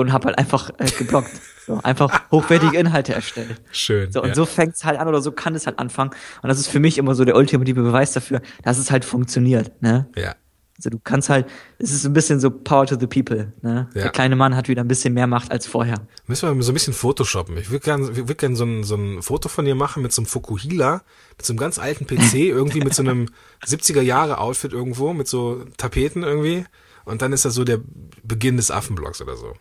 und 0.00 0.12
habe 0.12 0.26
halt 0.26 0.38
einfach 0.38 0.70
äh, 0.78 0.90
geblockt. 0.90 1.30
So, 1.66 1.80
einfach 1.82 2.30
hochwertige 2.30 2.78
Inhalte 2.78 3.12
erstellt. 3.12 3.60
Schön. 3.72 4.12
So, 4.12 4.22
und 4.22 4.28
ja. 4.28 4.34
so 4.36 4.46
fängt's 4.46 4.84
halt 4.84 5.00
an 5.00 5.08
oder 5.08 5.20
so 5.20 5.32
kann 5.32 5.56
es 5.56 5.66
halt 5.66 5.80
anfangen. 5.80 6.12
Und 6.40 6.48
das 6.48 6.60
ist 6.60 6.68
für 6.68 6.78
mich 6.78 6.96
immer 6.96 7.16
so 7.16 7.24
der 7.24 7.34
ultimative 7.34 7.82
Beweis 7.82 8.12
dafür, 8.12 8.40
dass 8.62 8.78
es 8.78 8.92
halt 8.92 9.04
funktioniert. 9.04 9.82
Ne? 9.82 10.06
ja. 10.14 10.36
Also 10.78 10.90
du 10.90 10.98
kannst 11.02 11.30
halt, 11.30 11.46
es 11.78 11.90
ist 11.90 12.04
ein 12.04 12.12
bisschen 12.12 12.38
so 12.38 12.50
Power 12.50 12.86
to 12.86 12.98
the 12.98 13.06
People. 13.06 13.52
Ne? 13.62 13.88
Ja. 13.94 14.02
Der 14.02 14.10
kleine 14.10 14.36
Mann 14.36 14.54
hat 14.54 14.68
wieder 14.68 14.82
ein 14.82 14.88
bisschen 14.88 15.14
mehr 15.14 15.26
Macht 15.26 15.50
als 15.50 15.66
vorher. 15.66 16.06
Müssen 16.26 16.54
wir 16.54 16.62
so 16.62 16.72
ein 16.72 16.74
bisschen 16.74 16.92
Photoshoppen. 16.92 17.56
Ich 17.56 17.70
würde 17.70 17.84
gerne 17.84 18.28
würd 18.28 18.38
gern 18.38 18.56
so, 18.56 18.64
ein, 18.64 18.84
so 18.84 18.96
ein 18.96 19.22
Foto 19.22 19.48
von 19.48 19.64
dir 19.64 19.74
machen 19.74 20.02
mit 20.02 20.12
so 20.12 20.20
einem 20.20 20.26
Fukuhila, 20.26 21.02
mit 21.36 21.46
so 21.46 21.52
einem 21.52 21.58
ganz 21.58 21.78
alten 21.78 22.06
PC, 22.06 22.34
irgendwie 22.34 22.80
mit 22.80 22.94
so 22.94 23.02
einem 23.02 23.28
70er 23.64 24.02
Jahre 24.02 24.38
Outfit 24.38 24.72
irgendwo, 24.72 25.14
mit 25.14 25.28
so 25.28 25.64
Tapeten 25.78 26.22
irgendwie. 26.22 26.66
Und 27.04 27.22
dann 27.22 27.32
ist 27.32 27.44
das 27.44 27.54
so 27.54 27.64
der 27.64 27.80
Beginn 28.22 28.56
des 28.56 28.70
Affenblocks 28.70 29.22
oder 29.22 29.36
so. 29.36 29.54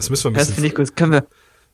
Das 0.00 0.10
müssen 0.10 0.24
wir 0.24 0.30
ein 0.30 0.34
Das 0.34 0.42
bisschen 0.48 0.54
finde 0.54 0.68
ich 0.68 0.74
gut. 0.74 0.82
Das 0.88 0.94
können 0.94 1.12
wir, 1.12 1.26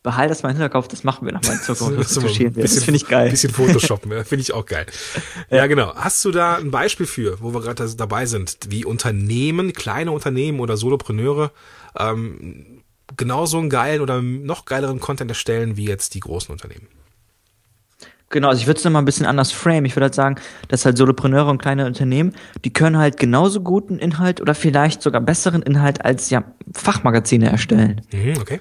behalt 0.03 0.31
das 0.31 0.43
mal 0.43 0.51
im 0.51 0.57
Hinterkopf, 0.57 0.89
das 0.89 1.03
machen 1.05 1.27
wir 1.27 1.33
nochmal 1.33 1.55
in 1.57 1.61
Zukunft. 1.63 1.99
Das, 1.99 2.17
ein 2.17 2.23
das 2.25 2.55
bisschen- 2.55 2.83
finde 2.83 2.97
ich 2.99 3.09
geil. 3.09 3.31
bisschen 3.31 3.53
Photoshoppen, 3.53 4.13
ja, 4.13 4.25
finde 4.25 4.43
ich 4.43 4.53
auch 4.53 4.67
geil. 4.67 4.87
Ja, 5.51 5.67
genau. 5.67 5.95
Hast 5.95 6.25
du 6.25 6.31
da 6.31 6.57
ein 6.57 6.71
Beispiel 6.71 7.07
für, 7.07 7.41
wo 7.41 7.53
wir 7.55 7.61
gerade 7.61 7.89
dabei 7.95 8.27
sind, 8.27 8.59
wie 8.69 8.85
Unternehmen, 8.85 9.73
kleine 9.73 10.11
Unternehmen 10.13 10.61
oder 10.61 10.77
Solopreneure 10.77 11.51
ähm, 11.99 12.83
genauso 13.17 13.59
einen 13.59 13.71
geilen 13.71 14.01
oder 14.01 14.21
noch 14.23 14.65
geileren 14.65 15.01
Content 15.01 15.31
erstellen 15.31 15.77
wie 15.77 15.87
jetzt 15.87 16.15
die 16.15 16.21
großen 16.21 16.53
Unternehmen? 16.53 16.89
Genau, 18.31 18.49
also 18.49 18.61
ich 18.61 18.67
würde 18.67 18.79
es 18.79 18.85
nochmal 18.85 19.03
ein 19.03 19.05
bisschen 19.05 19.27
anders 19.27 19.53
frame. 19.53 19.85
Ich 19.85 19.95
würde 19.95 20.05
halt 20.05 20.15
sagen, 20.15 20.37
dass 20.69 20.85
halt 20.85 20.99
Solopreneure 20.99 21.49
und 21.49 21.59
kleine 21.59 21.87
Unternehmen, 21.87 22.35
die 22.65 22.73
können 22.73 22.99
halt 22.99 23.19
genauso 23.19 23.61
guten 23.61 23.99
Inhalt 23.99 24.41
oder 24.41 24.55
vielleicht 24.55 25.01
sogar 25.01 25.21
besseren 25.21 25.63
Inhalt 25.63 26.05
als 26.05 26.31
ja 26.31 26.43
Fachmagazine 26.75 27.49
erstellen. 27.49 28.01
Mhm, 28.13 28.35
okay. 28.41 28.61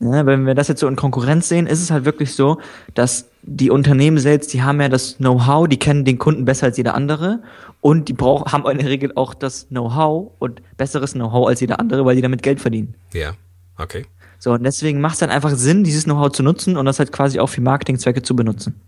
Ja, 0.00 0.26
wenn 0.26 0.46
wir 0.46 0.54
das 0.54 0.68
jetzt 0.68 0.80
so 0.80 0.86
in 0.86 0.94
Konkurrenz 0.94 1.48
sehen, 1.48 1.66
ist 1.66 1.82
es 1.82 1.90
halt 1.90 2.04
wirklich 2.04 2.34
so, 2.34 2.60
dass 2.94 3.30
die 3.42 3.70
Unternehmen 3.70 4.18
selbst, 4.18 4.52
die 4.52 4.62
haben 4.62 4.80
ja 4.80 4.88
das 4.88 5.16
Know-how, 5.16 5.66
die 5.66 5.78
kennen 5.78 6.04
den 6.04 6.18
Kunden 6.18 6.44
besser 6.44 6.66
als 6.66 6.76
jeder 6.76 6.94
andere 6.94 7.42
und 7.80 8.08
die 8.08 8.12
brauchen, 8.12 8.52
haben 8.52 8.68
in 8.70 8.78
der 8.78 8.88
Regel 8.88 9.12
auch 9.16 9.34
das 9.34 9.66
Know-how 9.68 10.30
und 10.38 10.62
besseres 10.76 11.14
Know-how 11.14 11.48
als 11.48 11.60
jeder 11.60 11.80
andere, 11.80 12.04
weil 12.04 12.14
die 12.14 12.22
damit 12.22 12.42
Geld 12.44 12.60
verdienen. 12.60 12.94
Ja, 13.12 13.32
okay. 13.76 14.04
So, 14.38 14.52
und 14.52 14.62
deswegen 14.62 15.00
macht 15.00 15.14
es 15.14 15.20
dann 15.20 15.30
einfach 15.30 15.50
Sinn, 15.50 15.82
dieses 15.82 16.04
Know-how 16.04 16.30
zu 16.30 16.44
nutzen 16.44 16.76
und 16.76 16.84
das 16.84 17.00
halt 17.00 17.10
quasi 17.10 17.40
auch 17.40 17.48
für 17.48 17.60
Marketingzwecke 17.60 18.22
zu 18.22 18.36
benutzen. 18.36 18.80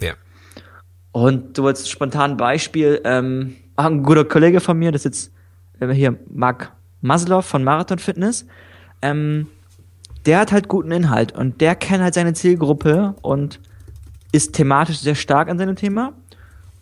Ja. 0.00 0.14
Und 1.12 1.56
so 1.56 1.66
als 1.66 1.88
spontan 1.88 2.36
Beispiel, 2.36 3.00
ähm, 3.04 3.56
ein 3.76 4.02
guter 4.02 4.24
Kollege 4.24 4.60
von 4.60 4.78
mir, 4.78 4.92
das 4.92 5.04
ist 5.04 5.32
jetzt 5.80 5.90
äh, 5.90 5.94
hier 5.94 6.18
Marc 6.32 6.72
Maslow 7.00 7.42
von 7.42 7.64
Marathon 7.64 7.98
Fitness, 7.98 8.46
ähm, 9.02 9.46
der 10.26 10.40
hat 10.40 10.52
halt 10.52 10.68
guten 10.68 10.90
Inhalt 10.90 11.32
und 11.32 11.60
der 11.60 11.74
kennt 11.74 12.02
halt 12.02 12.14
seine 12.14 12.34
Zielgruppe 12.34 13.14
und 13.22 13.60
ist 14.32 14.54
thematisch 14.54 14.98
sehr 14.98 15.14
stark 15.14 15.48
an 15.48 15.58
seinem 15.58 15.76
Thema. 15.76 16.12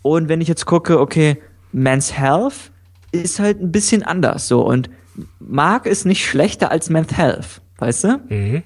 Und 0.03 0.29
wenn 0.29 0.41
ich 0.41 0.49
jetzt 0.49 0.67
gucke, 0.67 0.99
okay, 1.01 1.41
Men's 1.73 2.17
Health 2.17 2.73
ist 3.13 3.39
halt 3.39 3.61
ein 3.61 3.73
bisschen 3.73 4.03
anders 4.03 4.49
so 4.49 4.67
und 4.67 4.91
Marc 5.39 5.87
ist 5.87 6.07
nicht 6.07 6.27
schlechter 6.27 6.71
als 6.71 6.91
Men's 6.91 7.17
Health, 7.17 7.61
weißt 7.79 8.05
du? 8.05 8.21
Mhm. 8.29 8.63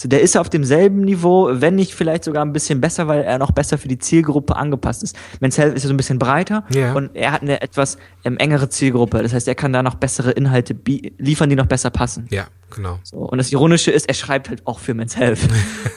So, 0.00 0.08
der 0.08 0.20
ist 0.20 0.36
auf 0.36 0.48
demselben 0.48 1.00
Niveau, 1.00 1.48
wenn 1.50 1.74
nicht 1.74 1.92
vielleicht 1.92 2.22
sogar 2.22 2.44
ein 2.44 2.52
bisschen 2.52 2.80
besser, 2.80 3.08
weil 3.08 3.22
er 3.22 3.36
noch 3.38 3.50
besser 3.50 3.78
für 3.78 3.88
die 3.88 3.98
Zielgruppe 3.98 4.54
angepasst 4.54 5.02
ist. 5.02 5.16
Men's 5.40 5.58
Health 5.58 5.74
ist 5.74 5.82
ja 5.82 5.88
so 5.88 5.94
ein 5.94 5.96
bisschen 5.96 6.20
breiter 6.20 6.62
Ja. 6.70 6.92
und 6.92 7.16
er 7.16 7.32
hat 7.32 7.42
eine 7.42 7.60
etwas 7.62 7.98
ähm, 8.24 8.36
engere 8.36 8.68
Zielgruppe. 8.68 9.20
Das 9.24 9.32
heißt, 9.32 9.48
er 9.48 9.56
kann 9.56 9.72
da 9.72 9.82
noch 9.82 9.96
bessere 9.96 10.30
Inhalte 10.30 10.76
liefern, 11.18 11.50
die 11.50 11.56
noch 11.56 11.66
besser 11.66 11.90
passen. 11.90 12.28
Ja, 12.30 12.46
genau. 12.70 13.00
So, 13.02 13.16
und 13.16 13.38
das 13.38 13.50
Ironische 13.50 13.90
ist, 13.90 14.06
er 14.08 14.14
schreibt 14.14 14.48
halt 14.50 14.64
auch 14.68 14.78
für 14.78 14.94
Men's 14.94 15.16
Health. 15.18 15.40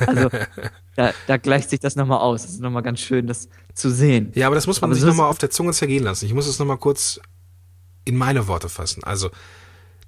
Also 0.07 0.29
da, 0.95 1.11
da 1.27 1.37
gleicht 1.37 1.69
sich 1.69 1.79
das 1.79 1.95
nochmal 1.95 2.21
aus. 2.21 2.41
Das 2.41 2.53
ist 2.53 2.59
nochmal 2.61 2.81
ganz 2.81 3.01
schön, 3.01 3.27
das 3.27 3.49
zu 3.75 3.91
sehen. 3.91 4.31
Ja, 4.33 4.47
aber 4.47 4.55
das 4.55 4.65
muss 4.65 4.81
man 4.81 4.89
Aber 4.89 4.95
sich 4.95 5.01
so 5.03 5.09
nochmal 5.09 5.29
auf 5.29 5.37
der 5.37 5.51
Zunge 5.51 5.73
zergehen 5.73 6.03
lassen. 6.03 6.25
Ich 6.25 6.33
muss 6.33 6.47
es 6.47 6.57
nochmal 6.57 6.77
kurz 6.77 7.19
in 8.05 8.17
meine 8.17 8.47
Worte 8.47 8.67
fassen. 8.67 9.03
Also, 9.03 9.29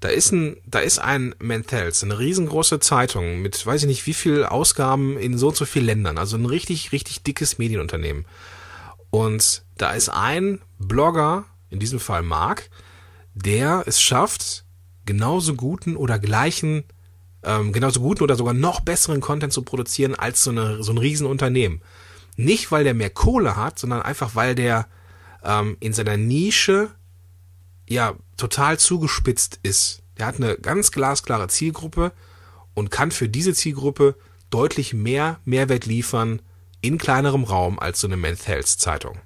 da 0.03 0.09
ist 0.09 0.33
ein, 0.33 0.57
da 0.65 0.79
ist 0.79 0.99
ein 0.99 1.33
Menthels, 1.39 2.03
eine 2.03 2.19
riesengroße 2.19 2.81
Zeitung 2.81 3.41
mit, 3.41 3.65
weiß 3.65 3.83
ich 3.83 3.87
nicht, 3.87 4.05
wie 4.05 4.13
viel 4.13 4.43
Ausgaben 4.43 5.17
in 5.17 5.37
so 5.37 5.47
und 5.47 5.55
so 5.55 5.63
vielen 5.63 5.85
Ländern. 5.85 6.17
Also 6.17 6.35
ein 6.35 6.45
richtig, 6.45 6.91
richtig 6.91 7.23
dickes 7.23 7.57
Medienunternehmen. 7.57 8.25
Und 9.11 9.63
da 9.77 9.91
ist 9.91 10.09
ein 10.09 10.59
Blogger, 10.77 11.45
in 11.69 11.79
diesem 11.79 12.01
Fall 12.01 12.21
Mark, 12.21 12.69
der 13.33 13.83
es 13.85 14.01
schafft, 14.01 14.65
genauso 15.05 15.55
guten 15.55 15.95
oder 15.95 16.19
gleichen, 16.19 16.83
ähm, 17.41 17.71
genauso 17.71 18.01
guten 18.01 18.23
oder 18.23 18.35
sogar 18.35 18.53
noch 18.53 18.81
besseren 18.81 19.21
Content 19.21 19.53
zu 19.53 19.61
produzieren 19.61 20.15
als 20.15 20.43
so, 20.43 20.51
eine, 20.51 20.83
so 20.83 20.91
ein 20.91 20.97
Riesenunternehmen. 20.97 21.81
Nicht, 22.35 22.73
weil 22.73 22.83
der 22.83 22.93
mehr 22.93 23.09
Kohle 23.09 23.55
hat, 23.55 23.79
sondern 23.79 24.01
einfach, 24.01 24.35
weil 24.35 24.53
der 24.53 24.85
ähm, 25.45 25.77
in 25.79 25.93
seiner 25.93 26.17
Nische 26.17 26.89
ja 27.87 28.15
total 28.38 28.80
zugespitzt 28.80 29.60
ist. 29.63 30.02
Der 30.17 30.28
hat 30.28 30.36
eine 30.36 30.56
ganz 30.56 30.91
glasklare 30.91 31.48
Zielgruppe 31.48 32.12
und 32.74 32.91
kann 32.91 33.12
für 33.12 33.30
diese 33.30 33.54
Zielgruppe 33.54 34.15
deutlich 34.50 34.93
mehr 34.93 35.39
Mehrwert 35.46 35.86
liefern 35.86 36.41
in 36.82 36.98
kleinerem 36.98 37.43
Raum 37.43 37.80
als 37.80 38.02
so 38.02 38.08
eine 38.08 38.17
Men's 38.17 38.48
Health 38.48 38.67
Zeitung. 38.67 39.17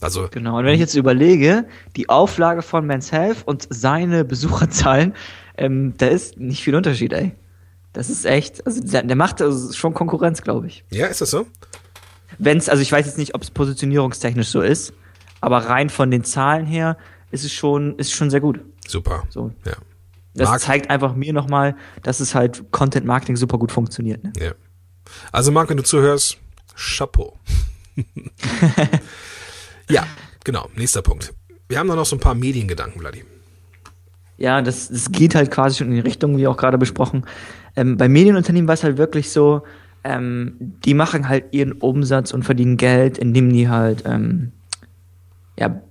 Also 0.00 0.28
Genau. 0.30 0.58
Und 0.58 0.64
wenn 0.64 0.74
ich 0.74 0.80
jetzt 0.80 0.94
überlege, 0.94 1.66
die 1.96 2.08
Auflage 2.08 2.62
von 2.62 2.86
Men's 2.86 3.12
Health 3.12 3.38
und 3.44 3.66
seine 3.70 4.24
Besucherzahlen, 4.24 5.14
ähm, 5.56 5.94
da 5.98 6.06
ist 6.06 6.38
nicht 6.38 6.62
viel 6.62 6.74
Unterschied, 6.74 7.12
ey. 7.12 7.32
Das 7.92 8.08
ist 8.08 8.24
echt, 8.24 8.64
also 8.66 8.80
der, 8.82 9.02
der 9.02 9.16
macht 9.16 9.42
also 9.42 9.72
schon 9.72 9.94
Konkurrenz, 9.94 10.42
glaube 10.42 10.68
ich. 10.68 10.84
ja, 10.90 11.06
ist 11.06 11.20
das 11.20 11.30
so? 11.30 11.46
Wenn's, 12.38 12.68
also 12.68 12.80
ich 12.80 12.92
weiß 12.92 13.06
jetzt 13.06 13.18
nicht, 13.18 13.34
ob 13.34 13.42
es 13.42 13.50
positionierungstechnisch 13.50 14.48
so 14.48 14.60
ist, 14.60 14.92
aber 15.40 15.58
rein 15.58 15.90
von 15.90 16.10
den 16.10 16.24
Zahlen 16.24 16.66
her 16.66 16.96
ist 17.30 17.44
es 17.44 17.52
schon, 17.52 17.96
ist 17.98 18.12
schon 18.12 18.30
sehr 18.30 18.40
gut. 18.40 18.60
Super. 18.86 19.24
So. 19.30 19.52
Ja. 19.64 19.74
Das 20.34 20.48
Marc- 20.48 20.60
zeigt 20.60 20.90
einfach 20.90 21.14
mir 21.14 21.32
nochmal, 21.32 21.74
dass 22.02 22.20
es 22.20 22.34
halt 22.34 22.70
Content 22.70 23.06
Marketing 23.06 23.36
super 23.36 23.58
gut 23.58 23.72
funktioniert. 23.72 24.22
Ne? 24.22 24.32
Ja. 24.38 24.52
Also 25.32 25.50
Marc, 25.52 25.70
wenn 25.70 25.76
du 25.76 25.82
zuhörst, 25.82 26.38
Chapeau. 26.76 27.36
ja, 29.88 30.06
genau. 30.44 30.68
Nächster 30.76 31.02
Punkt. 31.02 31.32
Wir 31.68 31.78
haben 31.78 31.88
da 31.88 31.94
noch 31.96 32.06
so 32.06 32.16
ein 32.16 32.20
paar 32.20 32.34
Mediengedanken, 32.34 33.00
Vladi. 33.00 33.24
Ja, 34.38 34.62
das, 34.62 34.88
das 34.88 35.12
geht 35.12 35.34
halt 35.34 35.50
quasi 35.50 35.78
schon 35.78 35.88
in 35.88 35.94
die 35.94 36.00
Richtung, 36.00 36.36
wie 36.36 36.46
auch 36.46 36.56
gerade 36.56 36.78
besprochen. 36.78 37.26
Ähm, 37.76 37.96
bei 37.96 38.08
Medienunternehmen 38.08 38.66
war 38.68 38.74
es 38.74 38.82
halt 38.84 38.96
wirklich 38.96 39.30
so, 39.30 39.62
ähm, 40.02 40.54
die 40.84 40.94
machen 40.94 41.28
halt 41.28 41.52
ihren 41.52 41.72
Umsatz 41.72 42.32
und 42.32 42.44
verdienen 42.44 42.76
Geld, 42.76 43.18
indem 43.18 43.52
die 43.52 43.68
halt 43.68 44.04
ähm, 44.06 44.52
ja, 45.58 45.82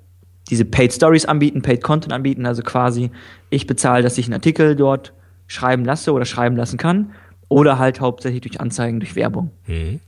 diese 0.50 0.66
Paid 0.66 0.94
Stories 0.94 1.26
anbieten, 1.26 1.62
Paid 1.62 1.84
Content 1.84 2.14
anbieten, 2.14 2.46
also 2.46 2.62
quasi 2.64 3.12
ich 3.50 3.68
bezahle, 3.68 4.04
dass 4.04 4.18
ich 4.18 4.26
einen 4.26 4.34
Artikel 4.34 4.76
dort 4.76 5.14
schreiben 5.48 5.86
lasse 5.86 6.14
oder 6.14 6.26
schreiben 6.26 6.56
lassen 6.56 6.78
kann 6.78 7.12
oder 7.48 7.80
halt 7.80 8.02
hauptsächlich 8.02 8.42
durch 8.42 8.62
Anzeigen, 8.62 9.00
durch 9.00 9.16
Werbung. 9.16 9.52
Mhm. 9.68 10.00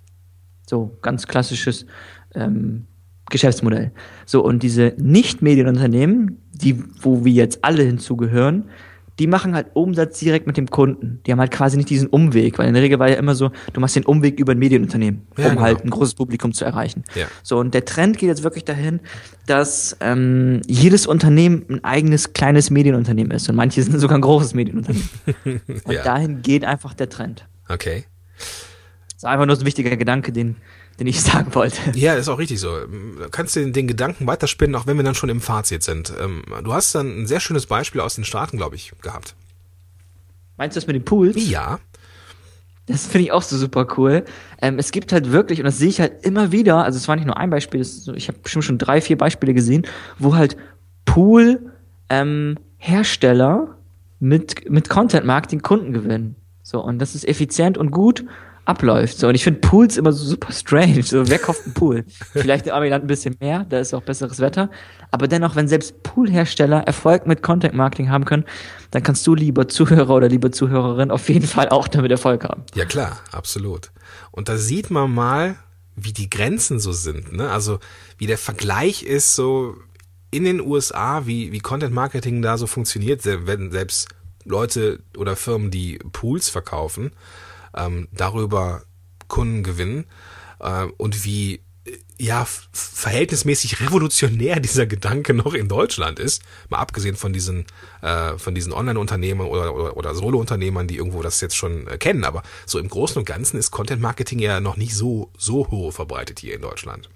So, 0.68 0.98
ganz 1.02 1.28
klassisches 1.28 1.86
ähm, 2.36 2.86
Geschäftsmodell. 3.30 3.92
So, 4.26 4.44
und 4.44 4.64
diese 4.64 4.94
Nicht-Medienunternehmen, 4.98 6.38
die, 6.54 6.84
wo 7.02 7.26
wir 7.26 7.34
jetzt 7.34 7.64
alle 7.64 7.84
hinzugehören, 7.84 8.66
die 9.20 9.28
machen 9.28 9.54
halt 9.54 9.68
Umsatz 9.74 10.20
direkt 10.20 10.48
mit 10.48 10.58
dem 10.58 10.68
Kunden. 10.70 11.20
Die 11.26 11.32
haben 11.32 11.40
halt 11.40 11.52
quasi 11.52 11.78
nicht 11.78 11.90
diesen 11.90 12.08
Umweg, 12.08 12.58
weil 12.58 12.68
in 12.68 12.74
der 12.74 12.82
Regel 12.82 12.98
war 12.98 13.10
ja 13.10 13.16
immer 13.16 13.36
so, 13.36 13.52
du 13.74 13.80
machst 13.82 13.96
den 13.96 14.06
Umweg 14.06 14.40
über 14.40 14.54
ein 14.54 14.58
Medienunternehmen, 14.60 15.28
Ja, 15.38 15.46
um 15.46 15.50
genau. 15.52 15.62
halt 15.62 15.84
ein 15.84 15.90
großes 15.90 16.16
Publikum 16.16 16.54
zu 16.54 16.66
erreichen. 16.66 17.04
Ja. 17.14 17.28
So, 17.44 17.60
und 17.60 17.74
der 17.74 17.86
Trend 17.86 18.18
geht 18.18 18.30
jetzt 18.30 18.44
wirklich 18.44 18.66
dahin, 18.66 19.00
dass 19.46 19.96
ähm, 20.00 20.62
jedes 20.68 21.06
Unternehmen 21.08 21.66
ein 21.70 21.84
eigenes 21.84 22.34
kleines 22.34 22.70
Medienunternehmen 22.70 23.32
ist. 23.32 23.48
Und 23.50 23.56
manche 23.56 23.84
sind 23.84 24.00
sogar 24.00 24.18
ein 24.18 24.22
großes 24.22 24.54
Medienunternehmen. 24.54 25.10
Und 25.84 25.92
Ja. 25.94 26.04
dahin 26.04 26.42
geht 26.42 26.64
einfach 26.66 26.94
der 26.94 27.10
Trend. 27.10 27.46
Okay. 27.70 28.06
Das 28.38 29.18
ist 29.18 29.26
einfach 29.26 29.46
nur 29.46 29.56
so 29.56 29.62
ein 29.64 29.66
wichtiger 29.68 29.96
Gedanke, 29.98 30.32
den, 30.32 30.56
den 31.02 31.08
ich 31.08 31.20
sagen 31.22 31.54
wollte. 31.56 31.78
Ja, 31.96 32.14
ist 32.14 32.30
auch 32.30 32.38
richtig 32.38 32.60
so. 32.60 32.86
Du 32.86 33.28
kannst 33.32 33.56
den, 33.56 33.74
den 33.74 33.88
Gedanken 33.88 34.28
weiterspinnen, 34.28 34.76
auch 34.76 34.86
wenn 34.86 34.98
wir 34.98 35.04
dann 35.04 35.16
schon 35.16 35.30
im 35.30 35.42
Fazit 35.42 35.82
sind. 35.82 36.14
Ähm, 36.22 36.44
Du 36.64 36.74
hast 36.74 36.94
dann 36.94 37.24
ein 37.24 37.26
sehr 37.26 37.40
schönes 37.40 37.66
Beispiel 37.66 38.02
aus 38.02 38.14
den 38.16 38.24
Staaten, 38.24 38.58
glaube 38.58 38.76
ich, 38.76 38.94
gehabt. 39.02 39.34
Meinst 40.58 40.76
du 40.76 40.80
das 40.80 40.86
mit 40.86 40.96
den 40.96 41.04
Pools? 41.04 41.36
Ja. 41.50 41.80
Das 42.86 43.08
finde 43.08 43.26
ich 43.26 43.32
auch 43.32 43.42
so 43.42 43.58
super 43.58 43.88
cool. 43.98 44.26
Ähm, 44.62 44.78
es 44.78 44.92
gibt 44.92 45.12
halt 45.12 45.32
wirklich, 45.32 45.58
und 45.60 45.66
das 45.66 45.80
sehe 45.80 45.90
ich 45.90 46.00
halt 46.00 46.24
immer 46.24 46.52
wieder, 46.52 46.84
also 46.84 46.98
es 46.98 47.08
war 47.08 47.16
nicht 47.16 47.26
nur 47.26 47.38
ein 47.38 47.50
Beispiel, 47.50 47.84
so, 47.84 48.14
ich 48.14 48.28
habe 48.28 48.38
bestimmt 48.38 48.66
schon 48.66 48.78
drei, 48.78 49.02
vier 49.02 49.18
Beispiele 49.18 49.56
gesehen, 49.56 49.88
wo 50.20 50.36
halt 50.36 50.56
Pool-Hersteller 51.06 53.76
mit, 54.20 54.70
mit 54.70 54.88
Content-Marketing 54.88 55.64
Kunden 55.64 55.94
gewinnen. 55.94 56.36
So, 56.62 56.80
und 56.84 57.00
das 57.00 57.16
ist 57.16 57.28
effizient 57.28 57.80
und 57.80 57.90
gut 57.90 58.24
abläuft. 58.66 59.18
So, 59.18 59.28
und 59.28 59.36
ich 59.36 59.44
finde 59.44 59.60
Pools 59.60 59.98
immer 59.98 60.12
so 60.12 60.24
super 60.24 60.52
strange. 60.52 61.04
So, 61.04 61.28
wer 61.28 61.40
kauft 61.40 61.66
einen 61.66 61.74
Pool? 61.74 62.06
Vielleicht 62.34 62.68
in 62.68 62.72
Amiland 62.72 63.04
ein 63.04 63.08
bisschen 63.08 63.36
mehr, 63.40 63.66
da 63.68 63.80
ist 63.80 63.94
auch 63.94 64.04
besseres 64.04 64.40
Wetter. 64.40 64.70
Aber 65.10 65.28
dennoch, 65.28 65.56
wenn 65.56 65.68
selbst 65.68 66.04
Poolhersteller 66.04 66.82
Erfolg 66.82 67.28
mit 67.28 67.42
Content 67.42 67.74
Marketing 67.74 68.10
haben 68.10 68.26
können, 68.26 68.46
dann 68.92 69.04
kannst 69.04 69.26
du, 69.28 69.36
lieber 69.36 69.68
Zuhörer 69.68 70.16
oder 70.16 70.30
liebe 70.30 70.52
Zuhörerin, 70.52 71.12
auf 71.12 71.28
jeden 71.30 71.48
Fall 71.48 71.70
auch 71.70 71.88
damit 71.88 72.12
Erfolg 72.12 72.44
haben. 72.44 72.64
Ja 72.76 72.86
klar, 72.86 73.20
absolut. 73.32 73.92
Und 74.32 74.48
da 74.48 74.58
sieht 74.58 74.92
man 74.92 75.14
mal, 75.14 75.56
wie 75.96 76.14
die 76.14 76.30
Grenzen 76.30 76.80
so 76.80 76.92
sind. 76.92 77.34
Ne? 77.34 77.50
Also 77.50 77.80
wie 78.18 78.28
der 78.28 78.38
Vergleich 78.38 79.04
ist 79.04 79.36
so 79.36 79.76
in 80.32 80.46
den 80.46 80.62
USA, 80.62 81.26
wie, 81.26 81.52
wie 81.52 81.60
Content 81.60 81.94
Marketing 81.94 82.42
da 82.42 82.58
so 82.58 82.68
funktioniert, 82.68 83.22
wenn 83.26 83.72
selbst 83.72 84.08
Leute 84.46 85.04
oder 85.18 85.36
Firmen, 85.36 85.72
die 85.72 86.00
Pools 86.14 86.50
verkaufen, 86.50 87.12
ähm, 87.76 88.08
darüber 88.12 88.84
Kunden 89.28 89.64
gewinnen 89.64 90.06
äh, 90.60 90.86
und 90.98 91.26
wie 91.26 91.62
äh, 91.86 91.98
ja 92.18 92.46
verhältnismäßig 92.72 93.82
revolutionär 93.82 94.60
dieser 94.60 94.86
Gedanke 94.86 95.34
noch 95.34 95.54
in 95.54 95.68
Deutschland 95.68 96.20
ist, 96.20 96.44
mal 96.70 96.80
abgesehen 96.80 97.16
von 97.16 97.34
diesen 97.34 97.66
äh, 98.02 98.38
von 98.38 98.54
diesen 98.56 98.74
Online-Unternehmern 98.74 99.48
oder, 99.48 99.74
oder, 99.74 99.98
oder 99.98 100.16
Solo-Unternehmern, 100.16 100.88
die 100.88 100.98
irgendwo 100.98 101.22
das 101.22 101.42
jetzt 101.42 101.56
schon 101.56 101.88
äh, 101.88 101.98
kennen, 101.98 102.24
aber 102.24 102.44
so 102.66 102.80
im 102.80 102.90
Großen 102.90 103.18
und 103.18 103.26
Ganzen 103.26 103.58
ist 103.58 103.72
Content-Marketing 103.72 104.40
ja 104.40 104.60
noch 104.60 104.78
nicht 104.78 104.96
so 104.96 105.32
so 105.38 105.68
hoch 105.70 105.94
verbreitet 105.94 106.40
hier 106.40 106.56
in 106.56 106.62
Deutschland. 106.62 107.10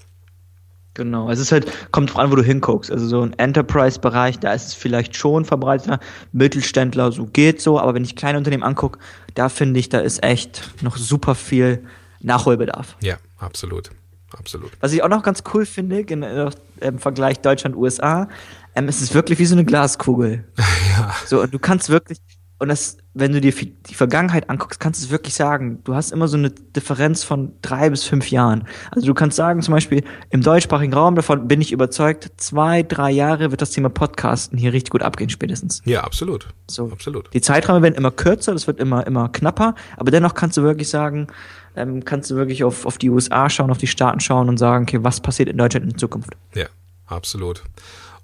Genau, 0.96 1.30
es 1.30 1.39
ist 1.39 1.52
halt, 1.52 1.72
kommt 1.91 2.10
drauf 2.10 2.20
an, 2.20 2.32
wo 2.32 2.36
du 2.36 2.41
hinguckst. 2.41 2.89
Also 2.89 3.06
so 3.08 3.22
ein 3.22 3.34
Enterprise-Bereich, 3.34 4.39
da 4.39 4.54
ist 4.54 4.68
es 4.68 4.74
vielleicht 4.74 5.16
schon 5.16 5.43
verbreiteter. 5.43 6.00
Mittelständler, 6.32 7.12
so 7.12 7.26
geht 7.26 7.62
so, 7.62 7.80
aber 7.80 7.93
wenn 7.93 8.04
ich 8.04 8.16
kleine 8.16 8.38
Unternehmen 8.38 8.64
angucke, 8.64 9.00
da 9.34 9.50
finde 9.50 9.80
ich, 9.80 9.89
da 9.89 10.00
ist 10.00 10.24
echt 10.24 10.72
noch 10.82 10.96
super 10.96 11.36
viel 11.36 11.84
Nachholbedarf. 12.22 12.96
Ja, 13.02 13.18
absolut. 13.38 13.91
Absolut. 14.38 14.72
Was 14.80 14.91
ich 14.93 15.04
auch 15.04 15.10
noch 15.10 15.24
ganz 15.24 15.43
cool 15.54 15.66
finde, 15.66 16.00
im 16.00 17.00
Vergleich 17.00 17.39
Deutschland-USA, 17.41 18.28
ähm, 18.76 18.88
es 18.88 19.02
ist 19.02 19.14
wirklich 19.14 19.39
wie 19.39 19.46
so 19.46 19.56
eine 19.56 19.66
Glaskugel. 19.66 20.46
ja. 20.98 21.14
So, 21.26 21.41
und 21.41 21.54
du 21.54 21.60
kannst 21.60 21.89
wirklich, 21.89 22.20
und 22.58 22.70
das, 22.70 22.97
wenn 23.14 23.34
du 23.34 23.41
dir 23.41 23.51
die 23.51 23.93
Vergangenheit 23.93 24.49
anguckst, 24.49 24.80
kannst 24.80 25.01
du 25.01 25.06
es 25.06 25.12
wirklich 25.12 25.34
sagen, 25.34 25.80
du 25.84 25.93
hast 25.93 26.12
immer 26.12 26.30
so 26.30 26.38
eine 26.38 26.51
Differenz 26.51 27.24
von 27.24 27.51
drei 27.62 27.89
bis 27.89 28.06
fünf 28.06 28.32
Jahren. 28.32 28.66
Also 28.91 29.08
du 29.08 29.14
kannst 29.14 29.36
sagen, 29.36 29.62
zum 29.62 29.74
Beispiel 29.74 30.06
im 30.30 30.41
deutschsprachigen 30.41 30.93
Raum, 30.93 31.16
davon 31.16 31.49
bin 31.49 31.60
ich 31.60 31.74
überzeugt, 31.74 32.32
zwei, 32.38 32.82
drei 32.84 33.12
Jahre 33.12 33.51
wird 33.51 33.62
das 33.62 33.72
Thema 33.72 33.89
Podcasten 33.89 34.58
hier 34.58 34.72
richtig 34.72 34.91
gut 34.91 35.03
abgehen, 35.03 35.30
spätestens. 35.30 35.82
Ja, 35.84 36.06
absolut. 36.06 36.47
So. 36.68 36.89
Absolut. 36.91 37.34
Die 37.34 37.41
Zeiträume 37.41 37.82
werden 37.82 37.95
immer 37.95 38.12
kürzer, 38.12 38.53
das 38.53 38.68
wird 38.68 38.80
immer, 38.80 39.06
immer 39.06 39.28
knapper, 39.28 39.76
aber 39.97 40.12
dennoch 40.12 40.34
kannst 40.34 40.56
du 40.56 40.64
wirklich 40.64 40.88
sagen, 40.88 41.28
ähm, 41.76 42.06
kannst 42.06 42.32
du 42.32 42.36
wirklich 42.38 42.64
auf, 42.64 42.86
auf 42.86 42.97
die 42.97 43.10
USA 43.10 43.49
schauen, 43.49 43.70
auf 43.70 43.80
die 43.80 43.88
Staaten 43.88 44.22
schauen 44.22 44.47
und 44.47 44.58
sagen, 44.58 44.84
okay, 44.84 45.03
was 45.03 45.20
passiert 45.20 45.49
in 45.49 45.58
Deutschland 45.58 45.91
in 45.91 45.97
Zukunft? 45.97 46.32
Ja, 46.53 46.68
absolut. 47.06 47.64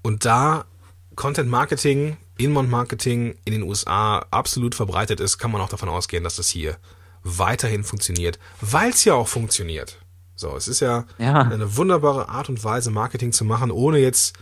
Und 0.01 0.23
da 0.23 0.63
Content 1.15 1.49
Marketing, 1.49 2.15
Inbound 2.38 2.69
Marketing 2.69 3.36
in 3.45 3.53
den 3.53 3.63
USA 3.63 4.25
absolut 4.32 4.75
verbreitet 4.75 5.19
ist, 5.19 5.38
kann 5.38 5.51
man 5.51 5.61
auch 5.61 5.69
davon 5.69 5.89
ausgehen, 5.89 6.23
dass 6.23 6.38
das 6.38 6.47
hier 6.47 6.77
weiterhin 7.23 7.84
funktioniert, 7.84 8.39
weil 8.61 8.89
es 8.89 9.05
ja 9.05 9.13
auch 9.13 9.27
funktioniert. 9.27 9.97
So, 10.36 10.55
es 10.55 10.67
ist 10.67 10.79
ja, 10.79 11.05
ja, 11.19 11.41
eine 11.41 11.77
wunderbare 11.77 12.29
Art 12.29 12.49
und 12.49 12.63
Weise, 12.63 12.89
Marketing 12.89 13.32
zu 13.32 13.45
machen, 13.45 13.69
ohne 13.69 13.99
jetzt 13.99 14.36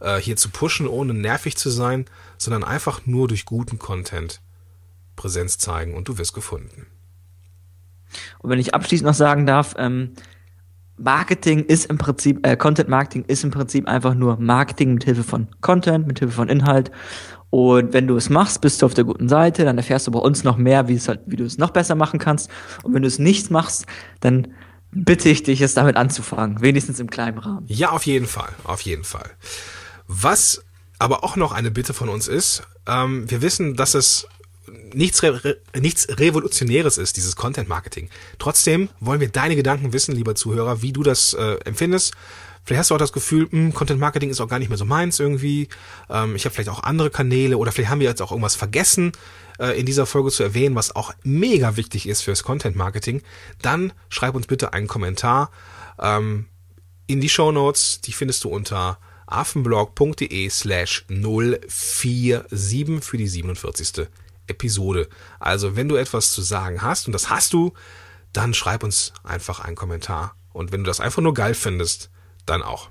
äh, 0.00 0.20
hier 0.20 0.36
zu 0.36 0.50
pushen, 0.50 0.86
ohne 0.86 1.14
nervig 1.14 1.56
zu 1.56 1.70
sein, 1.70 2.04
sondern 2.36 2.62
einfach 2.62 3.06
nur 3.06 3.26
durch 3.28 3.46
guten 3.46 3.78
Content 3.78 4.42
Präsenz 5.14 5.56
zeigen 5.56 5.94
und 5.94 6.08
du 6.08 6.18
wirst 6.18 6.34
gefunden. 6.34 6.86
Und 8.38 8.50
wenn 8.50 8.58
ich 8.58 8.74
abschließend 8.74 9.06
noch 9.06 9.14
sagen 9.14 9.46
darf, 9.46 9.74
ähm, 9.78 10.12
Marketing 10.98 11.64
ist 11.64 11.86
im 11.86 11.98
Prinzip, 11.98 12.46
äh, 12.46 12.56
Content 12.56 12.88
Marketing 12.88 13.24
ist 13.26 13.44
im 13.44 13.50
Prinzip 13.50 13.86
einfach 13.86 14.14
nur 14.14 14.38
Marketing 14.38 14.94
mit 14.94 15.04
Hilfe 15.04 15.24
von 15.24 15.48
Content, 15.60 16.06
mit 16.06 16.18
Hilfe 16.18 16.34
von 16.34 16.48
Inhalt. 16.48 16.90
Und 17.50 17.92
wenn 17.92 18.06
du 18.06 18.16
es 18.16 18.28
machst, 18.28 18.60
bist 18.60 18.82
du 18.82 18.86
auf 18.86 18.94
der 18.94 19.04
guten 19.04 19.28
Seite, 19.28 19.64
dann 19.64 19.76
erfährst 19.76 20.06
du 20.06 20.10
bei 20.10 20.18
uns 20.18 20.44
noch 20.44 20.56
mehr, 20.56 20.88
wie, 20.88 20.98
halt, 20.98 21.20
wie 21.26 21.36
du 21.36 21.44
es 21.44 21.58
noch 21.58 21.70
besser 21.70 21.94
machen 21.94 22.18
kannst. 22.18 22.50
Und 22.82 22.94
wenn 22.94 23.02
du 23.02 23.08
es 23.08 23.18
nicht 23.18 23.50
machst, 23.50 23.86
dann 24.20 24.48
bitte 24.90 25.28
ich 25.28 25.42
dich, 25.42 25.60
es 25.60 25.74
damit 25.74 25.96
anzufangen, 25.96 26.60
wenigstens 26.60 27.00
im 27.00 27.10
kleinen 27.10 27.38
Rahmen. 27.38 27.66
Ja, 27.68 27.90
auf 27.90 28.06
jeden 28.06 28.26
Fall, 28.26 28.50
auf 28.64 28.80
jeden 28.80 29.04
Fall. 29.04 29.30
Was 30.06 30.64
aber 30.98 31.24
auch 31.24 31.36
noch 31.36 31.52
eine 31.52 31.70
Bitte 31.70 31.92
von 31.92 32.08
uns 32.08 32.26
ist, 32.26 32.62
ähm, 32.86 33.30
wir 33.30 33.42
wissen, 33.42 33.74
dass 33.74 33.94
es 33.94 34.26
nichts, 34.94 35.22
Re 35.22 35.58
nichts 35.78 36.08
Revolutionäres 36.08 36.98
ist, 36.98 37.16
dieses 37.16 37.36
Content 37.36 37.68
Marketing. 37.68 38.08
Trotzdem 38.38 38.88
wollen 39.00 39.20
wir 39.20 39.28
deine 39.28 39.56
Gedanken 39.56 39.92
wissen, 39.92 40.14
lieber 40.14 40.34
Zuhörer, 40.34 40.82
wie 40.82 40.92
du 40.92 41.02
das 41.02 41.34
äh, 41.34 41.56
empfindest. 41.64 42.14
Vielleicht 42.64 42.80
hast 42.80 42.90
du 42.90 42.96
auch 42.96 42.98
das 42.98 43.12
Gefühl, 43.12 43.44
mh, 43.44 43.50
hm, 43.50 43.74
Content 43.74 44.00
Marketing 44.00 44.28
ist 44.28 44.40
auch 44.40 44.48
gar 44.48 44.58
nicht 44.58 44.68
mehr 44.68 44.78
so 44.78 44.84
meins 44.84 45.20
irgendwie. 45.20 45.68
Ähm, 46.10 46.34
ich 46.34 46.44
habe 46.44 46.54
vielleicht 46.54 46.68
auch 46.68 46.82
andere 46.82 47.10
Kanäle 47.10 47.58
oder 47.58 47.70
vielleicht 47.70 47.90
haben 47.90 48.00
wir 48.00 48.08
jetzt 48.08 48.20
auch 48.20 48.32
irgendwas 48.32 48.56
vergessen 48.56 49.12
äh, 49.60 49.78
in 49.78 49.86
dieser 49.86 50.04
Folge 50.04 50.32
zu 50.32 50.42
erwähnen, 50.42 50.74
was 50.74 50.96
auch 50.96 51.14
mega 51.22 51.76
wichtig 51.76 52.08
ist 52.08 52.22
fürs 52.22 52.42
Content 52.42 52.74
Marketing. 52.74 53.22
Dann 53.62 53.92
schreib 54.08 54.34
uns 54.34 54.48
bitte 54.48 54.72
einen 54.72 54.88
Kommentar 54.88 55.52
ähm, 56.00 56.46
in 57.06 57.20
die 57.20 57.28
Show 57.28 57.52
Notes. 57.52 58.00
Die 58.00 58.12
findest 58.12 58.42
du 58.42 58.48
unter 58.48 58.98
affenblog.de 59.26 60.50
slash 60.50 61.04
047 61.08 63.04
für 63.04 63.16
die 63.16 63.28
47. 63.28 64.08
Episode. 64.46 65.08
Also 65.38 65.76
wenn 65.76 65.88
du 65.88 65.96
etwas 65.96 66.32
zu 66.32 66.42
sagen 66.42 66.82
hast, 66.82 67.06
und 67.06 67.12
das 67.12 67.30
hast 67.30 67.52
du, 67.52 67.72
dann 68.32 68.54
schreib 68.54 68.82
uns 68.82 69.12
einfach 69.22 69.60
einen 69.60 69.76
Kommentar. 69.76 70.36
Und 70.52 70.72
wenn 70.72 70.84
du 70.84 70.88
das 70.88 71.00
einfach 71.00 71.22
nur 71.22 71.34
geil 71.34 71.54
findest, 71.54 72.10
dann 72.44 72.62
auch. 72.62 72.88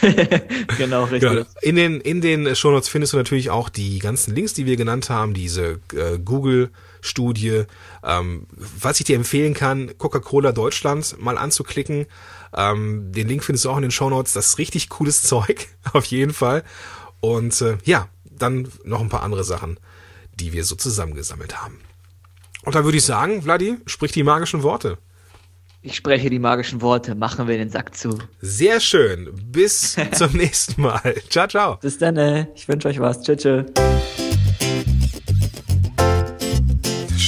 genau, 0.78 1.04
richtig. 1.04 1.20
Genau. 1.20 1.44
In 1.60 1.76
den, 1.76 2.00
in 2.00 2.20
den 2.20 2.54
Shownotes 2.54 2.88
findest 2.88 3.12
du 3.12 3.16
natürlich 3.16 3.50
auch 3.50 3.68
die 3.68 3.98
ganzen 3.98 4.34
Links, 4.34 4.54
die 4.54 4.66
wir 4.66 4.76
genannt 4.76 5.10
haben, 5.10 5.34
diese 5.34 5.80
äh, 5.92 6.18
Google-Studie. 6.24 7.64
Ähm, 8.04 8.46
was 8.52 9.00
ich 9.00 9.06
dir 9.06 9.16
empfehlen 9.16 9.54
kann, 9.54 9.96
Coca-Cola 9.98 10.52
Deutschland 10.52 11.16
mal 11.20 11.38
anzuklicken. 11.38 12.06
Ähm, 12.54 13.12
den 13.12 13.28
Link 13.28 13.42
findest 13.44 13.64
du 13.64 13.70
auch 13.70 13.76
in 13.76 13.82
den 13.82 13.90
Shownotes. 13.90 14.32
Das 14.32 14.50
ist 14.50 14.58
richtig 14.58 14.88
cooles 14.88 15.22
Zeug, 15.22 15.68
auf 15.92 16.04
jeden 16.06 16.32
Fall. 16.32 16.62
Und 17.20 17.60
äh, 17.60 17.78
ja, 17.84 18.08
dann 18.24 18.68
noch 18.84 19.00
ein 19.00 19.08
paar 19.08 19.22
andere 19.22 19.44
Sachen 19.44 19.78
die 20.34 20.52
wir 20.52 20.64
so 20.64 20.74
zusammengesammelt 20.74 21.62
haben. 21.62 21.80
Und 22.64 22.74
da 22.74 22.84
würde 22.84 22.98
ich 22.98 23.04
sagen, 23.04 23.42
Vladi, 23.42 23.78
sprich 23.86 24.12
die 24.12 24.22
magischen 24.22 24.62
Worte. 24.62 24.98
Ich 25.84 25.96
spreche 25.96 26.30
die 26.30 26.38
magischen 26.38 26.80
Worte, 26.80 27.16
machen 27.16 27.48
wir 27.48 27.58
den 27.58 27.68
Sack 27.68 27.96
zu. 27.96 28.16
Sehr 28.40 28.78
schön. 28.78 29.30
Bis 29.50 29.96
zum 30.12 30.32
nächsten 30.32 30.80
Mal. 30.80 31.16
Ciao, 31.28 31.48
ciao. 31.48 31.76
Bis 31.78 31.98
dann, 31.98 32.16
äh. 32.16 32.46
ich 32.54 32.68
wünsche 32.68 32.88
euch 32.88 33.00
was. 33.00 33.20
Tschüss. 33.22 33.42
tschö. 33.42 33.64